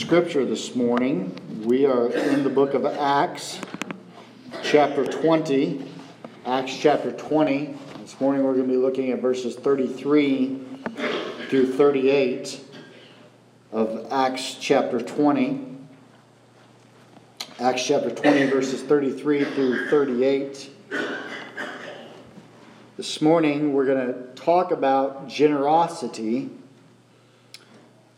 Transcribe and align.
scripture 0.00 0.46
this 0.46 0.74
morning. 0.74 1.36
We 1.62 1.84
are 1.84 2.08
in 2.10 2.42
the 2.42 2.48
book 2.48 2.72
of 2.72 2.86
Acts, 2.86 3.60
chapter 4.62 5.04
20. 5.04 5.86
Acts 6.46 6.74
chapter 6.74 7.12
20. 7.12 7.74
This 7.98 8.18
morning 8.18 8.42
we're 8.42 8.54
going 8.54 8.66
to 8.66 8.72
be 8.72 8.78
looking 8.78 9.10
at 9.10 9.20
verses 9.20 9.56
33 9.56 10.58
through 11.50 11.74
38 11.74 12.64
of 13.72 14.10
Acts 14.10 14.56
chapter 14.58 15.02
20. 15.02 15.66
Acts 17.58 17.84
chapter 17.84 18.10
20, 18.10 18.46
verses 18.46 18.82
33 18.82 19.44
through 19.44 19.90
38. 19.90 20.70
This 22.96 23.20
morning 23.20 23.74
we're 23.74 23.84
going 23.84 24.06
to 24.06 24.34
talk 24.34 24.70
about 24.70 25.28
generosity 25.28 26.48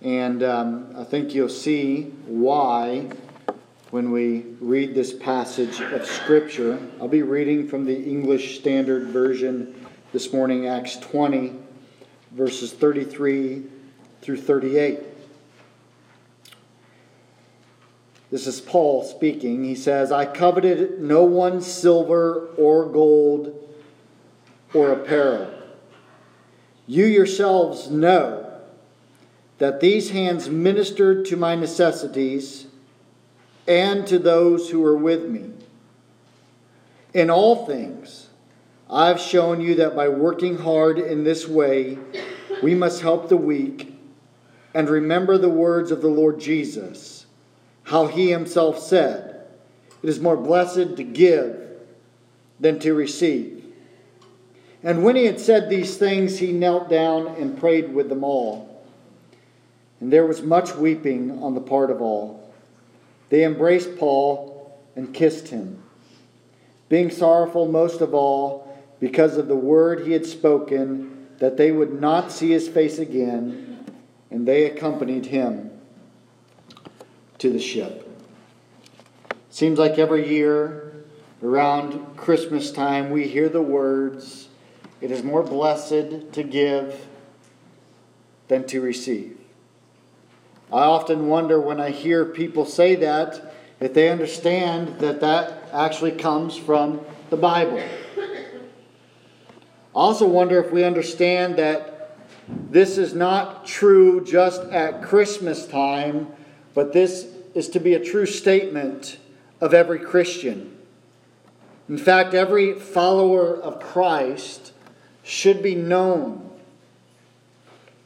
and 0.03 0.43
um, 0.43 0.95
I 0.97 1.05
think 1.05 1.33
you'll 1.33 1.49
see 1.49 2.05
why 2.27 3.09
when 3.91 4.11
we 4.11 4.41
read 4.61 4.95
this 4.95 5.13
passage 5.13 5.81
of 5.81 6.07
Scripture. 6.07 6.81
I'll 7.01 7.09
be 7.09 7.23
reading 7.23 7.69
from 7.69 7.85
the 7.85 7.97
English 7.97 8.59
Standard 8.59 9.09
Version 9.09 9.87
this 10.13 10.33
morning, 10.33 10.67
Acts 10.67 10.97
20, 10.97 11.53
verses 12.33 12.73
33 12.73 13.63
through 14.23 14.39
38. 14.39 15.01
This 18.33 18.47
is 18.47 18.61
Paul 18.61 19.05
speaking. 19.05 19.63
He 19.63 19.77
says, 19.77 20.11
I 20.11 20.25
coveted 20.25 21.01
no 21.01 21.23
one's 21.23 21.67
silver 21.67 22.49
or 22.57 22.87
gold 22.87 23.77
or 24.75 24.91
apparel. 24.91 25.53
You 26.89 27.05
yourselves 27.05 27.91
know 27.91 28.42
that 29.59 29.81
these 29.81 30.11
hands 30.11 30.49
ministered 30.49 31.25
to 31.27 31.37
my 31.37 31.55
necessities 31.55 32.67
and 33.67 34.07
to 34.07 34.19
those 34.19 34.71
who 34.71 34.81
were 34.81 34.97
with 34.97 35.29
me. 35.29 35.51
In 37.15 37.31
all 37.31 37.67
things, 37.67 38.29
I've 38.91 39.21
shown 39.21 39.61
you 39.61 39.77
that 39.77 39.95
by 39.95 40.09
working 40.09 40.59
hard 40.59 40.99
in 40.99 41.25
this 41.25 41.47
way, 41.47 41.99
we 42.63 42.75
must 42.75 43.03
help 43.03 43.29
the 43.29 43.37
weak 43.37 43.95
and 44.75 44.89
remember 44.89 45.39
the 45.39 45.49
words 45.49 45.91
of 45.91 46.03
the 46.03 46.09
Lord 46.09 46.41
Jesus, 46.41 47.27
how 47.85 48.07
he 48.07 48.31
himself 48.31 48.79
said, 48.79 49.47
It 50.03 50.09
is 50.09 50.21
more 50.21 50.37
blessed 50.37 50.97
to 50.97 51.05
give 51.05 51.59
than 52.59 52.79
to 52.81 52.95
receive. 52.95 53.65
And 54.83 55.05
when 55.05 55.17
he 55.17 55.27
had 55.27 55.41
said 55.41 55.69
these 55.69 55.97
things, 55.97 56.39
he 56.39 56.53
knelt 56.53 56.89
down 56.89 57.27
and 57.27 57.59
prayed 57.59 57.95
with 57.95 58.09
them 58.09 58.25
all. 58.25 58.72
And 60.03 60.13
there 60.13 60.27
was 60.27 60.43
much 60.43 60.75
weeping 60.75 61.45
on 61.45 61.55
the 61.55 61.61
part 61.61 61.89
of 61.89 62.03
all. 62.03 62.53
They 63.29 63.45
embraced 63.45 63.97
Paul 63.99 64.77
and 64.97 65.15
kissed 65.15 65.47
him, 65.47 65.81
being 66.89 67.09
sorrowful 67.09 67.69
most 67.69 68.01
of 68.01 68.13
all 68.13 68.77
because 68.99 69.37
of 69.37 69.47
the 69.47 69.55
word 69.55 70.05
he 70.05 70.11
had 70.11 70.27
spoken, 70.27 71.29
that 71.39 71.57
they 71.57 71.71
would 71.71 72.01
not 72.01 72.33
see 72.33 72.51
his 72.51 72.69
face 72.69 72.99
again, 72.99 73.87
and 74.29 74.45
they 74.45 74.65
accompanied 74.65 75.27
him 75.27 75.71
to 77.39 77.53
the 77.53 77.61
ship. 77.61 78.09
Seems 79.51 79.79
like 79.79 80.01
every 80.01 80.29
year 80.29 81.05
around 81.45 82.17
Christmas 82.17 82.73
time 82.73 83.11
we 83.11 83.29
hear 83.29 83.49
the 83.49 83.63
words, 83.63 84.49
It 85.01 85.13
is 85.13 85.23
more 85.23 85.45
blessed 85.45 86.33
to 86.33 86.43
give 86.43 87.07
than 88.49 88.67
to 88.67 88.81
receive. 88.81 89.42
I 90.73 90.85
often 90.85 91.29
wonder 91.29 91.61
when 91.61 91.81
I 91.81 91.91
hear 91.91 92.25
people 92.25 92.65
say 92.65 92.95
that 92.97 93.53
if 93.79 93.93
they 93.93 94.09
understand 94.09 95.01
that 95.01 95.21
that 95.21 95.69
actually 95.71 96.13
comes 96.13 96.57
from 96.57 97.03
the 97.29 97.37
Bible. 97.37 97.79
I 97.79 98.59
also 99.93 100.27
wonder 100.27 100.65
if 100.65 100.73
we 100.73 100.83
understand 100.83 101.57
that 101.57 102.17
this 102.71 102.97
is 102.97 103.13
not 103.13 103.67
true 103.67 104.25
just 104.25 104.63
at 104.71 105.03
Christmas 105.03 105.67
time, 105.67 106.29
but 106.73 106.95
this 106.95 107.27
is 107.55 107.69
to 107.71 107.81
be 107.81 107.93
a 107.93 108.03
true 108.03 108.25
statement 108.25 109.19
of 109.61 109.75
every 109.75 109.99
Christian. 109.99 110.79
In 111.87 111.99
fact, 111.99 112.33
every 112.33 112.79
follower 112.79 113.55
of 113.55 113.79
Christ 113.79 114.73
should 115.23 115.63
be 115.63 115.75
known 115.75 116.51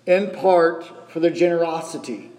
in 0.05 0.33
part 0.33 1.11
for 1.11 1.21
their 1.21 1.31
generosity. 1.31 2.33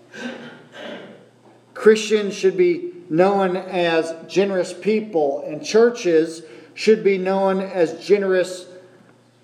Christians 1.74 2.34
should 2.34 2.58
be 2.58 2.92
known 3.10 3.56
as 3.56 4.14
generous 4.28 4.74
people, 4.74 5.44
and 5.48 5.64
churches 5.64 6.44
should 6.74 7.04
be 7.04 7.18
known 7.18 7.62
as 7.62 8.06
generous 8.06 8.68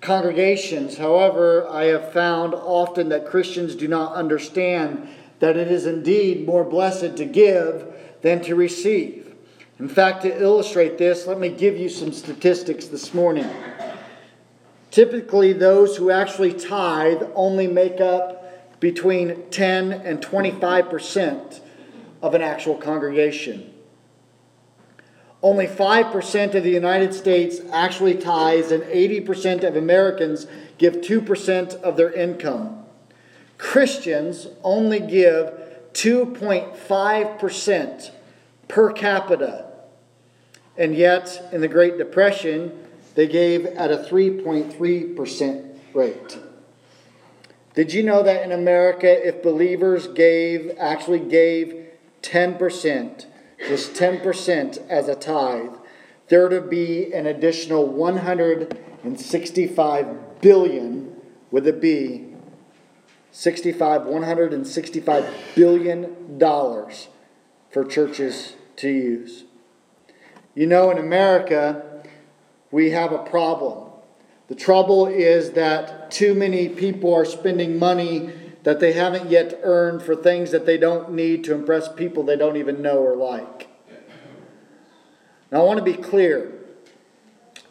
congregations. 0.00 0.98
However, 0.98 1.66
I 1.68 1.84
have 1.84 2.12
found 2.12 2.54
often 2.54 3.08
that 3.08 3.26
Christians 3.26 3.74
do 3.74 3.88
not 3.88 4.14
understand 4.14 5.08
that 5.40 5.56
it 5.56 5.70
is 5.70 5.86
indeed 5.86 6.46
more 6.46 6.64
blessed 6.64 7.16
to 7.16 7.24
give 7.24 7.86
than 8.22 8.42
to 8.42 8.54
receive. 8.54 9.34
In 9.78 9.88
fact, 9.88 10.22
to 10.22 10.42
illustrate 10.42 10.98
this, 10.98 11.26
let 11.26 11.38
me 11.38 11.48
give 11.48 11.76
you 11.76 11.88
some 11.88 12.12
statistics 12.12 12.86
this 12.86 13.12
morning. 13.12 13.48
Typically, 14.90 15.52
those 15.52 15.96
who 15.96 16.10
actually 16.10 16.52
tithe 16.52 17.22
only 17.34 17.66
make 17.66 18.00
up 18.00 18.43
between 18.84 19.50
10 19.50 19.92
and 19.92 20.20
25 20.20 20.90
percent 20.90 21.62
of 22.20 22.34
an 22.34 22.42
actual 22.42 22.76
congregation. 22.76 23.72
Only 25.42 25.66
5% 25.66 26.54
of 26.54 26.62
the 26.62 26.70
United 26.70 27.14
States 27.14 27.60
actually 27.72 28.14
tithes, 28.14 28.70
and 28.70 28.82
80% 28.82 29.64
of 29.64 29.76
Americans 29.76 30.46
give 30.76 30.96
2% 30.96 31.80
of 31.80 31.96
their 31.96 32.12
income. 32.12 32.84
Christians 33.56 34.48
only 34.62 35.00
give 35.00 35.54
2.5% 35.94 38.10
per 38.68 38.92
capita. 38.92 39.64
And 40.76 40.94
yet, 40.94 41.48
in 41.52 41.62
the 41.62 41.68
Great 41.68 41.96
Depression, 41.96 42.86
they 43.14 43.28
gave 43.28 43.64
at 43.64 43.90
a 43.90 43.96
3.3% 43.96 45.78
rate. 45.94 46.38
Did 47.74 47.92
you 47.92 48.02
know 48.04 48.22
that 48.22 48.44
in 48.44 48.52
America, 48.52 49.26
if 49.26 49.42
believers 49.42 50.06
gave, 50.06 50.70
actually 50.78 51.18
gave 51.18 51.88
10%, 52.22 53.26
just 53.66 53.94
10% 53.94 54.88
as 54.88 55.08
a 55.08 55.16
tithe, 55.16 55.72
there 56.28 56.48
would 56.48 56.70
be 56.70 57.12
an 57.12 57.26
additional 57.26 57.84
165 57.86 60.40
billion, 60.40 61.16
with 61.50 61.66
a 61.66 61.72
B, 61.72 62.26
65, 63.32 64.04
165 64.04 65.34
billion 65.54 66.38
dollars 66.38 67.08
for 67.70 67.84
churches 67.84 68.54
to 68.76 68.88
use. 68.88 69.42
You 70.54 70.68
know, 70.68 70.90
in 70.90 70.98
America, 70.98 72.04
we 72.70 72.90
have 72.90 73.10
a 73.12 73.18
problem. 73.18 73.90
The 74.48 74.54
trouble 74.54 75.06
is 75.06 75.52
that 75.52 76.03
too 76.14 76.32
many 76.32 76.68
people 76.68 77.12
are 77.12 77.24
spending 77.24 77.76
money 77.76 78.30
that 78.62 78.78
they 78.78 78.92
haven't 78.92 79.30
yet 79.30 79.58
earned 79.62 80.02
for 80.02 80.14
things 80.14 80.52
that 80.52 80.64
they 80.64 80.78
don't 80.78 81.12
need 81.12 81.42
to 81.44 81.52
impress 81.52 81.92
people 81.92 82.22
they 82.22 82.36
don't 82.36 82.56
even 82.56 82.80
know 82.80 82.98
or 82.98 83.16
like. 83.16 83.68
Now, 85.50 85.60
I 85.60 85.64
want 85.64 85.78
to 85.78 85.84
be 85.84 85.94
clear. 85.94 86.52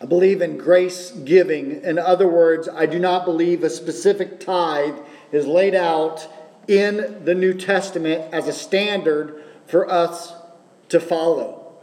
I 0.01 0.05
believe 0.05 0.41
in 0.41 0.57
grace 0.57 1.11
giving. 1.11 1.81
In 1.83 1.97
other 1.97 2.27
words, 2.27 2.67
I 2.67 2.85
do 2.85 2.99
not 2.99 3.23
believe 3.23 3.63
a 3.63 3.69
specific 3.69 4.41
tithe 4.41 4.97
is 5.31 5.47
laid 5.47 5.73
out 5.73 6.27
in 6.67 7.23
the 7.23 7.33
New 7.33 7.53
Testament 7.53 8.33
as 8.33 8.47
a 8.47 8.53
standard 8.53 9.41
for 9.65 9.89
us 9.89 10.33
to 10.89 10.99
follow. 10.99 11.73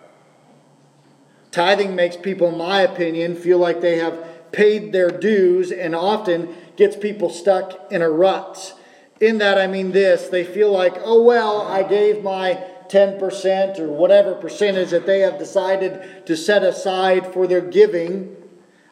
Tithing 1.51 1.97
makes 1.97 2.17
people, 2.17 2.49
in 2.49 2.59
my 2.59 2.83
opinion, 2.83 3.35
feel 3.35 3.59
like 3.59 3.81
they 3.81 3.97
have 3.97 4.30
paid 4.53 4.93
their 4.93 5.11
dues 5.11 5.71
and 5.71 5.95
often 5.95 6.55
gets 6.77 6.97
people 6.97 7.31
stuck 7.31 7.91
in 7.93 8.03
a 8.03 8.11
rut. 8.11 8.75
In 9.21 9.39
that, 9.39 9.59
I 9.59 9.67
mean 9.67 9.93
this 9.93 10.29
they 10.29 10.45
feel 10.45 10.73
like, 10.73 10.95
oh, 11.05 11.23
well, 11.23 11.63
I 11.63 11.83
gave 11.83 12.23
my 12.23 12.65
10% 12.89 13.79
or 13.79 13.89
whatever 13.89 14.35
percentage 14.35 14.91
that 14.91 15.07
they 15.07 15.21
have 15.21 15.39
decided 15.39 16.27
to 16.27 16.37
set 16.37 16.65
aside 16.65 17.33
for 17.33 17.47
their 17.47 17.61
giving. 17.61 18.37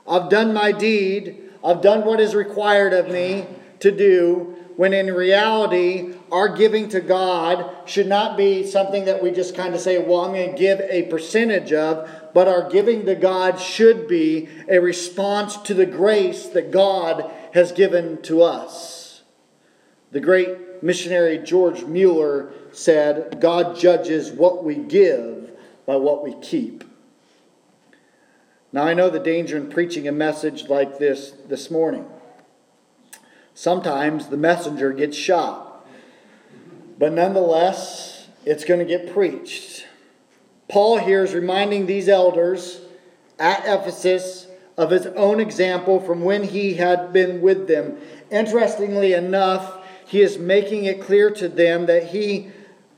I've 0.06 0.30
done 0.30 0.54
my 0.54 0.70
deed, 0.72 1.50
I've 1.64 1.82
done 1.82 2.04
what 2.04 2.20
is 2.20 2.34
required 2.34 2.92
of 2.92 3.08
me 3.08 3.46
to 3.80 3.90
do. 3.90 4.54
When 4.76 4.92
in 4.92 5.12
reality, 5.12 6.14
our 6.30 6.48
giving 6.48 6.88
to 6.90 7.00
God 7.00 7.68
should 7.84 8.06
not 8.06 8.36
be 8.36 8.64
something 8.64 9.06
that 9.06 9.20
we 9.20 9.32
just 9.32 9.56
kind 9.56 9.74
of 9.74 9.80
say, 9.80 9.98
well, 9.98 10.20
I'm 10.20 10.32
going 10.32 10.52
to 10.52 10.56
give 10.56 10.78
a 10.80 11.02
percentage 11.04 11.72
of, 11.72 12.08
but 12.38 12.46
our 12.46 12.70
giving 12.70 13.04
to 13.04 13.16
God 13.16 13.58
should 13.58 14.06
be 14.06 14.48
a 14.68 14.78
response 14.78 15.56
to 15.56 15.74
the 15.74 15.84
grace 15.84 16.46
that 16.46 16.70
God 16.70 17.28
has 17.52 17.72
given 17.72 18.22
to 18.22 18.42
us. 18.42 19.22
The 20.12 20.20
great 20.20 20.80
missionary 20.80 21.38
George 21.38 21.82
Mueller 21.82 22.52
said, 22.70 23.40
God 23.40 23.76
judges 23.76 24.30
what 24.30 24.62
we 24.62 24.76
give 24.76 25.50
by 25.84 25.96
what 25.96 26.22
we 26.22 26.32
keep. 26.34 26.84
Now, 28.72 28.84
I 28.84 28.94
know 28.94 29.10
the 29.10 29.18
danger 29.18 29.56
in 29.56 29.68
preaching 29.68 30.06
a 30.06 30.12
message 30.12 30.68
like 30.68 31.00
this 31.00 31.32
this 31.48 31.72
morning. 31.72 32.06
Sometimes 33.52 34.28
the 34.28 34.36
messenger 34.36 34.92
gets 34.92 35.16
shot, 35.16 35.84
but 37.00 37.12
nonetheless, 37.12 38.28
it's 38.44 38.64
going 38.64 38.78
to 38.78 38.86
get 38.86 39.12
preached. 39.12 39.87
Paul 40.68 40.98
here 40.98 41.24
is 41.24 41.34
reminding 41.34 41.86
these 41.86 42.08
elders 42.08 42.80
at 43.38 43.64
Ephesus 43.64 44.46
of 44.76 44.90
his 44.90 45.06
own 45.06 45.40
example 45.40 45.98
from 45.98 46.22
when 46.22 46.44
he 46.44 46.74
had 46.74 47.12
been 47.12 47.40
with 47.40 47.66
them. 47.66 47.96
Interestingly 48.30 49.12
enough, 49.12 49.78
he 50.06 50.22
is 50.22 50.38
making 50.38 50.84
it 50.84 51.02
clear 51.02 51.30
to 51.32 51.48
them 51.48 51.86
that 51.86 52.08
he 52.08 52.50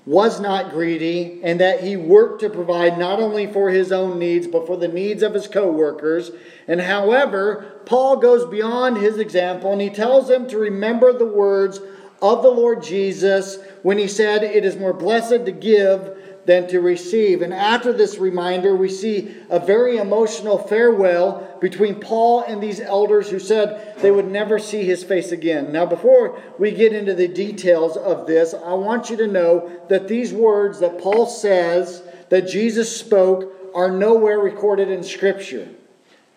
was 0.06 0.40
not 0.40 0.70
greedy 0.70 1.40
and 1.42 1.60
that 1.60 1.80
he 1.82 1.96
worked 1.96 2.40
to 2.40 2.50
provide 2.50 2.98
not 2.98 3.20
only 3.20 3.46
for 3.46 3.70
his 3.70 3.92
own 3.92 4.18
needs 4.18 4.46
but 4.46 4.66
for 4.66 4.76
the 4.76 4.88
needs 4.88 5.22
of 5.22 5.34
his 5.34 5.46
co-workers 5.46 6.30
and 6.66 6.80
however 6.80 7.80
paul 7.84 8.16
goes 8.16 8.46
beyond 8.46 8.96
his 8.96 9.18
example 9.18 9.72
and 9.72 9.80
he 9.80 9.90
tells 9.90 10.26
them 10.26 10.48
to 10.48 10.56
remember 10.56 11.12
the 11.12 11.26
words 11.26 11.80
of 12.22 12.42
the 12.42 12.48
lord 12.48 12.82
jesus 12.82 13.58
when 13.82 13.98
he 13.98 14.08
said 14.08 14.42
it 14.42 14.64
is 14.64 14.76
more 14.76 14.94
blessed 14.94 15.44
to 15.44 15.52
give 15.52 16.16
than 16.46 16.66
to 16.68 16.80
receive. 16.80 17.42
And 17.42 17.52
after 17.52 17.92
this 17.92 18.18
reminder, 18.18 18.74
we 18.74 18.88
see 18.88 19.36
a 19.50 19.60
very 19.60 19.98
emotional 19.98 20.58
farewell 20.58 21.58
between 21.60 22.00
Paul 22.00 22.42
and 22.42 22.62
these 22.62 22.80
elders 22.80 23.30
who 23.30 23.38
said 23.38 23.96
they 23.98 24.10
would 24.10 24.30
never 24.30 24.58
see 24.58 24.84
his 24.84 25.04
face 25.04 25.32
again. 25.32 25.72
Now, 25.72 25.86
before 25.86 26.40
we 26.58 26.70
get 26.70 26.92
into 26.92 27.14
the 27.14 27.28
details 27.28 27.96
of 27.96 28.26
this, 28.26 28.54
I 28.54 28.74
want 28.74 29.10
you 29.10 29.16
to 29.18 29.26
know 29.26 29.70
that 29.88 30.08
these 30.08 30.32
words 30.32 30.80
that 30.80 31.00
Paul 31.00 31.26
says 31.26 32.02
that 32.30 32.48
Jesus 32.48 32.96
spoke 32.96 33.52
are 33.74 33.90
nowhere 33.90 34.38
recorded 34.38 34.88
in 34.88 35.02
Scripture. 35.02 35.68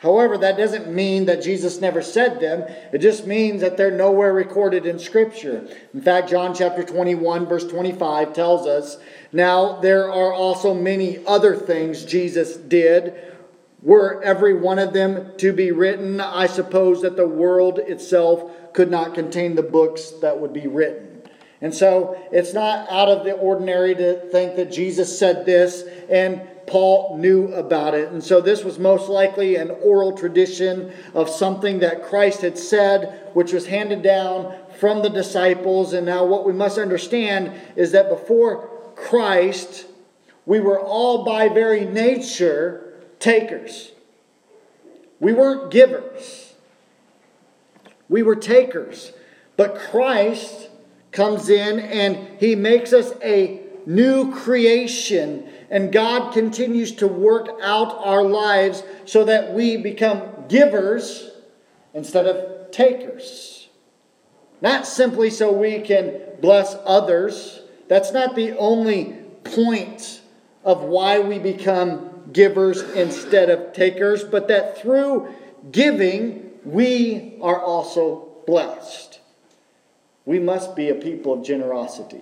However, 0.04 0.38
that 0.40 0.58
doesn't 0.58 0.94
mean 0.94 1.28
that 1.28 1.42
Jesus 1.42 1.80
never 1.80 2.02
said 2.02 2.42
them. 2.42 2.66
It 2.92 2.98
just 2.98 3.26
means 3.26 3.62
that 3.62 3.78
they're 3.78 3.90
nowhere 3.90 4.34
recorded 4.34 4.86
in 4.86 5.00
Scripture. 5.00 5.66
In 5.94 6.02
fact, 6.02 6.30
John 6.30 6.54
chapter 6.54 6.84
21, 6.84 7.46
verse 7.46 7.66
25 7.66 8.34
tells 8.34 8.68
us 8.68 8.98
Now 9.32 9.80
there 9.80 10.12
are 10.12 10.34
also 10.34 10.74
many 10.74 11.26
other 11.26 11.56
things 11.56 12.04
Jesus 12.04 12.58
did. 12.58 13.14
Were 13.82 14.22
every 14.22 14.54
one 14.54 14.78
of 14.78 14.92
them 14.92 15.38
to 15.38 15.54
be 15.54 15.72
written, 15.72 16.20
I 16.20 16.48
suppose 16.48 17.02
that 17.04 17.16
the 17.16 17.28
world 17.28 17.80
itself 17.80 18.74
could 18.74 18.92
not 18.92 19.14
contain 19.14 19.56
the 19.56 19.64
books 19.64 20.12
that 20.22 20.38
would 20.38 20.52
be 20.52 20.68
written. 20.68 21.22
And 21.62 21.74
so 21.74 22.22
it's 22.30 22.54
not 22.54 22.92
out 22.92 23.08
of 23.08 23.24
the 23.24 23.32
ordinary 23.32 23.96
to 23.96 24.20
think 24.32 24.58
that 24.58 24.70
Jesus 24.70 25.18
said 25.18 25.46
this 25.46 25.86
and 26.10 26.42
Paul 26.68 27.18
knew 27.18 27.48
about 27.54 27.94
it. 27.94 28.12
And 28.12 28.24
so 28.24 28.42
this 28.42 28.64
was 28.64 28.80
most 28.80 29.10
likely 29.10 29.56
an 29.56 29.70
oral 29.70 30.18
tradition 30.18 30.94
of 31.14 31.30
something 31.30 31.80
that 31.80 32.04
Christ 32.04 32.42
had 32.42 32.58
said, 32.58 33.30
which 33.34 33.52
was 33.52 33.68
handed 33.68 34.02
down 34.02 34.56
from 34.80 35.02
the 35.02 35.10
disciples. 35.10 35.94
And 35.94 36.06
now, 36.06 36.26
what 36.26 36.46
we 36.46 36.54
must 36.54 36.78
understand 36.78 37.52
is 37.76 37.92
that 37.92 38.10
before 38.10 38.70
Christ, 38.96 39.86
we 40.46 40.60
were 40.60 40.80
all 40.80 41.24
by 41.24 41.50
very 41.50 41.86
nature 41.86 42.94
takers. 43.20 43.92
We 45.20 45.34
weren't 45.34 45.72
givers, 45.72 46.54
we 48.10 48.24
were 48.24 48.36
takers. 48.36 49.14
But 49.56 49.76
Christ 49.76 50.70
comes 51.12 51.48
in 51.48 51.80
and 51.80 52.40
he 52.40 52.56
makes 52.56 52.92
us 52.92 53.14
a 53.24 53.62
new 53.86 54.34
creation 54.34 55.48
and 55.74 55.92
God 55.92 56.34
continues 56.34 56.92
to 56.98 57.08
work 57.08 57.50
out 57.64 57.98
our 58.06 58.24
lives 58.24 58.84
so 59.06 59.26
that 59.26 59.54
we 59.56 59.76
become 59.76 60.22
givers 60.48 61.32
instead 61.96 62.28
of 62.28 62.70
takers. 62.70 63.70
Not 64.62 64.86
simply 64.86 65.32
so 65.32 65.52
we 65.52 65.80
can 65.80 66.22
bless 66.40 66.76
others. 66.86 67.64
That's 67.88 68.12
not 68.12 68.36
the 68.36 68.56
only 68.56 69.16
point 69.44 70.22
of 70.64 70.84
why 70.84 71.18
we 71.18 71.40
become 71.40 72.30
givers 72.32 72.84
instead 72.92 73.50
of 73.50 73.74
takers, 73.74 74.24
but 74.24 74.48
that 74.50 74.78
through 74.78 75.34
giving, 75.72 76.52
we 76.64 77.40
are 77.42 77.60
also 77.60 78.28
blessed. 78.46 79.22
We 80.24 80.38
must 80.38 80.76
be 80.76 80.90
a 80.90 80.96
people 80.96 81.34
of 81.34 81.44
generosity. 81.44 82.22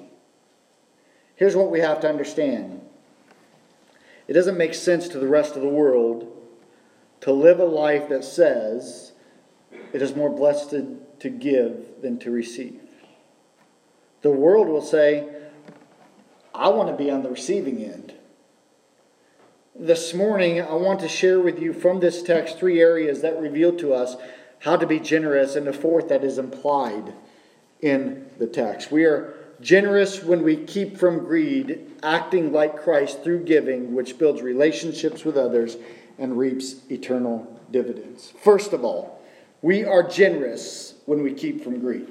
Here's 1.36 1.57
what 1.57 1.69
we 1.69 1.81
have 1.81 2.00
to 2.00 2.07
understand 2.07 2.81
it 4.31 4.33
doesn't 4.33 4.57
make 4.57 4.74
sense 4.74 5.10
to 5.10 5.19
the 5.19 5.28
rest 5.28 5.57
of 5.57 5.62
the 5.62 5.68
world 5.68 6.25
to 7.19 7.33
live 7.33 7.60
a 7.60 7.66
life 7.66 8.07
that 8.07 8.24
says 8.24 9.12
it 9.92 10.01
is 10.01 10.16
more 10.16 10.30
blessed 10.30 10.69
to, 10.69 11.30
give 11.30 12.01
than 12.01 12.18
to 12.19 12.31
receive. 12.31 12.80
The 14.22 14.30
world 14.30 14.69
will 14.69 14.81
say, 14.81 15.28
I 16.56 16.69
want 16.69 16.88
to 16.88 16.95
be 16.95 17.12
on 17.12 17.24
the 17.24 17.30
receiving 17.30 17.83
end. 17.83 18.13
This 19.78 20.13
morning, 20.13 20.62
I 20.62 20.75
want 20.75 21.01
to 21.01 21.10
share 21.10 21.42
with 21.42 21.60
you 21.60 21.74
from 21.74 22.00
this 22.00 22.24
text 22.24 22.57
three 22.57 22.80
areas 22.80 23.22
that 23.24 23.38
reveal 23.38 23.75
to 23.80 23.94
us 23.94 24.16
how 24.60 24.77
to 24.77 24.88
be 24.88 25.01
generous, 25.01 25.57
and 25.57 25.68
the 25.68 25.74
fourth 25.74 26.07
that 26.07 26.24
is 26.24 26.38
implied 26.38 27.13
in 27.81 28.27
the 28.38 28.48
text. 28.48 28.94
We 28.94 29.04
are 29.04 29.41
generous 29.62 30.24
when 30.24 30.44
we 30.44 30.58
keep 30.58 30.98
from 30.98 31.19
greed, 31.19 31.92
acting 32.04 32.52
like 32.52 32.81
Christ 32.81 33.24
through 33.24 33.46
giving, 33.46 33.94
which 33.94 34.18
builds 34.18 34.42
relationships 34.42 35.24
with 35.24 35.38
others 35.38 35.78
and 36.18 36.38
reaps 36.38 36.75
eternal 36.90 37.60
dividends. 37.72 38.34
First 38.44 38.74
of 38.74 38.84
all, 38.84 39.22
we 39.62 39.86
are 39.86 40.04
generous 40.04 40.96
when 41.06 41.22
we 41.24 41.34
keep 41.34 41.63
from 41.63 41.80
greed. 41.80 42.08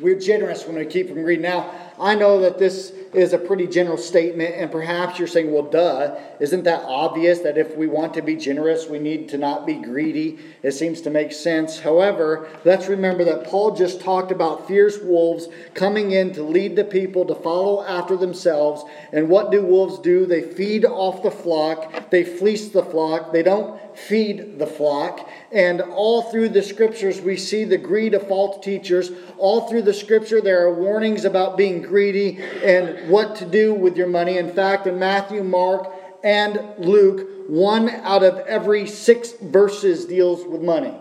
We're 0.00 0.18
generous 0.18 0.66
when 0.66 0.76
we 0.76 0.86
keep 0.86 1.08
from 1.08 1.22
greed. 1.22 1.40
Now, 1.40 1.70
I 1.98 2.14
know 2.14 2.40
that 2.40 2.58
this 2.58 2.92
is 3.12 3.32
a 3.32 3.38
pretty 3.38 3.66
general 3.66 3.98
statement, 3.98 4.54
and 4.54 4.70
perhaps 4.70 5.18
you're 5.18 5.28
saying, 5.28 5.52
well, 5.52 5.64
duh, 5.64 6.16
isn't 6.38 6.64
that 6.64 6.84
obvious 6.84 7.40
that 7.40 7.58
if 7.58 7.76
we 7.76 7.86
want 7.86 8.14
to 8.14 8.22
be 8.22 8.36
generous, 8.36 8.88
we 8.88 8.98
need 8.98 9.28
to 9.30 9.38
not 9.38 9.66
be 9.66 9.74
greedy? 9.74 10.38
It 10.62 10.72
seems 10.72 11.02
to 11.02 11.10
make 11.10 11.32
sense. 11.32 11.80
However, 11.80 12.48
let's 12.64 12.86
remember 12.86 13.24
that 13.24 13.44
Paul 13.44 13.72
just 13.72 14.00
talked 14.00 14.32
about 14.32 14.66
fierce 14.66 14.98
wolves 15.02 15.48
coming 15.74 16.12
in 16.12 16.32
to 16.34 16.42
lead 16.42 16.76
the 16.76 16.84
people 16.84 17.26
to 17.26 17.34
follow 17.34 17.84
after 17.84 18.16
themselves. 18.16 18.82
And 19.12 19.28
what 19.28 19.50
do 19.50 19.62
wolves 19.62 19.98
do? 19.98 20.24
They 20.24 20.40
feed 20.40 20.86
off 20.86 21.22
the 21.22 21.30
flock, 21.30 22.10
they 22.10 22.24
fleece 22.24 22.68
the 22.68 22.84
flock, 22.84 23.32
they 23.32 23.42
don't 23.42 23.78
feed 24.08 24.58
the 24.58 24.66
flock. 24.66 25.28
And 25.52 25.80
all 25.80 26.22
through 26.22 26.50
the 26.50 26.62
scriptures, 26.62 27.20
we 27.20 27.36
see 27.36 27.64
the 27.64 27.78
greed 27.78 28.14
of 28.14 28.26
false 28.28 28.64
teachers. 28.64 29.10
All 29.38 29.68
through 29.68 29.82
the 29.82 29.94
scripture, 29.94 30.40
there 30.40 30.66
are 30.66 30.74
warnings 30.74 31.24
about 31.24 31.56
being 31.56 31.82
greedy 31.82 32.38
and 32.64 33.10
what 33.10 33.36
to 33.36 33.44
do 33.44 33.74
with 33.74 33.96
your 33.96 34.08
money. 34.08 34.38
In 34.38 34.52
fact, 34.52 34.86
in 34.86 34.98
Matthew, 34.98 35.42
Mark, 35.42 35.92
and 36.22 36.74
Luke, 36.78 37.48
one 37.48 37.88
out 37.88 38.22
of 38.22 38.38
every 38.46 38.86
six 38.86 39.32
verses 39.32 40.04
deals 40.06 40.46
with 40.46 40.62
money. 40.62 40.94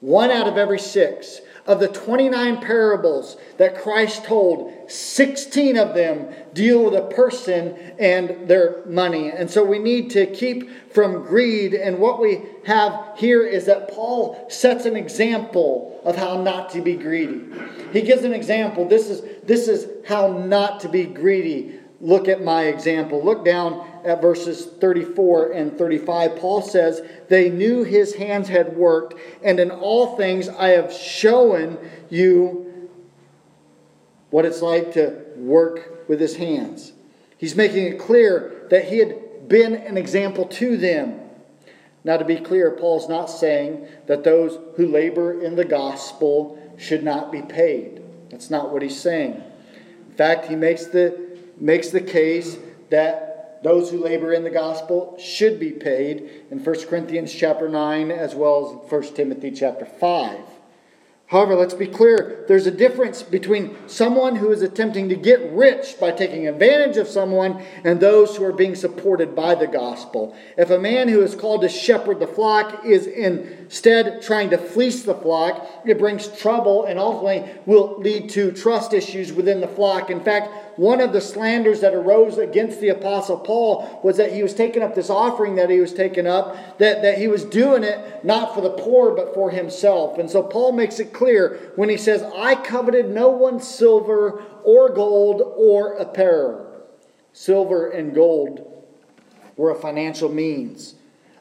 One 0.00 0.30
out 0.30 0.46
of 0.46 0.56
every 0.56 0.78
six. 0.78 1.40
Of 1.66 1.80
the 1.80 1.88
29 1.88 2.60
parables 2.60 3.36
that 3.56 3.82
Christ 3.82 4.24
told, 4.24 4.88
16 4.88 5.76
of 5.76 5.94
them 5.94 6.32
deal 6.52 6.84
with 6.84 6.94
a 6.94 7.08
person 7.12 7.76
and 7.98 8.46
their 8.46 8.84
money. 8.86 9.32
And 9.32 9.50
so 9.50 9.64
we 9.64 9.80
need 9.80 10.10
to 10.10 10.26
keep 10.26 10.92
from 10.92 11.24
greed. 11.24 11.74
And 11.74 11.98
what 11.98 12.20
we 12.20 12.42
have 12.66 13.14
here 13.16 13.44
is 13.44 13.66
that 13.66 13.88
Paul 13.90 14.46
sets 14.48 14.84
an 14.84 14.94
example 14.94 16.00
of 16.04 16.14
how 16.14 16.40
not 16.40 16.70
to 16.70 16.82
be 16.82 16.94
greedy. 16.94 17.42
He 17.92 18.02
gives 18.02 18.22
an 18.22 18.32
example. 18.32 18.86
This 18.86 19.10
is, 19.10 19.22
this 19.42 19.66
is 19.66 19.88
how 20.06 20.28
not 20.28 20.78
to 20.80 20.88
be 20.88 21.04
greedy. 21.04 21.80
Look 22.00 22.28
at 22.28 22.44
my 22.44 22.66
example. 22.66 23.24
Look 23.24 23.44
down 23.44 23.84
at 24.06 24.22
verses 24.22 24.66
34 24.66 25.52
and 25.52 25.76
35. 25.76 26.36
Paul 26.36 26.62
says, 26.62 27.02
They 27.28 27.50
knew 27.50 27.82
his 27.82 28.14
hands 28.14 28.48
had 28.48 28.76
worked, 28.76 29.14
and 29.42 29.58
in 29.58 29.70
all 29.70 30.16
things 30.16 30.48
I 30.48 30.68
have 30.68 30.92
shown 30.92 31.78
you 32.08 32.88
what 34.30 34.44
it's 34.44 34.62
like 34.62 34.92
to 34.94 35.24
work 35.36 36.08
with 36.08 36.20
his 36.20 36.36
hands. 36.36 36.92
He's 37.38 37.56
making 37.56 37.86
it 37.86 37.98
clear 37.98 38.66
that 38.70 38.86
he 38.86 38.98
had 38.98 39.48
been 39.48 39.74
an 39.74 39.96
example 39.96 40.46
to 40.46 40.76
them. 40.76 41.20
Now, 42.04 42.16
to 42.16 42.24
be 42.24 42.36
clear, 42.36 42.70
Paul's 42.70 43.08
not 43.08 43.26
saying 43.26 43.88
that 44.06 44.22
those 44.22 44.58
who 44.76 44.86
labor 44.86 45.42
in 45.42 45.56
the 45.56 45.64
gospel 45.64 46.62
should 46.78 47.02
not 47.02 47.32
be 47.32 47.42
paid. 47.42 48.00
That's 48.30 48.50
not 48.50 48.72
what 48.72 48.82
he's 48.82 48.98
saying. 48.98 49.42
In 50.08 50.14
fact, 50.14 50.46
he 50.46 50.54
makes 50.54 50.86
the 50.86 51.26
makes 51.58 51.90
the 51.90 52.00
case 52.00 52.58
that 52.90 53.35
those 53.66 53.90
who 53.90 53.98
labor 53.98 54.32
in 54.32 54.44
the 54.44 54.50
gospel 54.50 55.18
should 55.18 55.58
be 55.58 55.72
paid 55.72 56.30
in 56.52 56.62
1 56.62 56.86
Corinthians 56.86 57.34
chapter 57.34 57.68
9 57.68 58.12
as 58.12 58.32
well 58.32 58.80
as 58.86 58.92
1 58.92 59.14
Timothy 59.14 59.50
chapter 59.50 59.84
5. 59.84 60.38
However, 61.28 61.56
let's 61.56 61.74
be 61.74 61.88
clear 61.88 62.44
there's 62.46 62.68
a 62.68 62.70
difference 62.70 63.24
between 63.24 63.76
someone 63.88 64.36
who 64.36 64.52
is 64.52 64.62
attempting 64.62 65.08
to 65.08 65.16
get 65.16 65.50
rich 65.50 65.98
by 65.98 66.12
taking 66.12 66.46
advantage 66.46 66.96
of 66.96 67.08
someone 67.08 67.60
and 67.82 67.98
those 67.98 68.36
who 68.36 68.44
are 68.44 68.52
being 68.52 68.76
supported 68.76 69.34
by 69.34 69.56
the 69.56 69.66
gospel. 69.66 70.36
If 70.56 70.70
a 70.70 70.78
man 70.78 71.08
who 71.08 71.22
is 71.22 71.34
called 71.34 71.62
to 71.62 71.68
shepherd 71.68 72.20
the 72.20 72.28
flock 72.28 72.84
is 72.84 73.08
instead 73.08 74.22
trying 74.22 74.50
to 74.50 74.58
fleece 74.58 75.02
the 75.02 75.16
flock, 75.16 75.68
it 75.84 75.98
brings 75.98 76.28
trouble 76.28 76.84
and 76.84 77.00
ultimately 77.00 77.52
will 77.66 77.98
lead 77.98 78.30
to 78.30 78.52
trust 78.52 78.92
issues 78.92 79.32
within 79.32 79.60
the 79.60 79.66
flock. 79.66 80.10
In 80.10 80.20
fact, 80.20 80.65
one 80.76 81.00
of 81.00 81.12
the 81.12 81.20
slanders 81.20 81.80
that 81.80 81.94
arose 81.94 82.36
against 82.36 82.80
the 82.80 82.90
Apostle 82.90 83.38
Paul 83.38 84.00
was 84.04 84.18
that 84.18 84.32
he 84.32 84.42
was 84.42 84.54
taking 84.54 84.82
up 84.82 84.94
this 84.94 85.08
offering 85.08 85.54
that 85.56 85.70
he 85.70 85.80
was 85.80 85.94
taking 85.94 86.26
up, 86.26 86.78
that, 86.78 87.02
that 87.02 87.18
he 87.18 87.28
was 87.28 87.44
doing 87.44 87.82
it 87.82 88.24
not 88.24 88.54
for 88.54 88.60
the 88.60 88.70
poor, 88.70 89.14
but 89.14 89.32
for 89.32 89.50
himself. 89.50 90.18
And 90.18 90.30
so 90.30 90.42
Paul 90.42 90.72
makes 90.72 91.00
it 91.00 91.14
clear 91.14 91.72
when 91.76 91.88
he 91.88 91.96
says, 91.96 92.22
I 92.36 92.56
coveted 92.56 93.08
no 93.08 93.30
one's 93.30 93.66
silver 93.66 94.42
or 94.64 94.90
gold 94.90 95.42
or 95.56 95.94
apparel. 95.94 96.86
Silver 97.32 97.90
and 97.90 98.14
gold 98.14 98.84
were 99.56 99.70
a 99.70 99.80
financial 99.80 100.28
means. 100.28 100.94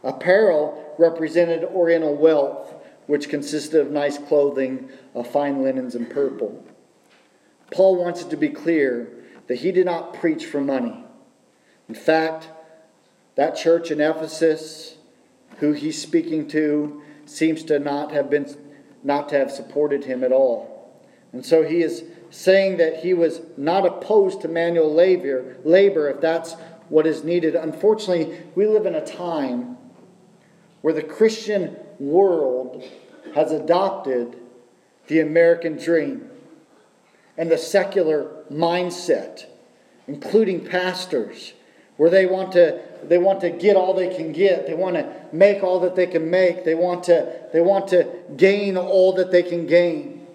Apparel 0.04 0.96
represented 0.98 1.64
Oriental 1.66 2.16
wealth, 2.16 2.74
which 3.08 3.28
consisted 3.28 3.82
of 3.82 3.92
nice 3.92 4.18
clothing, 4.18 4.90
of 5.14 5.28
fine 5.28 5.62
linens, 5.62 5.96
and 5.96 6.10
purple. 6.10 6.64
Paul 7.72 7.98
wants 7.98 8.22
it 8.22 8.30
to 8.30 8.38
be 8.38 8.50
clear 8.50 9.10
that 9.48 9.60
he 9.60 9.72
did 9.72 9.86
not 9.86 10.14
preach 10.14 10.46
for 10.46 10.62
money. 10.62 11.04
In 11.88 11.96
fact, 11.96 12.50
that 13.36 13.56
church 13.56 13.92
in 13.92 14.02
Ephesus, 14.02 14.96
who 15.58 15.74
he's 15.74 16.02
speaking 16.02 16.48
to, 16.50 17.02
seems 17.26 17.64
to 17.64 17.80
not 17.80 18.12
have 18.12 18.30
been 18.30 18.48
not 19.04 19.30
to 19.30 19.38
have 19.38 19.52
supported 19.52 20.06
him 20.06 20.24
at 20.24 20.32
all. 20.32 21.00
And 21.32 21.46
so 21.46 21.64
he 21.64 21.84
is 21.84 22.04
saying 22.32 22.78
that 22.78 22.98
he 22.98 23.14
was 23.14 23.42
not 23.56 23.86
opposed 23.86 24.42
to 24.42 24.48
manual 24.48 24.92
labor, 24.92 25.58
labor 25.64 26.10
if 26.10 26.20
that's 26.22 26.56
what 26.90 27.06
is 27.06 27.24
needed. 27.24 27.56
Unfortunately, 27.56 28.42
we 28.56 28.66
live 28.66 28.86
in 28.86 28.96
a 28.96 29.06
time 29.06 29.78
where 30.82 30.94
the 30.94 31.04
Christian 31.04 31.76
world 32.00 32.84
has 33.36 33.52
adopted 33.52 34.38
the 35.08 35.20
American 35.20 35.78
dream 35.78 36.30
and 37.38 37.52
the 37.52 37.58
secular 37.58 38.35
mindset, 38.52 39.46
including 40.08 40.66
pastors, 40.66 41.54
where 41.98 42.10
they 42.10 42.26
want 42.26 42.52
to 42.54 42.82
they 43.04 43.18
want 43.18 43.42
to 43.42 43.50
get 43.50 43.76
all 43.76 43.94
they 43.94 44.14
can 44.14 44.32
get. 44.32 44.66
They 44.68 44.74
want 44.74 44.96
to 44.96 45.14
make 45.32 45.64
all 45.64 45.80
that 45.82 45.96
they 45.96 46.08
can 46.08 46.30
make. 46.30 46.66
They 46.66 46.76
want 46.76 47.04
to 47.06 47.48
they 47.54 47.62
want 47.62 47.88
to 47.90 48.08
gain 48.36 48.78
all 48.78 49.14
that 49.14 49.32
they 49.32 49.44
can 49.44 49.68
gain. 49.68 50.26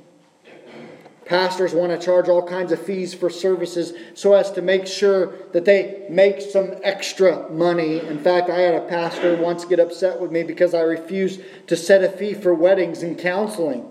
Pastors 1.31 1.73
want 1.73 1.93
to 1.93 2.05
charge 2.05 2.29
all 2.29 2.43
kinds 2.43 2.73
of 2.73 2.83
fees 2.83 3.15
for 3.15 3.31
services 3.31 3.93
so 4.15 4.33
as 4.33 4.51
to 4.51 4.63
make 4.63 4.85
sure 4.85 5.33
that 5.53 5.65
they 5.65 6.05
make 6.11 6.41
some 6.41 6.75
extra 6.83 7.49
money. 7.51 8.01
In 8.01 8.19
fact, 8.19 8.51
I 8.51 8.59
had 8.59 8.75
a 8.75 8.85
pastor 8.89 9.37
once 9.37 9.65
get 9.65 9.79
upset 9.79 10.21
with 10.21 10.33
me 10.33 10.43
because 10.43 10.75
I 10.75 10.81
refused 10.81 11.41
to 11.69 11.77
set 11.77 12.03
a 12.03 12.09
fee 12.09 12.35
for 12.35 12.53
weddings 12.53 13.05
and 13.05 13.17
counseling. 13.17 13.89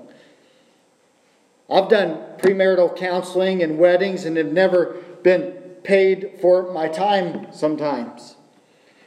I've 1.72 1.90
done 1.90 2.18
premarital 2.38 2.98
counseling 2.98 3.62
and 3.62 3.78
weddings 3.78 4.26
and 4.26 4.38
have 4.38 4.52
never 4.52 4.98
been 5.24 5.52
paid 5.84 6.40
for 6.42 6.72
my 6.72 6.88
time 6.88 7.54
sometimes. 7.54 8.36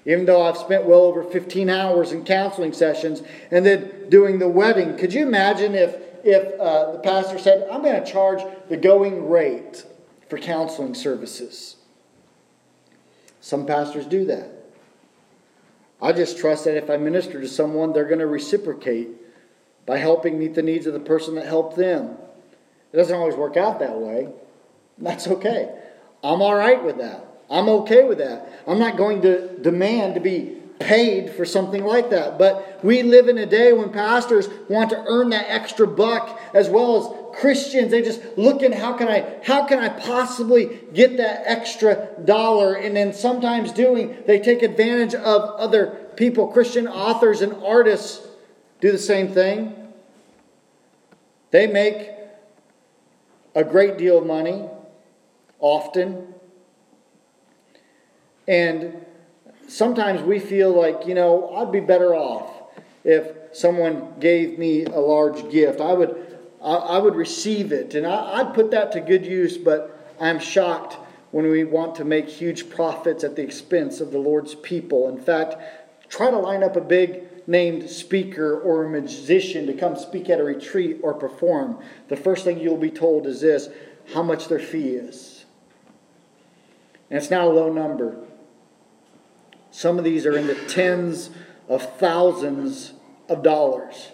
Even 0.05 0.27
though 0.27 0.43
I've 0.43 0.57
spent 0.57 0.85
well 0.85 1.03
over 1.03 1.23
15 1.23 1.69
hours 1.69 2.13
in 2.13 2.25
counseling 2.25 2.73
sessions 2.73 3.23
and 3.51 3.65
then 3.65 4.09
doing 4.09 4.39
the 4.39 4.49
wedding. 4.49 4.97
Could 4.97 5.13
you 5.13 5.23
imagine 5.23 5.75
if, 5.75 5.97
if 6.25 6.61
uh, 6.61 6.93
the 6.93 6.99
pastor 6.99 7.39
said, 7.39 7.69
I'm 7.71 7.83
going 7.83 8.03
to 8.03 8.11
charge 8.11 8.43
the 8.69 8.77
going 8.77 9.29
rate 9.29 9.85
for 10.29 10.39
counseling 10.39 10.95
services? 10.95 11.77
Some 13.41 13.67
pastors 13.67 14.07
do 14.07 14.25
that. 14.27 14.51
I 16.01 16.13
just 16.13 16.39
trust 16.39 16.65
that 16.65 16.77
if 16.77 16.91
I 16.91 16.97
minister 16.97 17.41
to 17.41 17.49
someone, 17.49 17.93
they're 17.93 18.05
going 18.05 18.19
to 18.19 18.27
reciprocate 18.27 19.09
by 19.87 19.99
helping 19.99 20.39
meet 20.39 20.55
the 20.55 20.63
needs 20.63 20.87
of 20.87 20.95
the 20.95 21.01
person 21.01 21.37
that 21.37 21.47
helped 21.47 21.77
them. 21.77 22.17
It 22.93 22.97
doesn't 22.97 23.17
always 23.17 23.35
work 23.35 23.57
out 23.57 23.79
that 23.81 23.99
way. 23.99 24.29
That's 24.99 25.27
okay. 25.27 25.75
I'm 26.23 26.43
all 26.43 26.55
right 26.55 26.83
with 26.83 26.99
that. 26.99 27.27
I'm 27.51 27.69
okay 27.69 28.05
with 28.05 28.19
that. 28.19 28.63
I'm 28.67 28.79
not 28.79 28.97
going 28.97 29.23
to 29.23 29.59
demand 29.59 30.15
to 30.15 30.21
be 30.21 30.59
paid 30.79 31.31
for 31.31 31.45
something 31.45 31.85
like 31.85 32.11
that. 32.11 32.39
But 32.39 32.81
we 32.83 33.03
live 33.03 33.29
in 33.29 33.39
a 33.39 33.47
day 33.47 33.73
when 33.73 33.91
pastors 33.91 34.49
want 34.69 34.91
to 34.91 35.05
earn 35.07 35.31
that 35.31 35.47
extra 35.49 35.87
buck 35.87 36.41
as 36.55 36.69
well 36.69 36.97
as 36.97 37.41
Christians. 37.41 37.91
They 37.91 38.03
just 38.03 38.21
look 38.37 38.63
in 38.63 38.73
how 38.73 38.95
can 38.95 39.09
I 39.09 39.41
how 39.45 39.67
can 39.67 39.79
I 39.79 39.89
possibly 39.89 40.81
get 40.93 41.17
that 41.19 41.43
extra 41.47 42.09
dollar? 42.25 42.75
And 42.75 42.97
then 42.97 43.13
sometimes 43.13 43.73
doing, 43.73 44.17
they 44.27 44.39
take 44.39 44.63
advantage 44.63 45.15
of 45.15 45.43
other 45.61 45.87
people. 46.17 46.49
Christian 46.49 46.89
authors 46.89 47.41
and 47.43 47.55
artists 47.63 48.27
do 48.81 48.93
the 48.93 48.99
same 48.99 49.29
thing. 49.29 49.75
They 51.51 51.67
make 51.67 52.11
a 53.55 53.65
great 53.65 53.99
deal 53.99 54.19
of 54.19 54.27
money, 54.27 54.69
often. 55.59 56.35
And 58.49 59.05
sometimes 59.69 60.23
we 60.23 60.39
feel 60.39 60.71
like, 60.71 61.07
you 61.07 61.15
know, 61.15 61.55
I'd 61.57 61.73
be 61.73 61.81
better 61.81 62.15
off 62.15 62.51
if 63.05 63.33
someone 63.53 64.15
gave 64.21 64.59
me 64.59 64.85
a 64.85 64.99
large 64.99 65.51
gift. 65.51 65.81
I 65.81 65.93
would, 65.93 66.39
I, 66.63 66.99
would 66.99 67.15
receive 67.15 67.73
it, 67.73 67.95
and 67.95 68.07
I, 68.07 68.41
I'd 68.41 68.55
put 68.55 68.71
that 68.71 68.93
to 68.93 69.01
good 69.01 69.27
use, 69.27 69.59
but 69.59 70.15
I'm 70.21 70.39
shocked 70.39 70.97
when 71.33 71.51
we 71.51 71.65
want 71.65 71.95
to 71.97 72.05
make 72.05 72.29
huge 72.29 72.71
profits 72.71 73.25
at 73.25 73.37
the 73.37 73.43
expense 73.43 74.01
of 74.01 74.13
the 74.13 74.19
Lord's 74.19 74.55
people. 74.55 75.09
In 75.09 75.21
fact, 75.21 75.57
try 76.09 76.31
to 76.31 76.39
line 76.39 76.63
up 76.63 76.77
a 76.77 76.81
big 76.81 77.25
named 77.47 77.89
speaker 77.91 78.59
or 78.59 78.85
a 78.85 78.91
musician 78.91 79.67
to 79.67 79.73
come 79.73 79.97
speak 79.97 80.31
at 80.31 80.41
a 80.41 80.45
retreat 80.45 80.99
or 81.03 81.15
perform, 81.15 81.83
the 82.09 82.17
first 82.17 82.45
thing 82.45 82.59
you'll 82.59 82.77
be 82.77 82.91
told 82.91 83.27
is 83.27 83.41
this 83.41 83.69
how 84.15 84.23
much 84.23 84.49
their 84.49 84.59
fee 84.59 84.91
is. 84.91 85.45
And 87.11 87.19
it's 87.19 87.31
not 87.31 87.47
a 87.47 87.51
low 87.51 87.73
number. 87.73 88.17
Some 89.71 89.99
of 89.99 90.05
these 90.05 90.27
are 90.27 90.37
in 90.37 90.47
the 90.47 90.55
tens 90.55 91.31
of 91.69 91.99
thousands 91.99 92.93
of 93.29 93.43
dollars. 93.43 94.11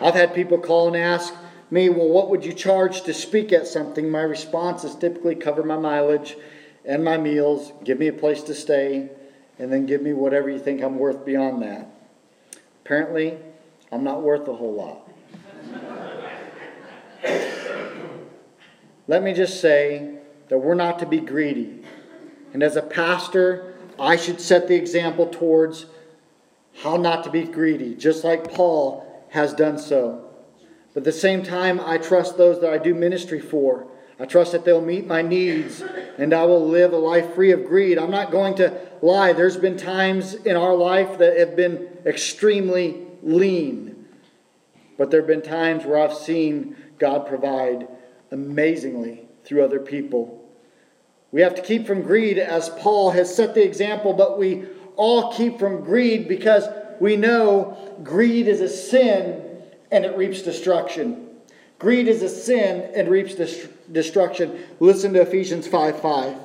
I've 0.00 0.14
had 0.14 0.34
people 0.34 0.58
call 0.58 0.88
and 0.88 0.96
ask 0.96 1.34
me, 1.70 1.88
Well, 1.88 2.08
what 2.08 2.30
would 2.30 2.44
you 2.44 2.52
charge 2.52 3.02
to 3.02 3.14
speak 3.14 3.52
at 3.52 3.66
something? 3.66 4.10
My 4.10 4.22
response 4.22 4.84
is 4.84 4.94
typically 4.94 5.34
cover 5.34 5.62
my 5.62 5.76
mileage 5.76 6.36
and 6.84 7.04
my 7.04 7.18
meals, 7.18 7.72
give 7.84 7.98
me 7.98 8.08
a 8.08 8.12
place 8.12 8.42
to 8.44 8.54
stay, 8.54 9.10
and 9.58 9.72
then 9.72 9.86
give 9.86 10.02
me 10.02 10.12
whatever 10.12 10.48
you 10.48 10.58
think 10.58 10.82
I'm 10.82 10.98
worth 10.98 11.24
beyond 11.24 11.62
that. 11.62 11.88
Apparently, 12.90 13.38
I'm 13.92 14.02
not 14.02 14.22
worth 14.22 14.48
a 14.48 14.52
whole 14.52 14.74
lot. 14.74 15.08
Let 19.06 19.22
me 19.22 19.32
just 19.32 19.60
say 19.60 20.18
that 20.48 20.58
we're 20.58 20.74
not 20.74 20.98
to 20.98 21.06
be 21.06 21.20
greedy. 21.20 21.84
And 22.52 22.64
as 22.64 22.74
a 22.74 22.82
pastor, 22.82 23.74
I 23.96 24.16
should 24.16 24.40
set 24.40 24.66
the 24.66 24.74
example 24.74 25.28
towards 25.28 25.86
how 26.82 26.96
not 26.96 27.22
to 27.22 27.30
be 27.30 27.44
greedy, 27.44 27.94
just 27.94 28.24
like 28.24 28.52
Paul 28.52 29.24
has 29.28 29.54
done 29.54 29.78
so. 29.78 30.28
But 30.92 31.02
at 31.02 31.04
the 31.04 31.12
same 31.12 31.44
time, 31.44 31.78
I 31.78 31.96
trust 31.96 32.38
those 32.38 32.60
that 32.60 32.72
I 32.72 32.78
do 32.78 32.92
ministry 32.92 33.38
for. 33.38 33.86
I 34.20 34.26
trust 34.26 34.52
that 34.52 34.66
they'll 34.66 34.82
meet 34.82 35.06
my 35.06 35.22
needs 35.22 35.82
and 36.18 36.34
I 36.34 36.44
will 36.44 36.68
live 36.68 36.92
a 36.92 36.98
life 36.98 37.34
free 37.34 37.52
of 37.52 37.64
greed. 37.64 37.96
I'm 37.96 38.10
not 38.10 38.30
going 38.30 38.54
to 38.56 38.78
lie. 39.00 39.32
There's 39.32 39.56
been 39.56 39.78
times 39.78 40.34
in 40.34 40.56
our 40.56 40.74
life 40.74 41.16
that 41.18 41.38
have 41.38 41.56
been 41.56 41.88
extremely 42.04 43.06
lean. 43.22 44.06
But 44.98 45.10
there 45.10 45.20
have 45.20 45.26
been 45.26 45.40
times 45.40 45.86
where 45.86 45.96
I've 45.96 46.12
seen 46.12 46.76
God 46.98 47.26
provide 47.26 47.88
amazingly 48.30 49.26
through 49.44 49.64
other 49.64 49.80
people. 49.80 50.46
We 51.32 51.40
have 51.40 51.54
to 51.54 51.62
keep 51.62 51.86
from 51.86 52.02
greed 52.02 52.38
as 52.38 52.68
Paul 52.68 53.12
has 53.12 53.34
set 53.34 53.54
the 53.54 53.64
example, 53.64 54.12
but 54.12 54.38
we 54.38 54.66
all 54.96 55.32
keep 55.32 55.58
from 55.58 55.82
greed 55.82 56.28
because 56.28 56.64
we 57.00 57.16
know 57.16 57.96
greed 58.02 58.48
is 58.48 58.60
a 58.60 58.68
sin 58.68 59.62
and 59.90 60.04
it 60.04 60.14
reaps 60.14 60.42
destruction. 60.42 61.28
Greed 61.78 62.06
is 62.06 62.22
a 62.22 62.28
sin 62.28 62.90
and 62.94 63.08
reaps 63.08 63.34
destruction. 63.34 63.78
Listen 63.92 65.12
to 65.14 65.20
Ephesians 65.20 65.66
5 65.66 66.00
5. 66.00 66.36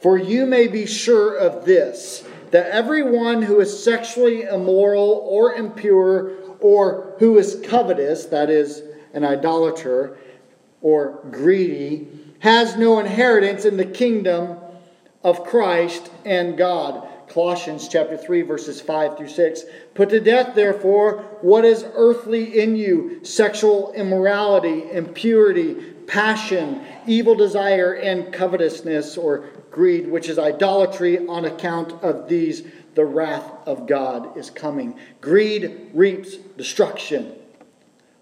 For 0.00 0.18
you 0.18 0.46
may 0.46 0.66
be 0.68 0.86
sure 0.86 1.36
of 1.36 1.64
this, 1.64 2.24
that 2.50 2.70
everyone 2.70 3.42
who 3.42 3.60
is 3.60 3.82
sexually 3.82 4.42
immoral 4.42 5.24
or 5.24 5.54
impure 5.54 6.32
or 6.60 7.14
who 7.18 7.38
is 7.38 7.60
covetous, 7.64 8.26
that 8.26 8.50
is, 8.50 8.82
an 9.12 9.24
idolater 9.24 10.16
or 10.82 11.20
greedy, 11.30 12.08
has 12.40 12.76
no 12.76 12.98
inheritance 12.98 13.64
in 13.64 13.76
the 13.76 13.84
kingdom 13.84 14.58
of 15.22 15.44
Christ 15.44 16.10
and 16.24 16.58
God. 16.58 17.08
Colossians 17.28 17.88
chapter 17.88 18.16
3 18.16 18.42
verses 18.42 18.80
5 18.80 19.16
through 19.16 19.28
6. 19.28 19.64
Put 19.94 20.10
to 20.10 20.20
death 20.20 20.54
therefore 20.54 21.22
what 21.40 21.64
is 21.64 21.86
earthly 21.94 22.60
in 22.60 22.76
you, 22.76 23.24
sexual 23.24 23.92
immorality, 23.94 24.90
impurity, 24.92 25.93
passion, 26.06 26.80
evil 27.06 27.34
desire 27.34 27.94
and 27.94 28.32
covetousness 28.32 29.16
or 29.16 29.46
greed, 29.70 30.08
which 30.08 30.28
is 30.28 30.38
idolatry 30.38 31.26
on 31.26 31.44
account 31.44 31.92
of 32.02 32.28
these 32.28 32.62
the 32.94 33.04
wrath 33.04 33.50
of 33.66 33.86
God 33.86 34.36
is 34.36 34.50
coming. 34.50 34.98
Greed 35.20 35.90
reaps 35.92 36.36
destruction. 36.36 37.34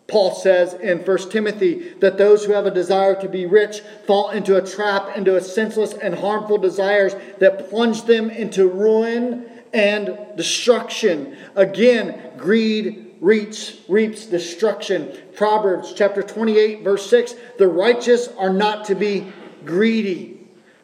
Paul 0.06 0.34
says 0.34 0.74
in 0.74 0.98
1 0.98 1.30
Timothy 1.30 1.94
that 2.00 2.18
those 2.18 2.44
who 2.44 2.52
have 2.52 2.66
a 2.66 2.70
desire 2.70 3.18
to 3.20 3.28
be 3.28 3.46
rich 3.46 3.80
fall 4.06 4.30
into 4.30 4.56
a 4.56 4.66
trap, 4.66 5.16
into 5.16 5.36
a 5.36 5.40
senseless 5.40 5.94
and 5.94 6.14
harmful 6.14 6.58
desires 6.58 7.14
that 7.38 7.70
plunge 7.70 8.02
them 8.04 8.28
into 8.28 8.68
ruin 8.68 9.46
and 9.72 10.18
destruction. 10.36 11.36
Again, 11.54 12.32
greed 12.36 13.12
reaps, 13.22 13.78
reaps 13.88 14.26
destruction. 14.26 15.16
Proverbs 15.34 15.94
chapter 15.96 16.22
28, 16.22 16.82
verse 16.82 17.08
6 17.08 17.34
the 17.56 17.68
righteous 17.68 18.28
are 18.36 18.52
not 18.52 18.84
to 18.86 18.94
be 18.94 19.32
greedy. 19.64 20.40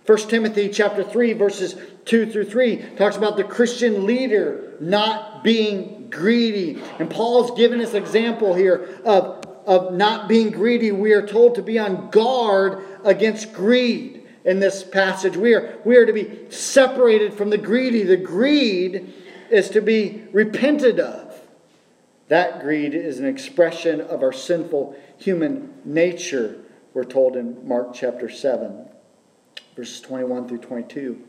1 0.07 0.19
Timothy 0.29 0.71
chapter 0.71 1.05
3, 1.05 1.35
verses 1.35 1.75
2 2.07 2.31
through 2.31 2.45
3 2.45 2.77
talks 2.97 3.17
about 3.17 3.37
the 3.37 3.45
Christian 3.45 4.07
leader 4.07 4.73
not 4.81 5.45
being 5.45 6.09
greedy. 6.09 6.81
And 6.99 7.11
Paul's 7.11 7.51
given 7.59 7.81
us 7.83 7.93
example 7.93 8.55
here 8.55 9.01
of, 9.05 9.45
of 9.67 9.93
not 9.93 10.29
being 10.29 10.51
greedy. 10.51 10.93
We 10.93 11.13
are 11.13 11.27
told 11.27 11.57
to 11.57 11.63
be 11.63 11.79
on 11.79 12.09
guard 12.09 12.83
against 13.05 13.53
greed 13.53 14.27
in 14.45 14.61
this 14.61 14.83
passage. 14.83 15.37
We 15.37 15.55
are, 15.55 15.77
we 15.85 15.97
are 15.97 16.07
to 16.07 16.13
be 16.13 16.47
separated 16.49 17.35
from 17.35 17.51
the 17.51 17.59
greedy. 17.59 18.05
The 18.05 18.17
greed 18.17 19.13
is 19.51 19.69
to 19.71 19.83
be 19.83 20.25
repented 20.33 21.01
of. 21.01 21.28
That 22.29 22.61
greed 22.61 22.95
is 22.95 23.19
an 23.19 23.27
expression 23.27 24.03
of 24.03 24.23
our 24.23 24.33
sinful 24.33 24.97
human 25.17 25.73
nature, 25.85 26.61
we're 26.93 27.05
told 27.05 27.37
in 27.37 27.67
Mark 27.67 27.95
chapter 27.95 28.29
7, 28.29 28.87
verses 29.75 30.01
21 30.03 30.47
through 30.47 30.59
22. 30.59 31.25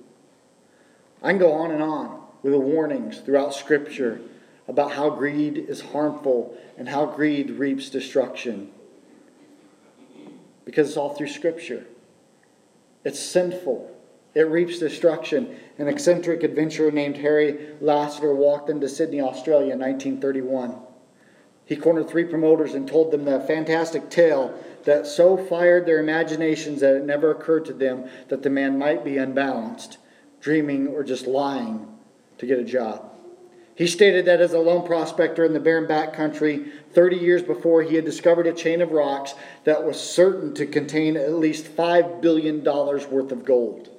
I 1.24 1.30
can 1.30 1.40
go 1.40 1.54
on 1.54 1.72
and 1.72 1.82
on 1.82 2.22
with 2.44 2.52
the 2.52 2.60
warnings 2.60 3.20
throughout 3.20 3.54
Scripture 3.54 4.20
about 4.68 4.92
how 4.92 5.10
greed 5.10 5.58
is 5.58 5.82
harmful 5.82 6.58
and 6.78 6.90
how 6.90 7.06
greed 7.06 7.52
reaps 7.52 7.90
destruction. 7.90 8.70
Because 10.66 10.90
it's 10.90 10.98
all 10.98 11.16
through 11.16 11.30
Scripture. 11.30 11.86
It's 13.06 13.20
sinful. 13.20 13.90
It 14.36 14.42
reaps 14.42 14.80
destruction. 14.80 15.58
An 15.78 15.88
eccentric 15.88 16.44
adventurer 16.44 16.92
named 16.92 17.18
Harry 17.18 17.70
Lasseter 17.82 18.36
walked 18.36 18.70
into 18.70 18.88
Sydney, 18.90 19.22
Australia 19.22 19.74
in 19.74 19.80
1931. 19.80 20.76
He 21.70 21.76
cornered 21.76 22.10
three 22.10 22.24
promoters 22.24 22.74
and 22.74 22.88
told 22.88 23.12
them 23.12 23.26
the 23.26 23.40
fantastic 23.42 24.10
tale 24.10 24.60
that 24.86 25.06
so 25.06 25.38
fired 25.38 25.86
their 25.86 26.00
imaginations 26.00 26.82
that 26.82 26.96
it 26.96 27.06
never 27.06 27.30
occurred 27.30 27.66
to 27.66 27.74
them 27.74 28.10
that 28.30 28.42
the 28.42 28.50
man 28.50 28.80
might 28.80 29.06
be 29.06 29.20
unbalanced 29.20 30.00
dreaming, 30.42 30.88
or 30.88 31.04
just 31.04 31.28
lying 31.28 31.86
to 32.40 32.48
get 32.48 32.58
a 32.58 32.64
job. 32.64 33.06
He 33.76 33.86
stated 33.86 34.26
that 34.26 34.42
as 34.42 34.54
a 34.54 34.60
lone 34.60 34.84
prospector 34.84 35.46
in 35.46 35.54
the 35.54 35.60
barren 35.60 35.86
backcountry, 35.86 36.72
30 36.94 37.18
years 37.18 37.44
before, 37.44 37.84
he 37.84 37.96
had 37.96 38.06
discovered 38.06 38.48
a 38.48 38.54
chain 38.54 38.82
of 38.82 38.92
rocks 38.92 39.36
that 39.66 39.84
was 39.84 40.00
certain 40.00 40.56
to 40.56 40.66
contain 40.66 41.18
at 41.18 41.34
least 41.34 41.66
$5 41.76 42.20
billion 42.20 42.64
worth 42.64 43.32
of 43.32 43.46
gold. 43.46 43.90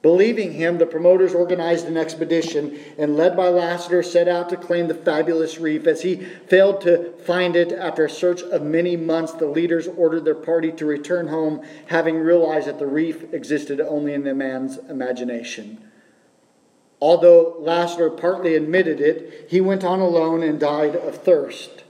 Believing 0.00 0.52
him, 0.52 0.78
the 0.78 0.86
promoters 0.86 1.34
organized 1.34 1.86
an 1.86 1.96
expedition 1.96 2.78
and, 2.98 3.16
led 3.16 3.36
by 3.36 3.48
Lasseter, 3.48 4.04
set 4.04 4.28
out 4.28 4.48
to 4.50 4.56
claim 4.56 4.86
the 4.86 4.94
fabulous 4.94 5.58
reef. 5.58 5.88
As 5.88 6.02
he 6.02 6.14
failed 6.16 6.80
to 6.82 7.12
find 7.24 7.56
it 7.56 7.72
after 7.72 8.04
a 8.04 8.10
search 8.10 8.42
of 8.42 8.62
many 8.62 8.96
months, 8.96 9.32
the 9.32 9.46
leaders 9.46 9.88
ordered 9.88 10.24
their 10.24 10.36
party 10.36 10.70
to 10.72 10.86
return 10.86 11.26
home, 11.26 11.64
having 11.86 12.16
realized 12.18 12.68
that 12.68 12.78
the 12.78 12.86
reef 12.86 13.34
existed 13.34 13.80
only 13.80 14.14
in 14.14 14.22
the 14.22 14.34
man's 14.34 14.78
imagination. 14.88 15.82
Although 17.00 17.56
Lasseter 17.60 18.16
partly 18.16 18.54
admitted 18.54 19.00
it, 19.00 19.46
he 19.48 19.60
went 19.60 19.82
on 19.82 19.98
alone 19.98 20.44
and 20.44 20.60
died 20.60 20.94
of 20.94 21.16
thirst. 21.16 21.82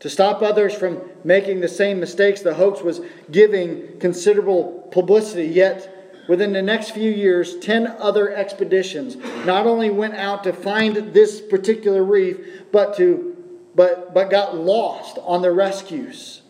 To 0.00 0.08
stop 0.08 0.42
others 0.42 0.74
from 0.74 1.00
making 1.24 1.60
the 1.60 1.68
same 1.68 2.00
mistakes, 2.00 2.40
the 2.40 2.54
hoax 2.54 2.80
was 2.80 3.02
giving 3.30 3.98
considerable 4.00 4.88
publicity, 4.90 5.46
yet 5.46 5.91
Within 6.28 6.52
the 6.52 6.62
next 6.62 6.90
few 6.90 7.10
years, 7.10 7.58
10 7.58 7.86
other 7.98 8.32
expeditions 8.32 9.16
not 9.44 9.66
only 9.66 9.90
went 9.90 10.14
out 10.14 10.44
to 10.44 10.52
find 10.52 11.12
this 11.12 11.40
particular 11.40 12.04
reef, 12.04 12.62
but, 12.70 12.96
to, 12.96 13.36
but, 13.74 14.14
but 14.14 14.30
got 14.30 14.56
lost 14.56 15.18
on 15.22 15.42
the 15.42 15.50
rescues. 15.50 16.42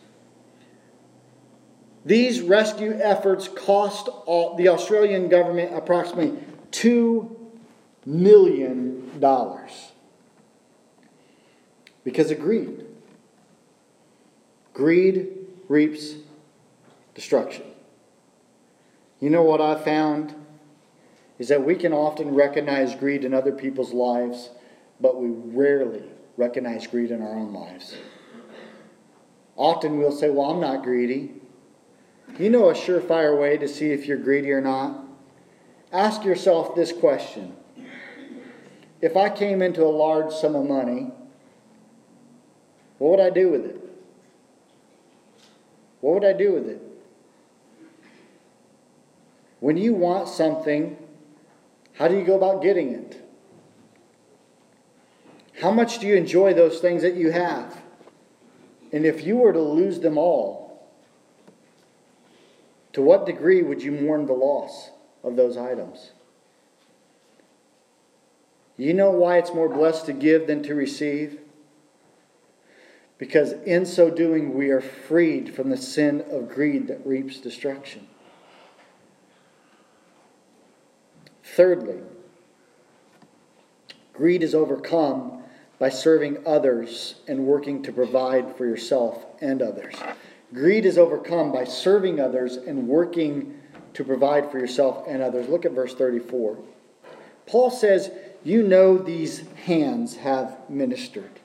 These 2.05 2.41
rescue 2.41 2.99
efforts 3.01 3.47
cost 3.47 4.09
all, 4.25 4.55
the 4.55 4.67
Australian 4.67 5.29
government 5.29 5.73
approximately 5.73 6.37
$2 6.71 7.35
million 8.05 9.09
because 12.03 12.29
of 12.29 12.39
greed. 12.39 12.85
Greed 14.73 15.29
reaps 15.67 16.15
destruction. 17.15 17.63
You 19.23 19.29
know 19.29 19.43
what 19.43 19.61
I 19.61 19.75
found? 19.75 20.35
Is 21.39 21.47
that 21.47 21.63
we 21.63 21.75
can 21.75 21.93
often 21.93 22.35
recognize 22.35 22.93
greed 22.93 23.23
in 23.23 23.33
other 23.33 23.53
people's 23.53 23.93
lives, 23.93 24.49
but 24.99 25.15
we 25.15 25.29
rarely 25.29 26.03
recognize 26.35 26.87
greed 26.87 27.09
in 27.09 27.21
our 27.21 27.33
own 27.33 27.53
lives. 27.53 27.95
Often 29.55 29.97
we'll 29.97 30.11
say, 30.11 30.29
Well, 30.29 30.51
I'm 30.51 30.59
not 30.59 30.83
greedy. 30.83 31.35
You 32.37 32.49
know 32.49 32.69
a 32.69 32.73
surefire 32.73 33.39
way 33.39 33.57
to 33.59 33.65
see 33.65 33.91
if 33.91 34.07
you're 34.07 34.17
greedy 34.17 34.51
or 34.51 34.59
not? 34.59 35.05
Ask 35.93 36.25
yourself 36.25 36.75
this 36.75 36.91
question 36.91 37.55
If 39.01 39.15
I 39.15 39.29
came 39.29 39.61
into 39.61 39.85
a 39.85 39.95
large 40.03 40.33
sum 40.33 40.53
of 40.53 40.67
money, 40.67 41.11
what 42.97 43.11
would 43.11 43.25
I 43.25 43.29
do 43.29 43.51
with 43.51 43.65
it? 43.67 43.79
What 46.01 46.15
would 46.15 46.25
I 46.25 46.33
do 46.33 46.51
with 46.51 46.67
it? 46.67 46.82
When 49.63 49.77
you 49.77 49.93
want 49.93 50.27
something, 50.27 50.97
how 51.93 52.09
do 52.09 52.17
you 52.17 52.25
go 52.25 52.35
about 52.35 52.61
getting 52.61 52.89
it? 52.89 53.25
How 55.61 55.71
much 55.71 55.99
do 55.99 56.05
you 56.05 56.17
enjoy 56.17 56.53
those 56.53 56.81
things 56.81 57.01
that 57.01 57.15
you 57.15 57.31
have? 57.31 57.81
And 58.91 59.05
if 59.05 59.23
you 59.23 59.37
were 59.37 59.53
to 59.53 59.61
lose 59.61 60.01
them 60.01 60.17
all, 60.17 60.85
to 62.91 63.01
what 63.01 63.25
degree 63.25 63.63
would 63.63 63.81
you 63.81 63.93
mourn 63.93 64.25
the 64.25 64.33
loss 64.33 64.89
of 65.23 65.37
those 65.37 65.55
items? 65.55 66.11
You 68.75 68.93
know 68.93 69.11
why 69.11 69.37
it's 69.37 69.53
more 69.53 69.69
blessed 69.69 70.07
to 70.07 70.11
give 70.13 70.45
than 70.45 70.61
to 70.63 70.75
receive? 70.75 71.39
Because 73.17 73.53
in 73.53 73.85
so 73.85 74.09
doing, 74.09 74.55
we 74.55 74.71
are 74.71 74.81
freed 74.81 75.55
from 75.55 75.69
the 75.69 75.77
sin 75.77 76.19
of 76.29 76.49
greed 76.49 76.89
that 76.89 77.07
reaps 77.07 77.39
destruction. 77.39 78.09
Thirdly, 81.55 81.99
greed 84.13 84.41
is 84.41 84.55
overcome 84.55 85.43
by 85.77 85.89
serving 85.89 86.37
others 86.47 87.15
and 87.27 87.45
working 87.45 87.83
to 87.83 87.91
provide 87.91 88.55
for 88.55 88.65
yourself 88.65 89.25
and 89.39 89.61
others. 89.61 89.93
Greed 90.53 90.85
is 90.85 90.97
overcome 90.97 91.51
by 91.51 91.63
serving 91.63 92.19
others 92.19 92.57
and 92.57 92.87
working 92.87 93.59
to 93.93 94.03
provide 94.03 94.51
for 94.51 94.57
yourself 94.57 95.05
and 95.07 95.21
others. 95.21 95.47
Look 95.47 95.65
at 95.65 95.73
verse 95.73 95.93
34. 95.93 96.57
Paul 97.45 97.69
says, 97.69 98.11
You 98.43 98.63
know 98.63 98.97
these 98.97 99.43
hands 99.65 100.15
have 100.17 100.57
ministered. 100.69 101.39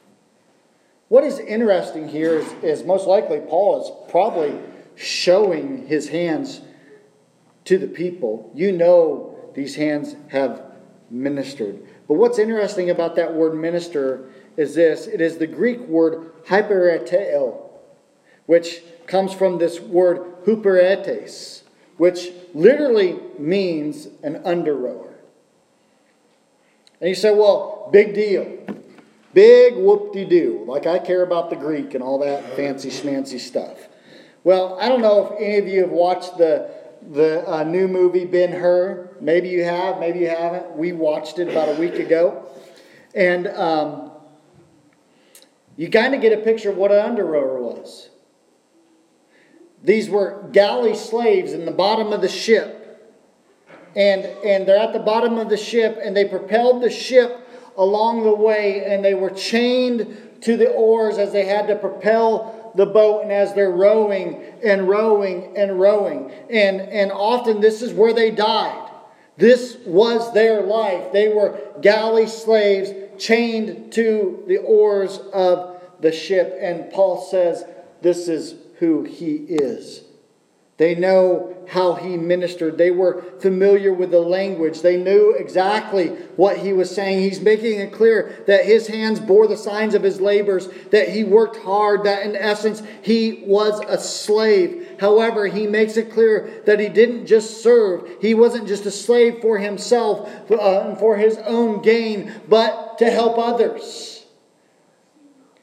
What 1.09 1.25
is 1.25 1.38
interesting 1.38 2.09
here 2.09 2.38
is, 2.38 2.53
is 2.62 2.85
most 2.85 3.07
likely 3.07 3.40
Paul 3.40 3.83
is 3.83 4.11
probably 4.11 4.59
showing 4.94 5.87
his 5.87 6.09
hands 6.09 6.61
to 7.64 7.79
the 7.79 7.87
people. 7.87 8.51
You 8.55 8.73
know 8.73 9.38
these 9.59 9.75
hands 9.75 10.14
have 10.29 10.62
ministered. 11.11 11.83
But 12.07 12.14
what's 12.14 12.38
interesting 12.38 12.90
about 12.90 13.16
that 13.16 13.35
word 13.35 13.57
minister 13.57 14.31
is 14.57 14.77
this 14.77 15.09
it 15.09 15.21
is 15.21 15.38
the 15.38 15.49
Greek 15.49 15.81
word 15.81 16.44
hypereteo, 16.44 17.61
which 18.47 18.83
comes 19.09 19.35
from 19.35 19.59
this 19.59 19.81
word 19.81 20.44
huperetes, 20.44 21.62
which 21.97 22.31
literally 22.55 23.18
means 23.37 24.07
an 24.23 24.40
under 24.44 24.77
rower. 24.77 25.16
And 27.01 27.09
you 27.09 27.16
say, 27.16 27.35
well, 27.35 27.88
big 27.92 28.14
deal. 28.14 28.47
Big 29.35 29.75
whoop 29.75 30.12
de 30.12 30.25
doo. 30.25 30.64
Like 30.68 30.87
I 30.87 31.01
care 31.01 31.23
about 31.23 31.51
the 31.51 31.57
Greek 31.57 31.94
and 31.94 32.03
all 32.05 32.21
that 32.21 32.55
fancy 32.55 32.90
schmancy 32.90 33.40
stuff. 33.40 33.88
Well, 34.44 34.79
I 34.81 34.88
don't 34.88 35.03
know 35.03 35.27
if 35.27 35.40
any 35.40 35.59
of 35.59 35.66
you 35.66 35.81
have 35.81 35.90
watched 35.90 36.38
the 36.38 36.71
the 37.11 37.49
uh, 37.49 37.64
new 37.64 37.88
movie 37.88 38.25
Ben 38.25 38.53
Hur. 38.53 39.08
Maybe 39.20 39.48
you 39.48 39.64
have, 39.64 39.98
maybe 39.98 40.20
you 40.20 40.28
haven't. 40.28 40.76
We 40.76 40.92
watched 40.92 41.38
it 41.38 41.48
about 41.48 41.68
a 41.68 41.81
week 41.81 41.94
ago. 41.94 42.46
And 43.14 43.46
um, 43.48 44.12
you 45.76 45.90
kind 45.90 46.14
of 46.14 46.20
get 46.20 46.38
a 46.38 46.42
picture 46.42 46.70
of 46.70 46.76
what 46.76 46.90
an 46.92 46.98
under 46.98 47.26
was. 47.26 48.11
These 49.83 50.11
were 50.11 50.48
galley 50.52 50.94
slaves 50.94 51.52
in 51.52 51.64
the 51.64 51.72
bottom 51.72 52.12
of 52.12 52.20
the 52.20 52.28
ship. 52.28 52.74
And, 53.96 54.24
and 54.24 54.66
they're 54.66 54.76
at 54.78 54.92
the 54.92 54.98
bottom 54.98 55.38
of 55.38 55.48
the 55.48 55.57
ship, 55.57 55.98
and 56.02 56.16
they 56.16 56.24
propelled 56.24 56.83
the 56.83 56.90
ship 56.90 57.48
along 57.76 58.24
the 58.24 58.35
way, 58.35 58.85
and 58.85 59.04
they 59.04 59.14
were 59.14 59.31
chained 59.31 60.40
to 60.42 60.57
the 60.57 60.70
oars 60.70 61.18
as 61.18 61.33
they 61.33 61.46
had 61.46 61.66
to 61.68 61.76
propel 61.76 62.72
the 62.74 62.87
boat 62.87 63.22
and 63.22 63.33
as 63.33 63.54
they're 63.54 63.70
rowing 63.70 64.42
and 64.64 64.88
rowing 64.88 65.57
and 65.57 65.81
rowing. 65.81 66.31
And, 66.50 66.81
and 66.81 67.11
often 67.11 67.61
this 67.61 67.83
is 67.83 67.92
where 67.92 68.12
they 68.12 68.31
died. 68.31 68.88
This 69.38 69.77
was 69.87 70.35
their 70.35 70.62
life. 70.62 71.12
They 71.12 71.29
were 71.29 71.59
galley 71.81 72.27
slaves 72.27 72.90
chained 73.18 73.92
to 73.92 74.42
the 74.48 74.59
oars 74.59 75.18
of 75.33 75.81
the 76.01 76.11
ship. 76.11 76.57
And 76.61 76.90
Paul 76.92 77.22
says, 77.22 77.64
This 78.03 78.29
is 78.29 78.57
who 78.81 79.05
he 79.05 79.37
is. 79.48 80.03
They 80.79 80.95
know 80.95 81.57
how 81.69 81.95
he 81.95 82.17
ministered. 82.17 82.79
They 82.79 82.93
were 82.93 83.23
familiar 83.41 83.93
with 83.93 84.12
the 84.12 84.21
language. 84.21 84.81
They 84.81 84.97
knew 84.97 85.35
exactly 85.37 86.11
what 86.37 86.59
he 86.59 86.73
was 86.73 86.95
saying. 86.95 87.21
He's 87.21 87.41
making 87.41 87.81
it 87.81 87.93
clear 87.93 88.45
that 88.47 88.64
his 88.64 88.87
hands 88.87 89.19
bore 89.19 89.49
the 89.49 89.57
signs 89.57 89.95
of 89.95 90.05
his 90.05 90.21
labors, 90.21 90.69
that 90.93 91.09
he 91.09 91.25
worked 91.25 91.57
hard, 91.64 92.05
that 92.05 92.25
in 92.25 92.37
essence 92.37 92.81
he 93.03 93.43
was 93.45 93.81
a 93.88 93.99
slave. 93.99 94.97
However, 95.01 95.49
he 95.49 95.67
makes 95.67 95.97
it 95.97 96.12
clear 96.12 96.62
that 96.64 96.79
he 96.79 96.88
didn't 96.88 97.27
just 97.27 97.61
serve, 97.61 98.09
he 98.21 98.35
wasn't 98.35 98.69
just 98.69 98.87
a 98.87 98.91
slave 98.93 99.41
for 99.43 99.59
himself 99.59 100.31
uh, 100.51 100.81
and 100.81 100.99
for 100.99 101.17
his 101.17 101.38
own 101.38 101.83
gain, 101.83 102.33
but 102.49 102.99
to 102.99 103.11
help 103.11 103.37
others. 103.37 104.19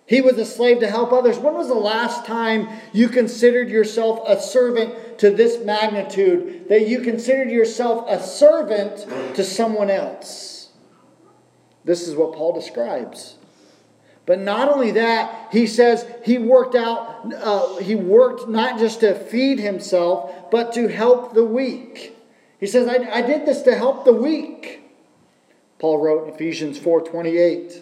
He 0.07 0.21
was 0.21 0.37
a 0.37 0.45
slave 0.45 0.79
to 0.81 0.87
help 0.87 1.11
others. 1.11 1.39
When 1.39 1.55
was 1.55 1.67
the 1.67 1.73
last 1.73 2.25
time 2.25 2.67
you 2.93 3.09
considered 3.09 3.69
yourself 3.69 4.21
a 4.27 4.39
servant 4.39 4.93
to 5.19 5.29
this 5.29 5.63
magnitude, 5.63 6.69
that 6.69 6.87
you 6.87 7.01
considered 7.01 7.49
yourself 7.49 8.05
a 8.07 8.21
servant 8.21 9.05
to 9.35 9.43
someone 9.43 9.89
else? 9.89 10.69
This 11.83 12.07
is 12.07 12.15
what 12.15 12.33
Paul 12.33 12.53
describes. 12.53 13.35
But 14.25 14.39
not 14.39 14.69
only 14.69 14.91
that, 14.91 15.49
he 15.51 15.67
says 15.67 16.05
he 16.23 16.39
worked 16.39 16.75
out, 16.75 17.31
uh, 17.33 17.77
he 17.77 17.93
worked 17.95 18.49
not 18.49 18.79
just 18.79 19.01
to 19.01 19.13
feed 19.13 19.59
himself, 19.59 20.49
but 20.49 20.73
to 20.73 20.87
help 20.87 21.33
the 21.33 21.45
weak. 21.45 22.17
He 22.59 22.65
says, 22.65 22.87
I, 22.87 22.95
I 23.11 23.21
did 23.21 23.45
this 23.45 23.61
to 23.63 23.75
help 23.75 24.03
the 24.03 24.13
weak. 24.13 24.81
Paul 25.77 25.99
wrote 25.99 26.27
in 26.27 26.33
Ephesians 26.33 26.79
4:28. 26.79 27.81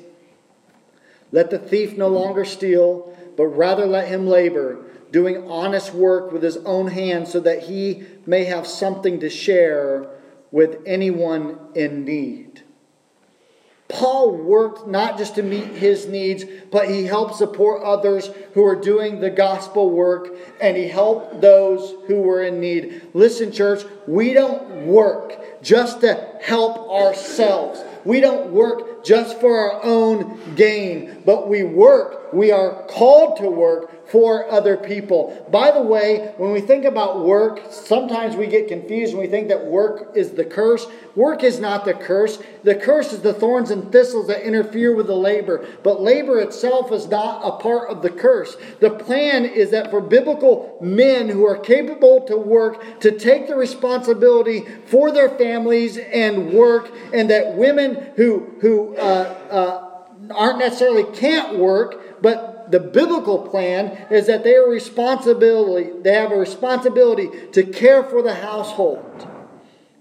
Let 1.32 1.50
the 1.50 1.58
thief 1.58 1.98
no 1.98 2.10
longer 2.10 2.44
steal, 2.46 3.16
but 3.38 3.48
rather 3.48 3.86
let 3.86 4.08
him 4.08 4.28
labor, 4.28 4.86
doing 5.14 5.50
honest 5.50 5.94
work 5.94 6.32
with 6.32 6.42
his 6.42 6.58
own 6.58 6.88
hands, 6.88 7.32
so 7.32 7.40
that 7.40 7.64
he 7.64 8.04
may 8.26 8.44
have 8.44 8.68
something 8.68 9.20
to 9.20 9.30
share 9.30 10.10
with 10.52 10.82
anyone 10.86 11.58
in 11.76 12.04
need. 12.04 12.64
Paul 13.88 14.32
worked 14.32 14.88
not 14.88 15.20
just 15.20 15.36
to 15.36 15.44
meet 15.44 15.68
his 15.68 16.08
needs, 16.08 16.46
but 16.72 16.90
he 16.90 17.06
helped 17.06 17.36
support 17.36 17.84
others 17.84 18.32
who 18.56 18.66
are 18.66 18.76
doing 18.76 19.20
the 19.20 19.30
gospel 19.30 19.92
work, 19.92 20.30
and 20.60 20.76
he 20.76 20.88
helped 20.88 21.42
those 21.42 21.94
who 22.08 22.22
were 22.22 22.42
in 22.42 22.60
need. 22.60 23.10
Listen, 23.14 23.52
church, 23.52 23.86
we 24.08 24.34
don't 24.34 24.88
work 24.88 25.62
just 25.62 26.02
to 26.02 26.16
help 26.42 26.90
ourselves. 26.90 27.84
We 28.04 28.20
don't 28.20 28.52
work 28.52 29.06
just 29.06 29.40
for 29.40 29.56
our 29.56 29.84
own 29.84 30.56
gain, 30.56 31.22
but 31.24 31.48
we 31.48 31.64
work, 31.64 32.34
we 32.34 32.52
are 32.52 32.88
called 32.88 33.38
to 33.38 33.48
work 33.48 33.93
for 34.14 34.48
other 34.52 34.78
people. 34.78 35.44
By 35.50 35.72
the 35.72 35.82
way, 35.82 36.36
when 36.38 36.52
we 36.52 36.62
think 36.62 36.86
about 36.86 37.26
work, 37.26 37.62
sometimes 37.72 38.36
we 38.36 38.46
get 38.46 38.68
confused 38.68 39.14
and 39.14 39.20
we 39.20 39.28
think 39.28 39.48
that 39.48 39.66
work 39.66 40.12
is 40.16 40.34
the 40.34 40.46
curse. 40.46 40.86
Work 41.16 41.44
is 41.44 41.60
not 41.60 41.84
the 41.84 41.96
curse. 41.96 42.38
The 42.62 42.76
curse 42.76 43.12
is 43.12 43.22
the 43.22 43.34
thorns 43.34 43.72
and 43.72 43.92
thistles 43.92 44.28
that 44.28 44.46
interfere 44.46 44.96
with 44.96 45.08
the 45.08 45.16
labor. 45.16 45.66
But 45.82 46.00
labor 46.00 46.40
itself 46.42 46.92
is 46.92 47.08
not 47.08 47.42
a 47.44 47.58
part 47.58 47.90
of 47.90 48.04
the 48.04 48.12
curse. 48.12 48.56
The 48.82 48.92
plan 48.92 49.46
is 49.46 49.72
that 49.72 49.90
for 49.90 50.00
biblical 50.00 50.78
men 50.80 51.28
who 51.28 51.48
are 51.48 51.58
capable 51.58 52.22
to 52.28 52.38
work, 52.38 53.00
to 53.00 53.18
take 53.18 53.48
the 53.48 53.56
responsibility 53.56 54.64
for 54.86 55.12
their 55.12 55.30
families 55.30 55.98
and 55.98 56.54
work, 56.54 56.92
and 57.16 57.32
that 57.32 57.56
women 57.56 58.12
who, 58.16 58.54
who 58.62 58.96
uh, 58.96 59.36
uh, 59.50 60.34
aren't 60.36 60.60
necessarily 60.60 61.04
can't 61.18 61.58
work, 61.58 62.22
but 62.22 62.53
the 62.70 62.80
biblical 62.80 63.40
plan 63.40 64.08
is 64.10 64.28
that 64.28 64.44
they 64.44 64.56
are 64.56 64.70
responsibility, 64.70 65.92
they 66.02 66.14
have 66.14 66.32
a 66.32 66.38
responsibility 66.38 67.30
to 67.52 67.64
care 67.64 68.04
for 68.04 68.22
the 68.22 68.36
household 68.36 69.28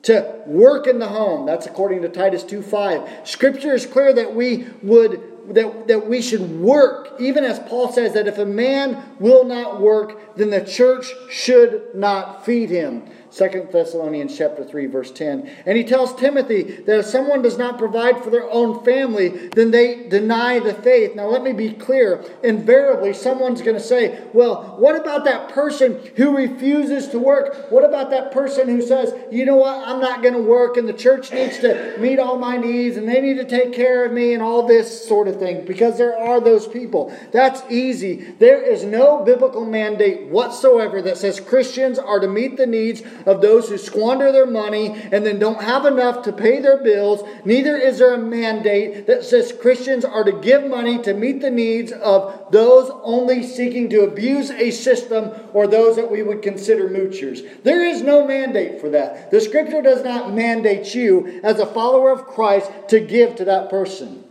to 0.02 0.42
work 0.46 0.86
in 0.86 0.98
the 0.98 1.08
home. 1.08 1.46
That's 1.46 1.66
according 1.66 2.02
to 2.02 2.08
Titus 2.08 2.42
2:5. 2.42 3.26
Scripture 3.26 3.74
is 3.74 3.86
clear 3.86 4.12
that 4.12 4.34
we 4.34 4.66
would 4.82 5.22
that, 5.48 5.88
that 5.88 6.08
we 6.08 6.22
should 6.22 6.60
work, 6.60 7.14
even 7.18 7.44
as 7.44 7.58
Paul 7.58 7.90
says 7.90 8.12
that 8.12 8.28
if 8.28 8.38
a 8.38 8.46
man 8.46 9.02
will 9.18 9.44
not 9.44 9.80
work, 9.80 10.36
then 10.36 10.50
the 10.50 10.60
church 10.60 11.12
should 11.30 11.94
not 11.94 12.46
feed 12.46 12.70
him. 12.70 13.02
Second 13.32 13.72
Thessalonians 13.72 14.36
chapter 14.36 14.62
3 14.62 14.86
verse 14.86 15.10
10. 15.10 15.48
And 15.64 15.78
he 15.78 15.84
tells 15.84 16.14
Timothy 16.14 16.64
that 16.64 16.98
if 16.98 17.06
someone 17.06 17.40
does 17.40 17.56
not 17.56 17.78
provide 17.78 18.22
for 18.22 18.28
their 18.28 18.48
own 18.50 18.84
family, 18.84 19.48
then 19.54 19.70
they 19.70 20.06
deny 20.06 20.58
the 20.58 20.74
faith. 20.74 21.16
Now 21.16 21.28
let 21.28 21.42
me 21.42 21.54
be 21.54 21.72
clear. 21.72 22.22
Invariably 22.42 23.14
someone's 23.14 23.62
going 23.62 23.78
to 23.78 23.82
say, 23.82 24.22
"Well, 24.34 24.76
what 24.78 24.96
about 24.96 25.24
that 25.24 25.48
person 25.48 25.98
who 26.16 26.36
refuses 26.36 27.08
to 27.08 27.18
work? 27.18 27.70
What 27.70 27.84
about 27.84 28.10
that 28.10 28.32
person 28.32 28.68
who 28.68 28.82
says, 28.82 29.14
"You 29.30 29.46
know 29.46 29.56
what? 29.56 29.88
I'm 29.88 29.98
not 29.98 30.20
going 30.20 30.34
to 30.34 30.42
work 30.42 30.76
and 30.76 30.86
the 30.86 30.92
church 30.92 31.32
needs 31.32 31.58
to 31.60 31.96
meet 31.98 32.18
all 32.18 32.36
my 32.36 32.58
needs 32.58 32.98
and 32.98 33.08
they 33.08 33.22
need 33.22 33.38
to 33.38 33.46
take 33.46 33.72
care 33.72 34.04
of 34.04 34.12
me 34.12 34.34
and 34.34 34.42
all 34.42 34.66
this 34.66 35.08
sort 35.08 35.26
of 35.26 35.38
thing." 35.38 35.64
Because 35.64 35.96
there 35.96 36.18
are 36.18 36.38
those 36.38 36.66
people. 36.66 37.10
That's 37.32 37.62
easy. 37.70 38.34
There 38.38 38.60
is 38.60 38.84
no 38.84 39.24
biblical 39.24 39.64
mandate 39.64 40.28
whatsoever 40.28 41.00
that 41.00 41.16
says 41.16 41.40
Christians 41.40 41.98
are 41.98 42.20
to 42.20 42.28
meet 42.28 42.58
the 42.58 42.66
needs 42.66 43.02
of 43.26 43.40
those 43.40 43.68
who 43.68 43.78
squander 43.78 44.32
their 44.32 44.46
money 44.46 44.88
and 45.12 45.24
then 45.24 45.38
don't 45.38 45.62
have 45.62 45.86
enough 45.86 46.22
to 46.22 46.32
pay 46.32 46.60
their 46.60 46.82
bills. 46.82 47.22
Neither 47.44 47.76
is 47.76 47.98
there 47.98 48.14
a 48.14 48.18
mandate 48.18 49.06
that 49.06 49.24
says 49.24 49.52
Christians 49.52 50.04
are 50.04 50.24
to 50.24 50.32
give 50.32 50.66
money 50.66 51.00
to 51.02 51.14
meet 51.14 51.40
the 51.40 51.50
needs 51.50 51.92
of 51.92 52.50
those 52.50 52.90
only 53.02 53.42
seeking 53.42 53.88
to 53.90 54.02
abuse 54.02 54.50
a 54.50 54.70
system 54.70 55.32
or 55.52 55.66
those 55.66 55.96
that 55.96 56.10
we 56.10 56.22
would 56.22 56.42
consider 56.42 56.88
moochers. 56.88 57.62
There 57.62 57.84
is 57.84 58.02
no 58.02 58.26
mandate 58.26 58.80
for 58.80 58.90
that. 58.90 59.30
The 59.30 59.40
scripture 59.40 59.82
does 59.82 60.02
not 60.02 60.32
mandate 60.32 60.94
you 60.94 61.40
as 61.42 61.58
a 61.58 61.66
follower 61.66 62.10
of 62.10 62.26
Christ 62.26 62.70
to 62.88 63.00
give 63.00 63.36
to 63.36 63.44
that 63.46 63.70
person. 63.70 64.24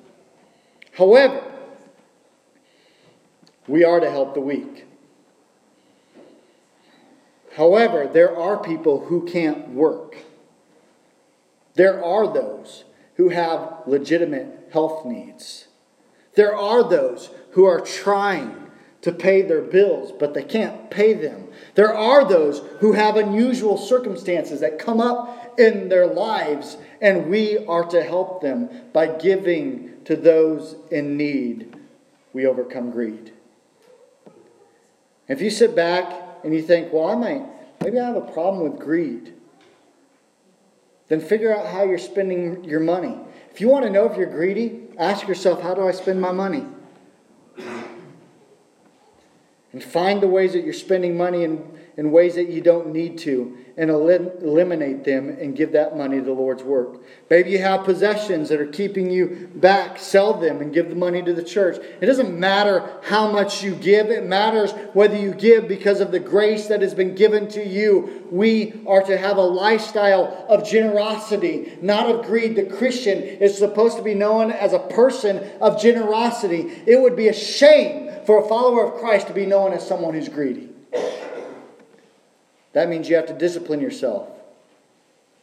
However, 0.94 1.44
we 3.68 3.84
are 3.84 4.00
to 4.00 4.10
help 4.10 4.34
the 4.34 4.42
weak. 4.42 4.86
However, 7.56 8.10
there 8.12 8.36
are 8.36 8.58
people 8.58 9.06
who 9.06 9.26
can't 9.26 9.70
work. 9.70 10.18
There 11.76 12.04
are 12.04 12.32
those 12.32 12.86
who 13.16 13.30
have 13.30 13.84
legitimate 13.86 14.70
health 14.72 15.06
needs. 15.06 15.68
There 16.36 16.56
are 16.56 16.88
those 16.88 17.30
who 17.52 17.66
are 17.66 17.82
trying 17.82 18.58
to 19.02 19.12
pay 19.12 19.42
their 19.42 19.62
bills, 19.62 20.14
but 20.18 20.34
they 20.34 20.44
can't 20.44 20.90
pay 20.90 21.14
them. 21.14 21.50
There 21.76 21.94
are 21.94 22.24
those 22.24 22.60
who 22.80 22.94
have 22.94 23.18
unusual 23.18 23.78
circumstances 23.78 24.60
that 24.62 24.80
come 24.80 25.02
up 25.02 25.60
in 25.60 25.90
their 25.90 26.08
lives, 26.08 26.78
and 27.02 27.30
we 27.30 27.66
are 27.66 27.84
to 27.86 28.04
help 28.04 28.42
them 28.42 28.70
by 28.94 29.08
giving 29.08 30.04
to 30.06 30.16
those 30.16 30.76
in 30.92 31.18
need. 31.18 31.76
We 32.32 32.46
overcome 32.46 32.92
greed. 32.92 33.34
If 35.28 35.42
you 35.42 35.50
sit 35.50 35.76
back 35.76 36.31
and 36.44 36.54
you 36.54 36.62
think, 36.62 36.92
well, 36.94 37.10
I 37.10 37.16
might, 37.16 37.44
maybe 37.82 38.00
I 38.00 38.06
have 38.06 38.16
a 38.16 38.22
problem 38.22 38.70
with 38.70 38.80
greed, 38.80 39.34
then 41.08 41.20
figure 41.20 41.56
out 41.56 41.68
how 41.68 41.84
you're 41.84 41.98
spending 41.98 42.64
your 42.64 42.80
money. 42.80 43.18
If 43.52 43.60
you 43.60 43.68
want 43.68 43.86
to 43.86 43.92
know 43.92 44.06
if 44.10 44.18
you're 44.18 44.30
greedy, 44.30 44.88
ask 44.98 45.28
yourself, 45.28 45.62
how 45.62 45.74
do 45.74 45.88
I 45.88 45.92
spend 45.92 46.22
my 46.22 46.32
money? 46.32 46.66
And 49.74 49.84
find 49.84 50.22
the 50.22 50.28
ways 50.28 50.54
that 50.54 50.64
you're 50.64 50.74
spending 50.74 51.18
money 51.18 51.44
and, 51.44 51.80
in 52.02 52.12
ways 52.12 52.34
that 52.34 52.50
you 52.50 52.62
don't 52.62 52.92
need 52.92 53.16
to 53.16 53.56
and 53.78 53.92
elim- 53.92 54.32
eliminate 54.42 55.04
them 55.04 55.30
and 55.30 55.56
give 55.56 55.74
that 55.74 55.96
money 55.96 56.18
to 56.18 56.24
the 56.24 56.32
Lord's 56.32 56.64
work. 56.64 57.04
Maybe 57.30 57.52
you 57.52 57.60
have 57.60 57.84
possessions 57.84 58.50
that 58.50 58.60
are 58.60 58.66
keeping 58.66 59.12
you 59.12 59.52
back, 59.54 60.00
sell 60.00 60.34
them 60.34 60.62
and 60.62 60.74
give 60.74 60.90
the 60.90 60.96
money 60.96 61.22
to 61.22 61.32
the 61.32 61.44
church. 61.44 61.78
It 62.02 62.08
doesn't 62.08 62.40
matter 62.40 62.90
how 63.04 63.32
much 63.32 63.62
you 63.62 63.76
give, 63.76 64.10
it 64.10 64.26
matters 64.26 64.72
whether 64.94 65.16
you 65.16 65.32
give 65.32 65.68
because 65.68 66.00
of 66.00 66.12
the 66.12 66.20
grace 66.20 66.66
that 66.70 66.82
has 66.82 66.96
been 66.96 67.14
given 67.14 67.48
to 67.50 67.64
you. 67.64 68.28
We 68.32 68.82
are 68.88 69.04
to 69.04 69.16
have 69.16 69.38
a 69.38 69.44
lifestyle 69.44 70.48
of 70.50 70.68
generosity, 70.68 71.78
not 71.84 72.10
of 72.10 72.26
greed. 72.26 72.56
The 72.56 72.66
Christian 72.66 73.20
is 73.20 73.60
supposed 73.60 73.98
to 73.98 74.04
be 74.04 74.16
known 74.16 74.52
as 74.52 74.74
a 74.74 74.80
person 74.80 75.38
of 75.62 75.80
generosity. 75.80 76.82
It 76.88 77.00
would 77.00 77.16
be 77.16 77.28
a 77.28 77.34
shame 77.34 78.10
for 78.26 78.44
a 78.44 78.48
follower 78.48 78.92
of 78.92 79.00
Christ 79.00 79.28
to 79.28 79.34
be 79.34 79.46
known 79.46 79.72
as 79.72 79.88
someone 79.88 80.16
who's 80.16 80.30
greedy. 80.30 80.70
That 82.74 82.90
means 82.90 83.10
you 83.10 83.16
have 83.16 83.28
to 83.28 83.34
discipline 83.34 83.82
yourself. 83.82 84.30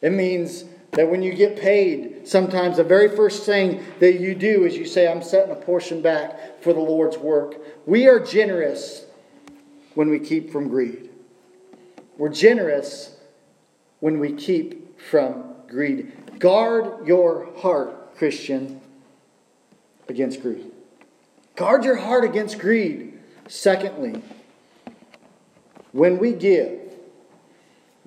It 0.01 0.13
means 0.13 0.65
that 0.93 1.11
when 1.11 1.23
you 1.23 1.35
get 1.35 1.59
paid, 1.59 2.27
sometimes 2.27 2.77
the 2.79 2.85
very 2.85 3.15
first 3.15 3.45
thing 3.45 3.85
that 4.01 4.21
you 4.21 4.35
do 4.35 4.65
is 4.65 4.77
you 4.77 4.87
say, 4.87 5.07
I'm 5.07 5.23
setting 5.23 5.53
a 5.53 5.57
portion 5.57 6.01
back 6.01 6.63
for 6.63 6.73
the 6.73 6.81
Lord's 6.81 7.19
work. 7.19 7.57
We 7.87 8.09
are 8.09 8.19
generous 8.19 9.05
when 9.95 10.09
we 10.09 10.19
keep 10.19 10.51
from 10.51 10.69
greed. 10.69 11.11
We're 12.17 12.31
generous 12.31 13.17
when 14.01 14.19
we 14.19 14.33
keep 14.33 14.99
from 15.01 15.55
greed. 15.69 16.39
Guard 16.39 17.07
your 17.07 17.53
heart, 17.59 18.17
Christian, 18.17 18.81
against 20.09 20.41
greed. 20.41 20.71
Guard 21.57 21.85
your 21.85 21.97
heart 21.97 22.25
against 22.25 22.59
greed. 22.59 23.19
Secondly, 23.49 24.23
when 25.93 26.19
we 26.19 26.33
give, 26.33 26.78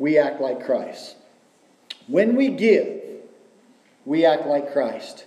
we 0.02 0.18
act 0.18 0.42
like 0.42 0.66
Christ. 0.66 1.16
When 2.08 2.36
we 2.36 2.50
give, 2.50 3.02
we 4.04 4.26
act 4.26 4.48
like 4.48 4.74
Christ. 4.74 5.26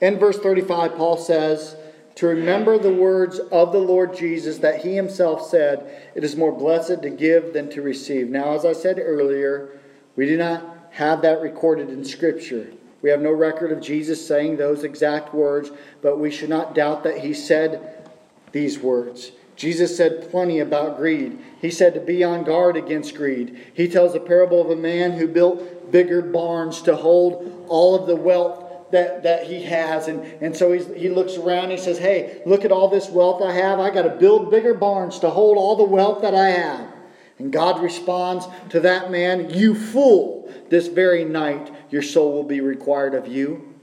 In 0.00 0.18
verse 0.18 0.40
35, 0.40 0.96
Paul 0.96 1.16
says, 1.16 1.76
To 2.16 2.26
remember 2.26 2.78
the 2.78 2.92
words 2.92 3.38
of 3.38 3.70
the 3.70 3.78
Lord 3.78 4.16
Jesus 4.16 4.58
that 4.58 4.82
he 4.82 4.96
himself 4.96 5.48
said, 5.48 6.10
It 6.16 6.24
is 6.24 6.34
more 6.34 6.50
blessed 6.50 7.02
to 7.02 7.10
give 7.10 7.52
than 7.52 7.70
to 7.70 7.80
receive. 7.80 8.28
Now, 8.28 8.54
as 8.54 8.64
I 8.64 8.72
said 8.72 8.98
earlier, 8.98 9.78
we 10.16 10.26
do 10.26 10.36
not 10.36 10.88
have 10.90 11.22
that 11.22 11.40
recorded 11.40 11.88
in 11.88 12.04
Scripture. 12.04 12.66
We 13.02 13.10
have 13.10 13.20
no 13.20 13.30
record 13.30 13.70
of 13.70 13.80
Jesus 13.80 14.26
saying 14.26 14.56
those 14.56 14.82
exact 14.82 15.32
words, 15.32 15.70
but 16.02 16.18
we 16.18 16.32
should 16.32 16.50
not 16.50 16.74
doubt 16.74 17.04
that 17.04 17.18
he 17.18 17.32
said 17.32 18.10
these 18.50 18.80
words. 18.80 19.30
Jesus 19.56 19.96
said 19.96 20.30
plenty 20.30 20.60
about 20.60 20.98
greed. 20.98 21.38
He 21.60 21.70
said 21.70 21.94
to 21.94 22.00
be 22.00 22.22
on 22.22 22.44
guard 22.44 22.76
against 22.76 23.14
greed. 23.14 23.58
He 23.72 23.88
tells 23.88 24.14
a 24.14 24.20
parable 24.20 24.60
of 24.60 24.70
a 24.70 24.76
man 24.76 25.12
who 25.12 25.26
built 25.26 25.90
bigger 25.90 26.20
barns 26.20 26.82
to 26.82 26.94
hold 26.94 27.64
all 27.68 27.94
of 27.94 28.06
the 28.06 28.16
wealth 28.16 28.90
that, 28.90 29.22
that 29.22 29.46
he 29.46 29.62
has. 29.64 30.08
And, 30.08 30.20
and 30.42 30.54
so 30.54 30.72
he's, 30.72 30.86
he 30.94 31.08
looks 31.08 31.36
around 31.36 31.70
he 31.70 31.78
says, 31.78 31.98
Hey, 31.98 32.42
look 32.44 32.64
at 32.64 32.72
all 32.72 32.88
this 32.88 33.08
wealth 33.08 33.42
I 33.42 33.52
have. 33.52 33.80
I 33.80 33.90
got 33.90 34.02
to 34.02 34.10
build 34.10 34.50
bigger 34.50 34.74
barns 34.74 35.18
to 35.20 35.30
hold 35.30 35.56
all 35.56 35.76
the 35.76 35.84
wealth 35.84 36.22
that 36.22 36.34
I 36.34 36.50
have. 36.50 36.92
And 37.38 37.52
God 37.52 37.82
responds 37.82 38.46
to 38.70 38.80
that 38.80 39.10
man, 39.10 39.50
You 39.50 39.74
fool, 39.74 40.52
this 40.68 40.86
very 40.86 41.24
night 41.24 41.72
your 41.90 42.02
soul 42.02 42.32
will 42.32 42.44
be 42.44 42.60
required 42.60 43.14
of 43.14 43.26
you. 43.26 43.74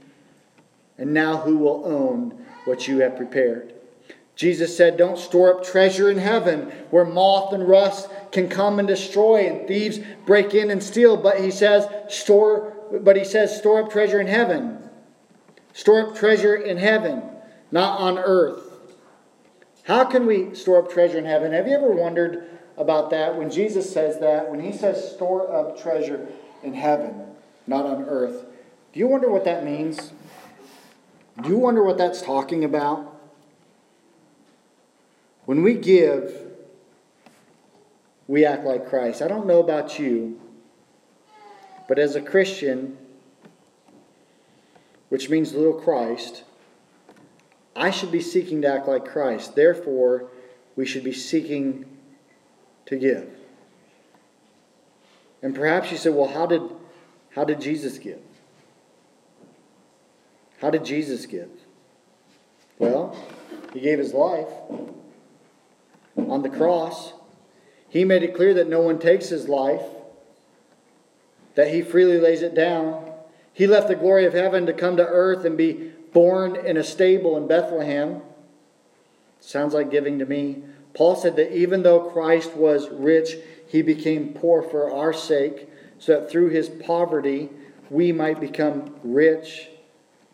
And 0.98 1.12
now 1.12 1.38
who 1.38 1.58
will 1.58 1.84
own 1.84 2.44
what 2.64 2.86
you 2.86 2.98
have 2.98 3.16
prepared? 3.16 3.74
Jesus 4.36 4.76
said, 4.76 4.96
Don't 4.96 5.18
store 5.18 5.56
up 5.56 5.64
treasure 5.64 6.10
in 6.10 6.18
heaven 6.18 6.72
where 6.90 7.04
moth 7.04 7.52
and 7.52 7.68
rust 7.68 8.08
can 8.32 8.48
come 8.48 8.78
and 8.78 8.88
destroy 8.88 9.46
and 9.46 9.66
thieves 9.68 10.00
break 10.26 10.54
in 10.54 10.70
and 10.70 10.82
steal. 10.82 11.16
But 11.16 11.40
he 11.40 11.50
says, 11.50 11.86
store, 12.08 12.72
but 13.00 13.16
he 13.16 13.24
says, 13.24 13.56
store 13.56 13.84
up 13.84 13.90
treasure 13.90 14.20
in 14.20 14.26
heaven. 14.26 14.90
Store 15.72 16.10
up 16.10 16.16
treasure 16.16 16.54
in 16.54 16.78
heaven, 16.78 17.22
not 17.70 18.00
on 18.00 18.18
earth. 18.18 18.60
How 19.84 20.04
can 20.04 20.26
we 20.26 20.54
store 20.54 20.78
up 20.82 20.90
treasure 20.90 21.18
in 21.18 21.26
heaven? 21.26 21.52
Have 21.52 21.68
you 21.68 21.74
ever 21.74 21.90
wondered 21.90 22.48
about 22.76 23.10
that? 23.10 23.36
When 23.36 23.50
Jesus 23.50 23.92
says 23.92 24.18
that, 24.20 24.50
when 24.50 24.60
he 24.60 24.72
says 24.72 25.12
store 25.14 25.52
up 25.54 25.80
treasure 25.80 26.26
in 26.62 26.74
heaven, 26.74 27.26
not 27.66 27.86
on 27.86 28.04
earth, 28.04 28.46
do 28.92 29.00
you 29.00 29.06
wonder 29.06 29.30
what 29.30 29.44
that 29.44 29.64
means? 29.64 30.12
Do 31.42 31.48
you 31.48 31.58
wonder 31.58 31.84
what 31.84 31.98
that's 31.98 32.22
talking 32.22 32.64
about? 32.64 33.13
When 35.46 35.62
we 35.62 35.74
give, 35.74 36.32
we 38.26 38.44
act 38.44 38.64
like 38.64 38.88
Christ. 38.88 39.20
I 39.20 39.28
don't 39.28 39.46
know 39.46 39.60
about 39.60 39.98
you, 39.98 40.40
but 41.86 41.98
as 41.98 42.16
a 42.16 42.20
Christian, 42.22 42.96
which 45.10 45.28
means 45.28 45.52
little 45.52 45.74
Christ, 45.74 46.44
I 47.76 47.90
should 47.90 48.10
be 48.10 48.20
seeking 48.20 48.62
to 48.62 48.68
act 48.68 48.88
like 48.88 49.04
Christ. 49.04 49.54
Therefore, 49.54 50.30
we 50.76 50.86
should 50.86 51.04
be 51.04 51.12
seeking 51.12 51.84
to 52.86 52.96
give. 52.96 53.28
And 55.42 55.54
perhaps 55.54 55.90
you 55.90 55.98
said, 55.98 56.14
well, 56.14 56.28
how 56.28 56.46
did, 56.46 56.62
how 57.34 57.44
did 57.44 57.60
Jesus 57.60 57.98
give? 57.98 58.20
How 60.60 60.70
did 60.70 60.84
Jesus 60.84 61.26
give? 61.26 61.50
Well, 62.78 63.14
he 63.74 63.80
gave 63.80 63.98
his 63.98 64.14
life 64.14 64.48
on 66.16 66.42
the 66.42 66.48
cross. 66.50 67.12
He 67.88 68.04
made 68.04 68.22
it 68.22 68.34
clear 68.34 68.54
that 68.54 68.68
no 68.68 68.80
one 68.80 68.98
takes 68.98 69.28
his 69.28 69.48
life, 69.48 69.82
that 71.54 71.72
he 71.72 71.82
freely 71.82 72.18
lays 72.18 72.42
it 72.42 72.54
down. 72.54 73.12
He 73.52 73.66
left 73.66 73.88
the 73.88 73.94
glory 73.94 74.24
of 74.24 74.32
heaven 74.32 74.66
to 74.66 74.72
come 74.72 74.96
to 74.96 75.06
earth 75.06 75.44
and 75.44 75.56
be 75.56 75.92
born 76.12 76.56
in 76.56 76.76
a 76.76 76.84
stable 76.84 77.36
in 77.36 77.46
Bethlehem. 77.46 78.22
Sounds 79.40 79.74
like 79.74 79.90
giving 79.90 80.18
to 80.18 80.26
me. 80.26 80.62
Paul 80.94 81.16
said 81.16 81.36
that 81.36 81.56
even 81.56 81.82
though 81.82 82.10
Christ 82.10 82.54
was 82.54 82.88
rich, 82.88 83.36
he 83.68 83.82
became 83.82 84.32
poor 84.32 84.62
for 84.62 84.92
our 84.92 85.12
sake, 85.12 85.68
so 85.98 86.20
that 86.20 86.30
through 86.30 86.48
his 86.48 86.68
poverty 86.68 87.50
we 87.90 88.12
might 88.12 88.40
become 88.40 88.94
rich. 89.02 89.68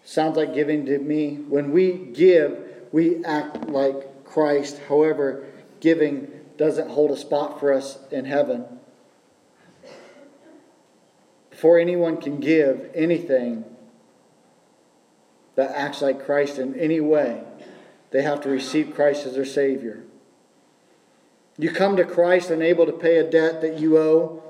Sounds 0.04 0.36
like 0.36 0.54
giving 0.54 0.86
to 0.86 0.98
me. 0.98 1.36
When 1.48 1.72
we 1.72 1.92
give, 1.92 2.58
we 2.92 3.24
act 3.24 3.68
like 3.68 4.24
Christ. 4.24 4.80
However, 4.88 5.44
giving 5.80 6.30
doesn't 6.56 6.90
hold 6.90 7.10
a 7.10 7.16
spot 7.16 7.58
for 7.58 7.72
us 7.72 7.98
in 8.10 8.26
heaven. 8.26 8.66
Before 11.50 11.78
anyone 11.78 12.18
can 12.18 12.38
give 12.38 12.90
anything 12.94 13.64
that 15.56 15.74
acts 15.74 16.00
like 16.00 16.24
Christ 16.24 16.58
in 16.58 16.78
any 16.78 17.00
way, 17.00 17.42
they 18.10 18.22
have 18.22 18.40
to 18.42 18.48
receive 18.48 18.94
Christ 18.94 19.26
as 19.26 19.34
their 19.34 19.44
Savior. 19.44 20.04
You 21.58 21.70
come 21.70 21.96
to 21.96 22.04
Christ 22.04 22.50
unable 22.50 22.86
to 22.86 22.92
pay 22.92 23.18
a 23.18 23.30
debt 23.30 23.60
that 23.60 23.78
you 23.78 23.98
owe, 23.98 24.42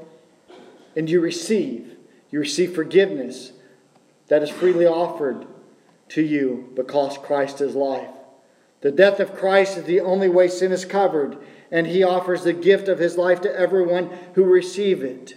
and 0.95 1.11
you 1.11 1.21
receive. 1.21 1.97
You 2.31 2.41
receive 2.41 2.75
forgiveness 2.75 3.53
that 4.29 4.43
is 4.43 4.51
freely 4.51 4.87
offered 4.87 5.47
to 6.11 6.23
you 6.23 6.71
because 6.75 7.19
Christ 7.19 7.61
is 7.61 7.75
life. 7.75 8.11
The 8.81 8.91
death 8.91 9.21
of 9.21 9.35
Christ 9.35 9.77
is 9.77 9.85
the 9.85 10.01
only 10.01 10.29
way 10.29 10.49
sin 10.49 10.73
is 10.73 10.85
covered, 10.85 11.37
and 11.71 11.87
he 11.87 12.03
offers 12.03 12.45
the 12.45 12.53
gift 12.53 12.89
of 12.89 12.99
his 12.99 13.17
life 13.17 13.41
to 13.43 13.59
everyone 13.59 14.11
who 14.35 14.45
receive 14.45 15.03
it. 15.03 15.35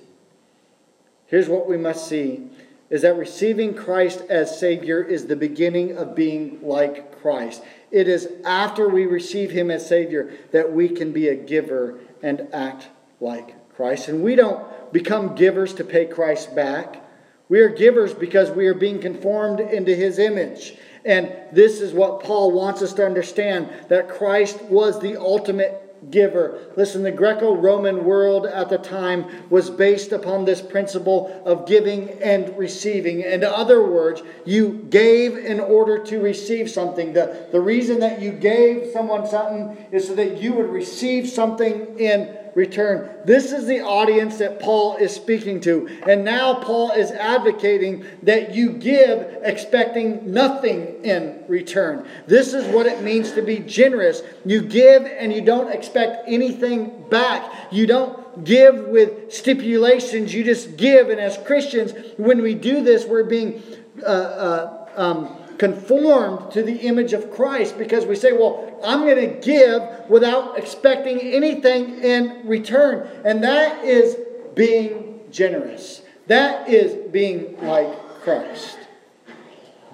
Here's 1.28 1.50
what 1.50 1.68
we 1.68 1.78
must 1.78 2.08
see 2.08 2.50
is 2.90 3.02
that 3.02 3.18
receiving 3.18 3.74
Christ 3.74 4.22
as 4.30 4.60
Savior 4.60 5.02
is 5.02 5.26
the 5.26 5.36
beginning 5.36 5.98
of 5.98 6.16
being 6.16 6.60
like 6.62 7.20
Christ. 7.22 7.64
It 7.90 8.08
is 8.08 8.30
after 8.46 8.88
we 8.88 9.08
receive 9.08 9.50
Him 9.50 9.72
as 9.72 9.88
Savior 9.88 10.32
that 10.52 10.72
we 10.72 10.90
can 10.90 11.12
be 11.12 11.28
a 11.28 11.36
giver 11.36 11.98
and 12.22 12.48
act 12.54 12.90
like 13.20 13.56
Christ. 13.76 14.10
And 14.10 14.22
we 14.22 14.36
don't 14.36 14.94
become 14.94 15.34
givers 15.34 15.74
to 15.74 15.84
pay 15.84 16.06
Christ 16.06 16.56
back. 16.56 17.04
We 17.50 17.62
are 17.62 17.70
givers 17.70 18.14
because 18.14 18.52
we 18.52 18.68
are 18.68 18.76
being 18.76 19.00
conformed 19.00 19.60
into 19.60 19.96
His 19.96 20.20
image. 20.20 20.78
And 21.06 21.32
this 21.52 21.82
is 21.82 21.94
what 21.94 22.24
Paul 22.24 22.52
wants 22.52 22.82
us 22.82 22.94
to 22.94 23.06
understand 23.06 23.70
that 23.90 24.10
Christ 24.10 24.62
was 24.64 25.00
the 25.00 25.18
ultimate 25.18 25.84
giver. 26.12 26.60
Listen, 26.76 27.04
the 27.04 27.12
Greco 27.12 27.56
Roman 27.56 28.04
world 28.04 28.46
at 28.46 28.70
the 28.70 28.78
time 28.78 29.26
was 29.50 29.70
based 29.70 30.12
upon 30.12 30.46
this 30.46 30.62
principle 30.62 31.42
of 31.46 31.66
giving 31.66 32.10
and 32.22 32.58
receiving. 32.58 33.22
In 33.22 33.44
other 33.44 33.84
words, 33.86 34.22
you 34.46 34.86
gave 34.90 35.38
in 35.38 35.60
order 35.60 36.04
to 36.06 36.20
receive 36.20 36.70
something. 36.70 37.14
The, 37.14 37.48
the 37.52 37.62
reason 37.62 38.00
that 38.00 38.22
you 38.22 38.32
gave 38.32 38.92
someone 38.92 39.28
something 39.28 39.86
is 39.92 40.08
so 40.08 40.16
that 40.16 40.42
you 40.42 40.54
would 40.54 40.70
receive 40.70 41.30
something 41.30 42.00
in 42.00 42.38
return. 42.56 43.10
This 43.26 43.52
is 43.52 43.66
the 43.66 43.82
audience 43.82 44.38
that 44.38 44.60
Paul 44.60 44.98
is 44.98 45.14
speaking 45.14 45.60
to. 45.62 45.88
And 46.08 46.24
now 46.24 46.56
Paul 46.56 46.92
is 46.92 47.12
advocating 47.12 48.06
that 48.24 48.54
you 48.54 48.74
give 48.74 49.40
expecting 49.44 50.32
nothing 50.32 51.04
in 51.04 51.44
return. 51.48 52.08
This 52.28 52.54
is 52.54 52.66
what 52.74 52.86
it 52.86 53.02
means 53.02 53.32
to 53.34 53.42
be 53.42 53.60
generous. 53.60 54.22
You 54.46 54.62
give 54.62 55.06
and 55.06 55.34
you 55.34 55.42
don't 55.42 55.72
expect 55.72 56.28
anything 56.28 57.06
back. 57.10 57.52
You 57.72 57.88
don't 57.88 58.44
give 58.44 58.88
with 58.88 59.34
stipulations. 59.34 60.34
You 60.34 60.44
just 60.44 60.78
give. 60.78 61.10
And 61.10 61.20
as 61.20 61.38
Christians, 61.38 61.94
when 62.18 62.42
we 62.42 62.54
do 62.54 62.84
this, 62.84 63.06
we're 63.06 63.24
being 63.24 63.64
uh, 64.02 64.06
uh, 64.06 64.90
um, 64.96 65.43
conformed 65.64 66.52
to 66.52 66.62
the 66.62 66.76
image 66.80 67.14
of 67.14 67.32
Christ 67.32 67.78
because 67.78 68.06
we 68.06 68.18
say, 68.18 68.34
well, 68.34 68.78
I'm 68.84 69.06
going 69.06 69.16
to 69.16 69.40
give 69.40 70.10
without 70.10 70.58
expecting 70.58 71.22
anything 71.22 72.04
in 72.04 72.46
return. 72.46 73.08
And 73.24 73.42
that 73.46 73.86
is 73.86 74.18
being 74.56 75.22
generous. 75.32 76.02
That 76.28 76.68
is 76.68 77.10
being 77.14 77.58
like 77.66 77.88
Christ. 78.24 78.78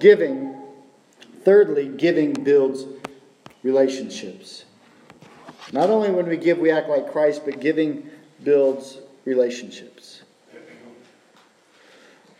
Giving, 0.00 0.60
thirdly, 1.44 1.86
giving 1.86 2.32
builds 2.32 2.86
relationships. 3.62 4.64
Not 5.72 5.88
only 5.88 6.10
when 6.10 6.26
we 6.26 6.36
give, 6.36 6.58
we 6.58 6.72
act 6.72 6.88
like 6.88 7.12
Christ, 7.12 7.42
but 7.44 7.60
giving 7.60 8.10
builds 8.42 8.98
relationships. 9.24 10.22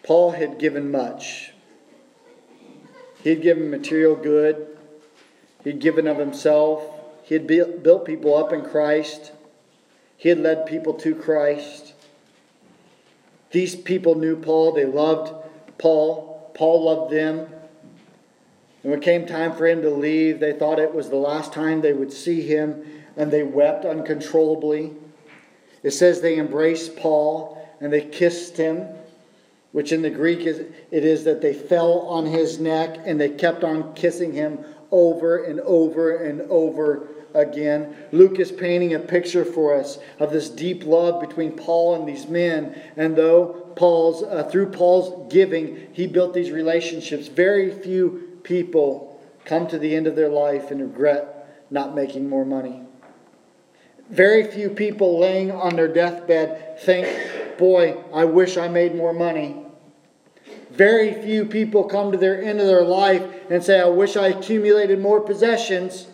Paul 0.03 0.33
had 0.33 0.59
given 0.59 0.91
much. 0.91 1.50
He 3.23 3.31
had 3.31 3.43
given 3.43 3.71
material 3.71 4.17
good, 4.17 4.67
he 5.63 5.71
had 5.71 5.81
given 5.81 6.07
of 6.07 6.19
himself, 6.19 6.83
he 7.23 7.35
had 7.35 7.47
built 7.47 8.05
people 8.05 8.37
up 8.37 8.53
in 8.53 8.63
Christ, 8.63 9.33
he 10.17 10.29
had 10.31 10.39
led 10.39 10.67
people 10.67 10.95
to 10.95 11.15
Christ. 11.15 11.95
These 13.51 13.77
people 13.77 14.15
knew 14.15 14.37
Paul, 14.37 14.73
they 14.73 14.85
loved 14.85 15.33
Paul, 15.79 16.51
Paul 16.55 16.85
loved 16.85 17.13
them. 17.13 17.39
And 18.83 18.91
when 18.93 19.01
it 19.01 19.05
came 19.05 19.27
time 19.27 19.55
for 19.55 19.67
him 19.67 19.83
to 19.83 19.91
leave, 19.91 20.41
they 20.41 20.53
thought 20.53 20.79
it 20.79 20.95
was 20.95 21.11
the 21.11 21.17
last 21.17 21.53
time 21.53 21.81
they 21.81 21.93
would 21.93 22.13
see 22.13 22.43
him, 22.43 22.85
and 23.17 23.31
they 23.31 23.43
wept 23.43 23.85
uncontrollably. 23.85 24.93
It 25.83 25.91
says 25.91 26.21
they 26.21 26.39
embraced 26.39 26.97
Paul 26.97 27.57
and 27.81 27.93
they 27.93 28.03
kissed 28.03 28.57
him, 28.57 28.87
which 29.73 29.93
in 29.93 30.03
the 30.03 30.11
Greek 30.11 30.41
is 30.41 30.59
it 30.59 31.05
is 31.05 31.25
that 31.25 31.41
they 31.41 31.55
fell 31.55 32.01
on 32.01 32.27
his 32.27 32.59
neck 32.59 32.99
and 33.05 33.21
they 33.21 33.31
kept 33.31 33.65
on 33.65 33.95
kissing 33.95 34.33
him 34.33 34.65
over 34.91 35.45
and 35.45 35.61
over 35.61 36.17
and 36.17 36.41
over 36.43 37.09
again. 37.35 37.95
Luke 38.13 38.39
is 38.41 38.51
painting 38.51 38.95
a 38.95 38.99
picture 38.99 39.45
for 39.45 39.75
us 39.75 39.99
of 40.19 40.33
this 40.33 40.49
deep 40.49 40.85
love 40.85 41.21
between 41.21 41.53
Paul 41.53 41.95
and 41.95 42.09
these 42.09 42.27
men, 42.27 42.81
and 42.97 43.17
though 43.17 43.73
Paul's 43.77 44.23
uh, 44.23 44.49
through 44.51 44.71
Paul's 44.71 45.33
giving, 45.33 45.89
he 45.93 46.07
built 46.07 46.35
these 46.35 46.51
relationships. 46.51 47.29
Very 47.29 47.71
few 47.71 48.39
people 48.43 49.23
come 49.45 49.67
to 49.69 49.79
the 49.79 49.95
end 49.95 50.07
of 50.07 50.17
their 50.17 50.29
life 50.29 50.71
and 50.71 50.81
regret 50.81 51.65
not 51.71 51.95
making 51.95 52.29
more 52.29 52.45
money. 52.45 52.83
Very 54.11 54.45
few 54.45 54.71
people 54.71 55.21
laying 55.21 55.53
on 55.53 55.77
their 55.77 55.87
deathbed 55.87 56.81
think, 56.81 57.07
Boy, 57.61 58.03
I 58.15 58.25
wish 58.25 58.57
I 58.57 58.69
made 58.69 58.95
more 58.95 59.13
money. 59.13 59.67
Very 60.71 61.13
few 61.23 61.45
people 61.45 61.85
come 61.85 62.11
to 62.11 62.17
their 62.17 62.43
end 62.43 62.59
of 62.59 62.67
their 62.67 62.83
life 62.83 63.23
and 63.51 63.63
say, 63.63 63.79
I 63.79 63.85
wish 63.85 64.17
I 64.17 64.29
accumulated 64.29 64.99
more 64.99 65.21
possessions. 65.21 66.07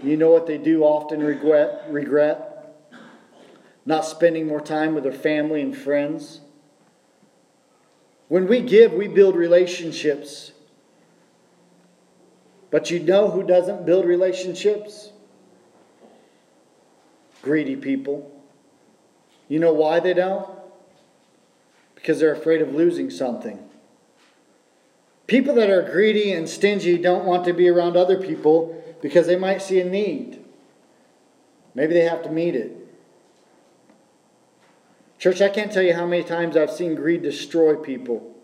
You 0.00 0.16
know 0.16 0.30
what 0.30 0.46
they 0.46 0.58
do 0.58 0.84
often 0.84 1.24
regret? 1.24 1.86
Regret? 1.90 2.72
Not 3.84 4.04
spending 4.04 4.46
more 4.46 4.60
time 4.60 4.94
with 4.94 5.02
their 5.02 5.12
family 5.12 5.60
and 5.60 5.76
friends. 5.76 6.40
When 8.28 8.46
we 8.46 8.60
give, 8.60 8.92
we 8.92 9.08
build 9.08 9.34
relationships. 9.34 10.52
But 12.70 12.92
you 12.92 13.00
know 13.00 13.28
who 13.28 13.42
doesn't 13.42 13.84
build 13.84 14.04
relationships? 14.04 15.10
Greedy 17.42 17.74
people. 17.74 18.31
You 19.52 19.58
know 19.58 19.74
why 19.74 20.00
they 20.00 20.14
don't? 20.14 20.48
Because 21.94 22.18
they're 22.18 22.32
afraid 22.32 22.62
of 22.62 22.72
losing 22.74 23.10
something. 23.10 23.68
People 25.26 25.54
that 25.56 25.68
are 25.68 25.82
greedy 25.82 26.32
and 26.32 26.48
stingy 26.48 26.96
don't 26.96 27.26
want 27.26 27.44
to 27.44 27.52
be 27.52 27.68
around 27.68 27.94
other 27.94 28.16
people 28.16 28.82
because 29.02 29.26
they 29.26 29.36
might 29.36 29.60
see 29.60 29.78
a 29.78 29.84
need. 29.84 30.42
Maybe 31.74 31.92
they 31.92 32.04
have 32.04 32.22
to 32.22 32.30
meet 32.30 32.56
it. 32.56 32.74
Church, 35.18 35.42
I 35.42 35.50
can't 35.50 35.70
tell 35.70 35.82
you 35.82 35.92
how 35.92 36.06
many 36.06 36.24
times 36.24 36.56
I've 36.56 36.70
seen 36.70 36.94
greed 36.94 37.22
destroy 37.22 37.76
people, 37.76 38.34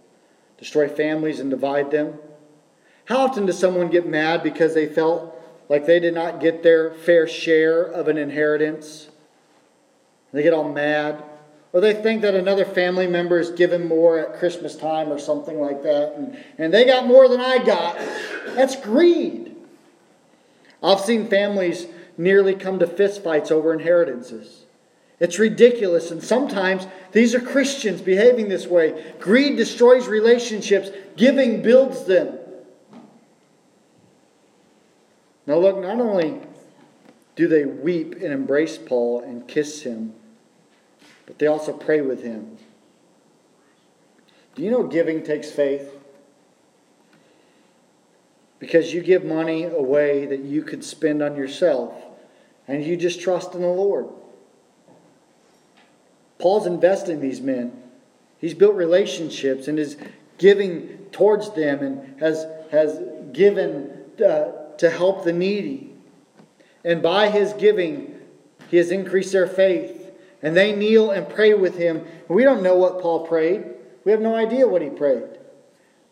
destroy 0.58 0.88
families, 0.88 1.40
and 1.40 1.48
divide 1.48 1.90
them. 1.90 2.18
How 3.06 3.20
often 3.20 3.46
does 3.46 3.58
someone 3.58 3.88
get 3.88 4.06
mad 4.06 4.42
because 4.42 4.74
they 4.74 4.84
felt 4.86 5.34
like 5.70 5.86
they 5.86 6.00
did 6.00 6.12
not 6.12 6.38
get 6.38 6.62
their 6.62 6.92
fair 6.92 7.26
share 7.26 7.82
of 7.82 8.08
an 8.08 8.18
inheritance? 8.18 9.07
They 10.32 10.42
get 10.42 10.52
all 10.52 10.70
mad. 10.70 11.22
Or 11.72 11.80
they 11.80 11.94
think 11.94 12.22
that 12.22 12.34
another 12.34 12.64
family 12.64 13.06
member 13.06 13.38
is 13.38 13.50
given 13.50 13.86
more 13.86 14.18
at 14.18 14.38
Christmas 14.38 14.74
time 14.74 15.12
or 15.12 15.18
something 15.18 15.60
like 15.60 15.82
that, 15.82 16.14
and, 16.16 16.42
and 16.56 16.72
they 16.72 16.86
got 16.86 17.06
more 17.06 17.28
than 17.28 17.40
I 17.40 17.62
got. 17.62 17.98
That's 18.54 18.74
greed. 18.74 19.54
I've 20.82 21.00
seen 21.00 21.28
families 21.28 21.86
nearly 22.16 22.54
come 22.54 22.78
to 22.78 22.86
fistfights 22.86 23.50
over 23.50 23.72
inheritances. 23.72 24.64
It's 25.20 25.38
ridiculous, 25.38 26.10
and 26.10 26.22
sometimes 26.22 26.86
these 27.12 27.34
are 27.34 27.40
Christians 27.40 28.00
behaving 28.00 28.48
this 28.48 28.66
way. 28.66 29.14
Greed 29.18 29.56
destroys 29.56 30.06
relationships, 30.06 30.90
giving 31.16 31.60
builds 31.60 32.04
them. 32.04 32.38
Now, 35.46 35.58
look, 35.58 35.78
not 35.80 36.00
only 36.00 36.40
do 37.38 37.46
they 37.46 37.64
weep 37.64 38.14
and 38.14 38.32
embrace 38.32 38.76
Paul 38.76 39.20
and 39.20 39.46
kiss 39.46 39.82
him, 39.82 40.12
but 41.24 41.38
they 41.38 41.46
also 41.46 41.72
pray 41.72 42.00
with 42.00 42.20
him. 42.20 42.58
Do 44.56 44.64
you 44.64 44.72
know 44.72 44.82
giving 44.82 45.22
takes 45.22 45.48
faith? 45.48 45.88
Because 48.58 48.92
you 48.92 49.02
give 49.02 49.24
money 49.24 49.62
away 49.62 50.26
that 50.26 50.40
you 50.40 50.64
could 50.64 50.82
spend 50.82 51.22
on 51.22 51.36
yourself, 51.36 51.94
and 52.66 52.84
you 52.84 52.96
just 52.96 53.20
trust 53.20 53.54
in 53.54 53.60
the 53.60 53.68
Lord. 53.68 54.08
Paul's 56.40 56.66
investing 56.66 57.20
these 57.20 57.40
men. 57.40 57.84
He's 58.40 58.54
built 58.54 58.74
relationships 58.74 59.68
and 59.68 59.78
is 59.78 59.96
giving 60.38 61.06
towards 61.12 61.54
them 61.54 61.84
and 61.84 62.20
has, 62.20 62.48
has 62.72 63.00
given 63.32 64.06
uh, 64.18 64.74
to 64.78 64.90
help 64.90 65.22
the 65.22 65.32
needy. 65.32 65.87
And 66.84 67.02
by 67.02 67.28
his 67.28 67.52
giving, 67.54 68.18
he 68.70 68.76
has 68.76 68.90
increased 68.90 69.32
their 69.32 69.46
faith. 69.46 70.12
And 70.42 70.56
they 70.56 70.74
kneel 70.74 71.10
and 71.10 71.28
pray 71.28 71.54
with 71.54 71.76
him. 71.76 72.06
We 72.28 72.44
don't 72.44 72.62
know 72.62 72.76
what 72.76 73.00
Paul 73.00 73.26
prayed. 73.26 73.64
We 74.04 74.12
have 74.12 74.20
no 74.20 74.34
idea 74.34 74.68
what 74.68 74.82
he 74.82 74.88
prayed. 74.88 75.38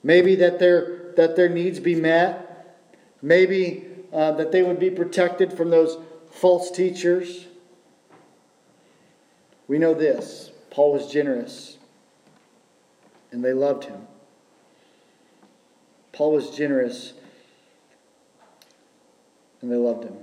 Maybe 0.02 0.35
that 0.37 0.59
their, 0.59 1.12
that 1.16 1.37
their 1.37 1.48
needs 1.48 1.79
be 1.79 1.94
met. 1.94 2.76
Maybe 3.22 3.87
uh, 4.12 4.33
that 4.33 4.52
they 4.52 4.62
would 4.62 4.81
be 4.81 4.90
protected 4.90 5.52
from 5.52 5.70
those 5.70 5.96
false 6.31 6.70
teachers. 6.70 7.46
We 9.68 9.79
know 9.79 9.94
this 9.94 10.50
Paul 10.70 10.92
was 10.92 11.11
generous, 11.11 11.79
and 13.33 13.44
they 13.44 13.52
loved 13.52 13.85
him. 13.85 14.07
Paul 16.16 16.33
was 16.33 16.48
generous 16.50 17.12
and 19.61 19.70
they 19.70 19.76
loved 19.76 20.05
him. 20.05 20.16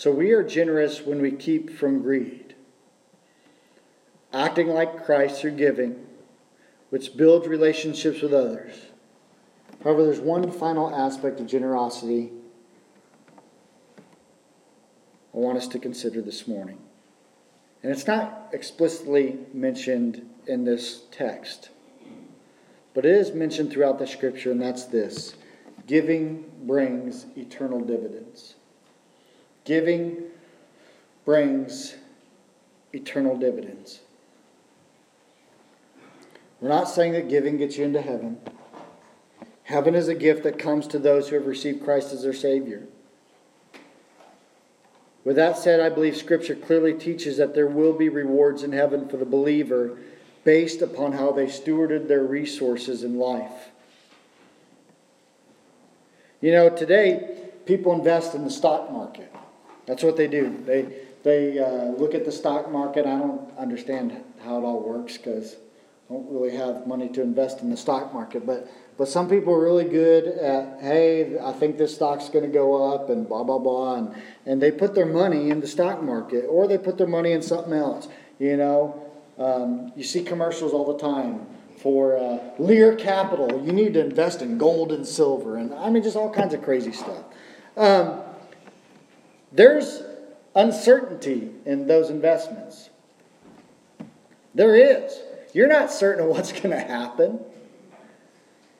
So 0.00 0.10
we 0.10 0.30
are 0.30 0.42
generous 0.42 1.02
when 1.02 1.20
we 1.20 1.30
keep 1.30 1.68
from 1.68 2.00
greed, 2.00 2.54
acting 4.32 4.68
like 4.68 5.04
Christ 5.04 5.42
through 5.42 5.56
giving, 5.58 6.06
which 6.88 7.18
builds 7.18 7.46
relationships 7.46 8.22
with 8.22 8.32
others. 8.32 8.86
However, 9.84 10.04
there's 10.04 10.18
one 10.18 10.50
final 10.50 10.90
aspect 10.94 11.38
of 11.38 11.46
generosity 11.46 12.32
I 15.34 15.36
want 15.36 15.58
us 15.58 15.68
to 15.68 15.78
consider 15.78 16.22
this 16.22 16.48
morning. 16.48 16.78
And 17.82 17.92
it's 17.92 18.06
not 18.06 18.48
explicitly 18.54 19.40
mentioned 19.52 20.26
in 20.46 20.64
this 20.64 21.02
text, 21.10 21.68
but 22.94 23.04
it 23.04 23.14
is 23.14 23.32
mentioned 23.32 23.70
throughout 23.70 23.98
the 23.98 24.06
scripture, 24.06 24.50
and 24.50 24.62
that's 24.62 24.84
this 24.84 25.34
Giving 25.86 26.50
brings 26.62 27.26
eternal 27.36 27.80
dividends. 27.80 28.54
Giving 29.70 30.24
brings 31.24 31.94
eternal 32.92 33.36
dividends. 33.36 34.00
We're 36.60 36.70
not 36.70 36.88
saying 36.88 37.12
that 37.12 37.28
giving 37.28 37.58
gets 37.58 37.78
you 37.78 37.84
into 37.84 38.02
heaven. 38.02 38.40
Heaven 39.62 39.94
is 39.94 40.08
a 40.08 40.14
gift 40.16 40.42
that 40.42 40.58
comes 40.58 40.88
to 40.88 40.98
those 40.98 41.28
who 41.28 41.36
have 41.36 41.46
received 41.46 41.84
Christ 41.84 42.12
as 42.12 42.24
their 42.24 42.32
Savior. 42.32 42.88
With 45.24 45.36
that 45.36 45.56
said, 45.56 45.78
I 45.78 45.88
believe 45.88 46.16
Scripture 46.16 46.56
clearly 46.56 46.92
teaches 46.92 47.36
that 47.36 47.54
there 47.54 47.68
will 47.68 47.92
be 47.92 48.08
rewards 48.08 48.64
in 48.64 48.72
heaven 48.72 49.08
for 49.08 49.18
the 49.18 49.24
believer 49.24 49.96
based 50.42 50.82
upon 50.82 51.12
how 51.12 51.30
they 51.30 51.46
stewarded 51.46 52.08
their 52.08 52.24
resources 52.24 53.04
in 53.04 53.20
life. 53.20 53.68
You 56.40 56.50
know, 56.50 56.70
today 56.70 57.52
people 57.66 57.92
invest 57.92 58.34
in 58.34 58.42
the 58.42 58.50
stock 58.50 58.90
market. 58.90 59.29
That's 59.90 60.04
what 60.04 60.16
they 60.16 60.28
do. 60.28 60.56
They 60.64 60.86
they 61.24 61.58
uh, 61.58 61.86
look 61.98 62.14
at 62.14 62.24
the 62.24 62.30
stock 62.30 62.70
market. 62.70 63.06
I 63.06 63.18
don't 63.18 63.50
understand 63.58 64.22
how 64.44 64.58
it 64.58 64.62
all 64.62 64.80
works 64.80 65.16
because 65.16 65.56
I 66.08 66.12
don't 66.14 66.30
really 66.30 66.56
have 66.56 66.86
money 66.86 67.08
to 67.08 67.20
invest 67.20 67.60
in 67.60 67.70
the 67.70 67.76
stock 67.76 68.14
market. 68.14 68.46
But 68.46 68.70
but 68.96 69.08
some 69.08 69.28
people 69.28 69.52
are 69.52 69.60
really 69.60 69.88
good 69.88 70.28
at 70.28 70.80
hey, 70.80 71.40
I 71.40 71.50
think 71.50 71.76
this 71.76 71.92
stock's 71.92 72.28
going 72.28 72.44
to 72.44 72.52
go 72.52 72.94
up 72.94 73.10
and 73.10 73.28
blah 73.28 73.42
blah 73.42 73.58
blah, 73.58 73.96
and 73.96 74.14
and 74.46 74.62
they 74.62 74.70
put 74.70 74.94
their 74.94 75.06
money 75.06 75.50
in 75.50 75.58
the 75.60 75.66
stock 75.66 76.00
market 76.04 76.44
or 76.44 76.68
they 76.68 76.78
put 76.78 76.96
their 76.96 77.08
money 77.08 77.32
in 77.32 77.42
something 77.42 77.72
else. 77.72 78.06
You 78.38 78.56
know, 78.56 79.10
um, 79.38 79.92
you 79.96 80.04
see 80.04 80.22
commercials 80.22 80.72
all 80.72 80.92
the 80.92 81.00
time 81.00 81.48
for 81.78 82.16
uh, 82.16 82.38
Lear 82.60 82.94
Capital. 82.94 83.60
You 83.66 83.72
need 83.72 83.94
to 83.94 84.00
invest 84.04 84.40
in 84.40 84.56
gold 84.56 84.92
and 84.92 85.04
silver, 85.04 85.56
and 85.56 85.74
I 85.74 85.90
mean 85.90 86.04
just 86.04 86.14
all 86.14 86.30
kinds 86.30 86.54
of 86.54 86.62
crazy 86.62 86.92
stuff. 86.92 87.24
Um, 87.76 88.22
there's 89.52 90.02
uncertainty 90.54 91.50
in 91.64 91.86
those 91.86 92.10
investments. 92.10 92.90
There 94.54 94.74
is. 94.74 95.18
You're 95.52 95.68
not 95.68 95.90
certain 95.90 96.24
of 96.24 96.30
what's 96.30 96.52
going 96.60 96.70
to 96.70 96.80
happen. 96.80 97.40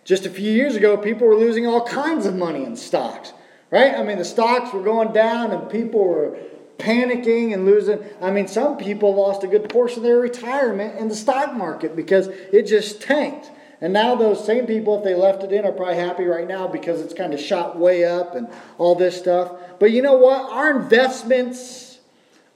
Just 0.05 0.27
a 0.27 0.31
few 0.31 0.51
years 0.51 0.77
ago, 0.77 0.97
people 0.97 1.27
were 1.27 1.37
losing 1.37 1.67
all 1.67 1.87
kinds 1.87 2.27
of 2.27 2.35
money 2.35 2.65
in 2.65 2.77
stocks, 2.77 3.33
right? 3.71 3.95
I 3.95 4.03
mean, 4.03 4.19
the 4.19 4.25
stocks 4.25 4.73
were 4.73 4.83
going 4.83 5.13
down 5.13 5.53
and 5.53 5.71
people 5.71 6.05
were 6.05 6.39
panicking 6.79 7.53
and 7.53 7.67
losing. 7.67 8.03
I 8.21 8.31
mean, 8.31 8.49
some 8.49 8.77
people 8.77 9.15
lost 9.15 9.45
a 9.45 9.47
good 9.47 9.69
portion 9.69 9.99
of 9.99 10.05
their 10.05 10.19
retirement 10.19 10.99
in 10.99 11.09
the 11.09 11.15
stock 11.15 11.55
market 11.55 11.95
because 11.95 12.29
it 12.29 12.63
just 12.63 13.03
tanked. 13.03 13.51
And 13.81 13.93
now 13.93 14.15
those 14.15 14.45
same 14.45 14.67
people, 14.67 14.99
if 14.99 15.05
they 15.05 15.15
left 15.15 15.43
it 15.43 15.53
in, 15.53 15.65
are 15.65 15.73
probably 15.73 15.97
happy 15.97 16.25
right 16.25 16.47
now 16.47 16.69
because 16.69 17.01
it's 17.01 17.15
kind 17.15 17.33
of 17.33 17.41
shot 17.41 17.79
way 17.79 18.05
up 18.05 18.35
and 18.35 18.49
all 18.77 18.95
this 18.95 19.19
stuff. 19.19 19.53
But 19.79 19.91
you 19.91 20.03
know 20.03 20.17
what? 20.17 20.51
Our 20.51 20.71
investments 20.71 21.99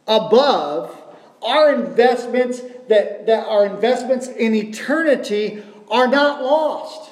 above, 0.06 0.94
our 1.42 1.72
investments 1.72 2.60
that, 2.88 3.26
that 3.26 3.46
are 3.46 3.64
investments 3.64 4.28
in 4.28 4.54
eternity 4.54 5.62
are 5.90 6.08
not 6.08 6.42
lost. 6.42 7.10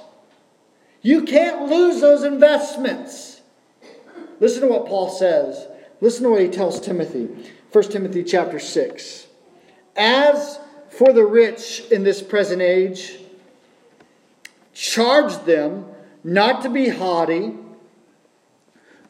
You 1.00 1.22
can't 1.24 1.70
lose 1.70 2.00
those 2.00 2.22
investments. 2.22 3.40
Listen 4.40 4.62
to 4.62 4.68
what 4.68 4.86
Paul 4.86 5.08
says. 5.08 5.66
Listen 6.02 6.24
to 6.24 6.30
what 6.30 6.42
he 6.42 6.48
tells 6.48 6.80
Timothy. 6.80 7.28
1 7.72 7.84
Timothy 7.84 8.24
chapter 8.24 8.58
6. 8.58 9.26
As 9.96 10.58
for 10.90 11.12
the 11.12 11.24
rich 11.24 11.84
in 11.90 12.04
this 12.04 12.22
present 12.22 12.60
age, 12.60 13.21
charged 14.72 15.46
them 15.46 15.86
not 16.24 16.62
to 16.62 16.68
be 16.68 16.88
haughty, 16.88 17.54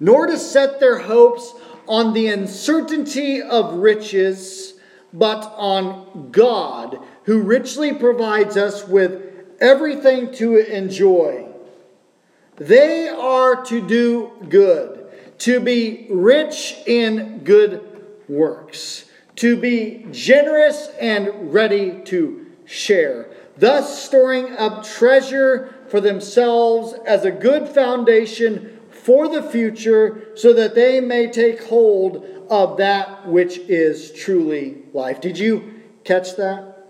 nor 0.01 0.27
to 0.27 0.39
set 0.39 0.81
their 0.81 0.99
hopes 0.99 1.55
on 1.87 2.13
the 2.13 2.29
uncertainty 2.29 3.43
of 3.43 3.75
riches, 3.75 4.75
but 5.13 5.53
on 5.57 6.31
God, 6.31 6.99
who 7.25 7.43
richly 7.43 7.93
provides 7.93 8.57
us 8.57 8.87
with 8.87 9.23
everything 9.61 10.33
to 10.35 10.57
enjoy. 10.57 11.47
They 12.57 13.09
are 13.09 13.65
to 13.65 13.87
do 13.87 14.33
good, 14.49 15.07
to 15.39 15.61
be 15.61 16.07
rich 16.11 16.77
in 16.87 17.41
good 17.45 17.89
works, 18.29 19.05
to 19.37 19.57
be 19.57 20.07
generous 20.11 20.89
and 21.01 21.53
ready 21.53 22.01
to 22.05 22.47
share 22.65 23.29
thus 23.63 24.03
storing 24.03 24.57
up 24.57 24.85
treasure 24.85 25.73
for 25.87 26.01
themselves 26.01 26.95
as 27.07 27.25
a 27.25 27.31
good 27.31 27.69
foundation 27.69 28.81
for 28.91 29.29
the 29.29 29.41
future, 29.41 30.33
so 30.35 30.53
that 30.53 30.75
they 30.75 30.99
may 31.01 31.31
take 31.31 31.63
hold 31.63 32.27
of 32.51 32.77
that 32.79 33.29
which 33.29 33.59
is 33.59 34.11
truly 34.15 34.79
life. 34.93 35.21
Did 35.21 35.39
you 35.39 35.81
catch 36.03 36.35
that? 36.35 36.89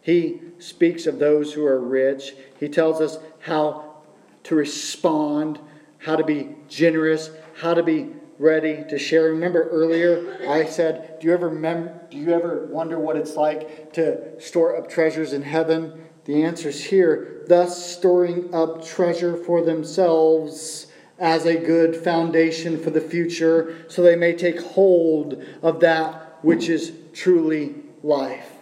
He 0.00 0.40
speaks 0.58 1.06
of 1.06 1.18
those 1.18 1.52
who 1.52 1.66
are 1.66 1.78
rich. 1.78 2.34
He 2.58 2.70
tells 2.70 3.02
us 3.02 3.18
how 3.40 3.96
to 4.44 4.54
respond, 4.54 5.60
how 5.98 6.16
to 6.16 6.24
be 6.24 6.56
generous, 6.68 7.30
how 7.58 7.74
to 7.74 7.82
be 7.82 8.14
ready 8.38 8.84
to 8.88 8.98
share. 8.98 9.24
Remember 9.24 9.68
earlier 9.68 10.38
I 10.48 10.66
said, 10.66 11.18
do 11.20 11.26
you 11.26 11.34
ever 11.34 11.50
mem- 11.50 11.90
do 12.10 12.18
you 12.18 12.30
ever 12.32 12.66
wonder 12.66 12.98
what 12.98 13.16
it's 13.16 13.36
like 13.36 13.92
to 13.94 14.40
store 14.40 14.76
up 14.76 14.88
treasures 14.88 15.32
in 15.32 15.42
heaven? 15.42 16.04
The 16.24 16.42
answer 16.42 16.68
is 16.68 16.84
here, 16.84 17.44
thus 17.46 17.96
storing 17.96 18.52
up 18.52 18.84
treasure 18.84 19.36
for 19.36 19.62
themselves 19.62 20.88
as 21.18 21.46
a 21.46 21.56
good 21.56 21.96
foundation 21.96 22.82
for 22.82 22.90
the 22.90 23.00
future, 23.00 23.86
so 23.88 24.02
they 24.02 24.16
may 24.16 24.34
take 24.34 24.60
hold 24.60 25.42
of 25.62 25.80
that 25.80 26.38
which 26.42 26.68
is 26.68 26.92
truly 27.14 27.74
life. 28.02 28.52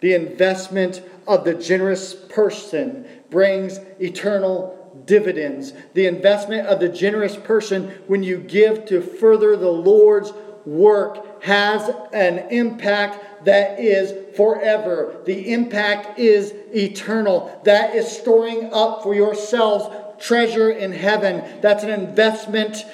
The 0.00 0.14
investment 0.14 1.02
of 1.26 1.44
the 1.44 1.54
generous 1.54 2.14
person 2.14 3.06
brings 3.30 3.78
eternal 4.00 4.83
dividends. 5.04 5.72
The 5.94 6.06
investment 6.06 6.66
of 6.66 6.80
the 6.80 6.88
generous 6.88 7.36
person 7.36 7.90
when 8.06 8.22
you 8.22 8.38
give 8.38 8.86
to 8.86 9.00
further 9.00 9.56
the 9.56 9.70
Lord's 9.70 10.32
work 10.64 11.42
has 11.42 11.94
an 12.12 12.50
impact 12.50 13.44
that 13.44 13.78
is 13.78 14.34
forever. 14.36 15.20
The 15.26 15.52
impact 15.52 16.18
is 16.18 16.54
eternal. 16.74 17.60
That 17.64 17.94
is 17.94 18.10
storing 18.10 18.72
up 18.72 19.02
for 19.02 19.14
yourselves 19.14 19.94
treasure 20.18 20.70
in 20.70 20.92
heaven. 20.92 21.60
That's 21.60 21.84
an 21.84 21.90
investment 21.90 22.86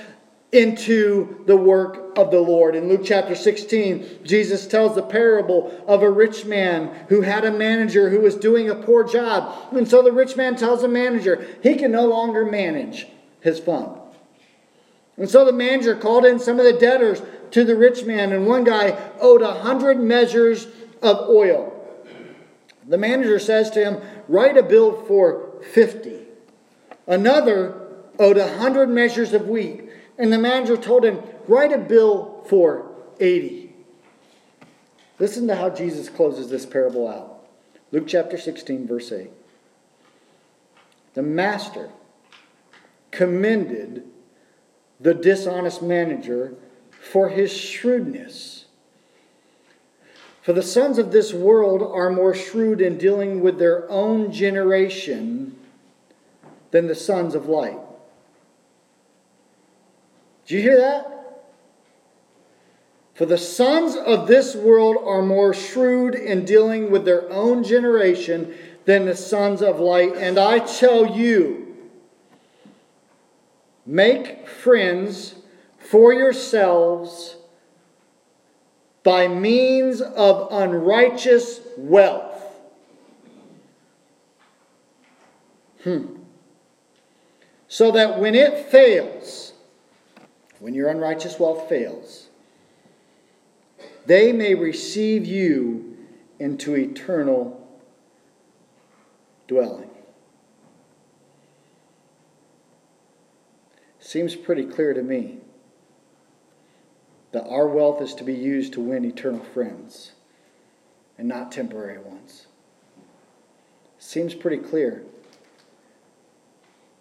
into 0.52 1.42
the 1.46 1.56
work 1.56 2.18
of 2.18 2.30
the 2.30 2.40
Lord. 2.40 2.74
In 2.74 2.88
Luke 2.88 3.02
chapter 3.04 3.36
16, 3.36 4.20
Jesus 4.24 4.66
tells 4.66 4.94
the 4.94 5.02
parable 5.02 5.84
of 5.86 6.02
a 6.02 6.10
rich 6.10 6.44
man 6.44 7.06
who 7.08 7.20
had 7.22 7.44
a 7.44 7.52
manager 7.52 8.10
who 8.10 8.20
was 8.20 8.34
doing 8.34 8.68
a 8.68 8.74
poor 8.74 9.04
job. 9.04 9.72
And 9.72 9.88
so 9.88 10.02
the 10.02 10.12
rich 10.12 10.36
man 10.36 10.56
tells 10.56 10.82
the 10.82 10.88
manager 10.88 11.46
he 11.62 11.76
can 11.76 11.92
no 11.92 12.06
longer 12.06 12.44
manage 12.44 13.06
his 13.40 13.60
fund. 13.60 13.96
And 15.16 15.28
so 15.28 15.44
the 15.44 15.52
manager 15.52 15.94
called 15.94 16.24
in 16.24 16.38
some 16.40 16.58
of 16.58 16.64
the 16.64 16.72
debtors 16.72 17.22
to 17.52 17.64
the 17.64 17.76
rich 17.76 18.04
man, 18.04 18.32
and 18.32 18.46
one 18.46 18.64
guy 18.64 18.98
owed 19.20 19.42
a 19.42 19.60
hundred 19.60 20.00
measures 20.00 20.66
of 21.02 21.28
oil. 21.28 21.76
The 22.86 22.98
manager 22.98 23.38
says 23.38 23.70
to 23.70 23.84
him, 23.84 24.00
Write 24.28 24.56
a 24.56 24.62
bill 24.62 25.04
for 25.04 25.60
50. 25.72 26.20
Another 27.06 27.88
owed 28.18 28.38
a 28.38 28.58
hundred 28.58 28.88
measures 28.88 29.32
of 29.32 29.48
wheat. 29.48 29.89
And 30.20 30.30
the 30.30 30.38
manager 30.38 30.76
told 30.76 31.02
him, 31.02 31.22
Write 31.48 31.72
a 31.72 31.78
bill 31.78 32.44
for 32.46 32.90
80. 33.18 33.72
Listen 35.18 35.46
to 35.48 35.56
how 35.56 35.70
Jesus 35.70 36.10
closes 36.10 36.50
this 36.50 36.66
parable 36.66 37.08
out. 37.08 37.46
Luke 37.90 38.04
chapter 38.06 38.36
16, 38.36 38.86
verse 38.86 39.10
8. 39.10 39.30
The 41.14 41.22
master 41.22 41.88
commended 43.10 44.04
the 45.00 45.14
dishonest 45.14 45.80
manager 45.80 46.54
for 46.90 47.30
his 47.30 47.50
shrewdness. 47.50 48.66
For 50.42 50.52
the 50.52 50.62
sons 50.62 50.98
of 50.98 51.12
this 51.12 51.32
world 51.32 51.82
are 51.82 52.10
more 52.10 52.34
shrewd 52.34 52.82
in 52.82 52.98
dealing 52.98 53.40
with 53.40 53.58
their 53.58 53.90
own 53.90 54.30
generation 54.32 55.58
than 56.72 56.88
the 56.88 56.94
sons 56.94 57.34
of 57.34 57.46
light. 57.46 57.78
Do 60.50 60.56
you 60.56 60.62
hear 60.62 60.78
that? 60.78 61.46
For 63.14 63.24
the 63.24 63.38
sons 63.38 63.94
of 63.94 64.26
this 64.26 64.56
world 64.56 64.96
are 65.00 65.22
more 65.22 65.54
shrewd 65.54 66.16
in 66.16 66.44
dealing 66.44 66.90
with 66.90 67.04
their 67.04 67.30
own 67.30 67.62
generation 67.62 68.52
than 68.84 69.04
the 69.04 69.14
sons 69.14 69.62
of 69.62 69.78
light. 69.78 70.16
And 70.16 70.40
I 70.40 70.58
tell 70.58 71.16
you, 71.16 71.76
make 73.86 74.48
friends 74.48 75.36
for 75.78 76.12
yourselves 76.12 77.36
by 79.04 79.28
means 79.28 80.00
of 80.00 80.48
unrighteous 80.50 81.60
wealth. 81.76 82.42
Hmm. 85.84 86.06
So 87.68 87.92
that 87.92 88.18
when 88.18 88.34
it 88.34 88.66
fails, 88.66 89.49
when 90.60 90.74
your 90.74 90.88
unrighteous 90.88 91.40
wealth 91.40 91.68
fails, 91.68 92.28
they 94.06 94.30
may 94.30 94.54
receive 94.54 95.26
you 95.26 95.96
into 96.38 96.76
eternal 96.76 97.66
dwelling. 99.48 99.90
Seems 103.98 104.36
pretty 104.36 104.64
clear 104.64 104.94
to 104.94 105.02
me 105.02 105.38
that 107.32 107.46
our 107.46 107.66
wealth 107.66 108.02
is 108.02 108.14
to 108.14 108.24
be 108.24 108.34
used 108.34 108.72
to 108.74 108.80
win 108.80 109.04
eternal 109.04 109.44
friends 109.44 110.12
and 111.16 111.28
not 111.28 111.52
temporary 111.52 111.98
ones. 111.98 112.46
Seems 113.98 114.34
pretty 114.34 114.56
clear. 114.56 115.04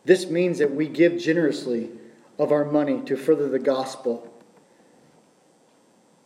This 0.06 0.28
means 0.28 0.60
that 0.60 0.76
we 0.76 0.88
give 0.88 1.18
generously 1.18 1.90
of 2.40 2.52
our 2.52 2.66
money 2.66 3.02
to 3.02 3.16
further 3.16 3.48
the 3.50 3.60
gospel 3.60 4.34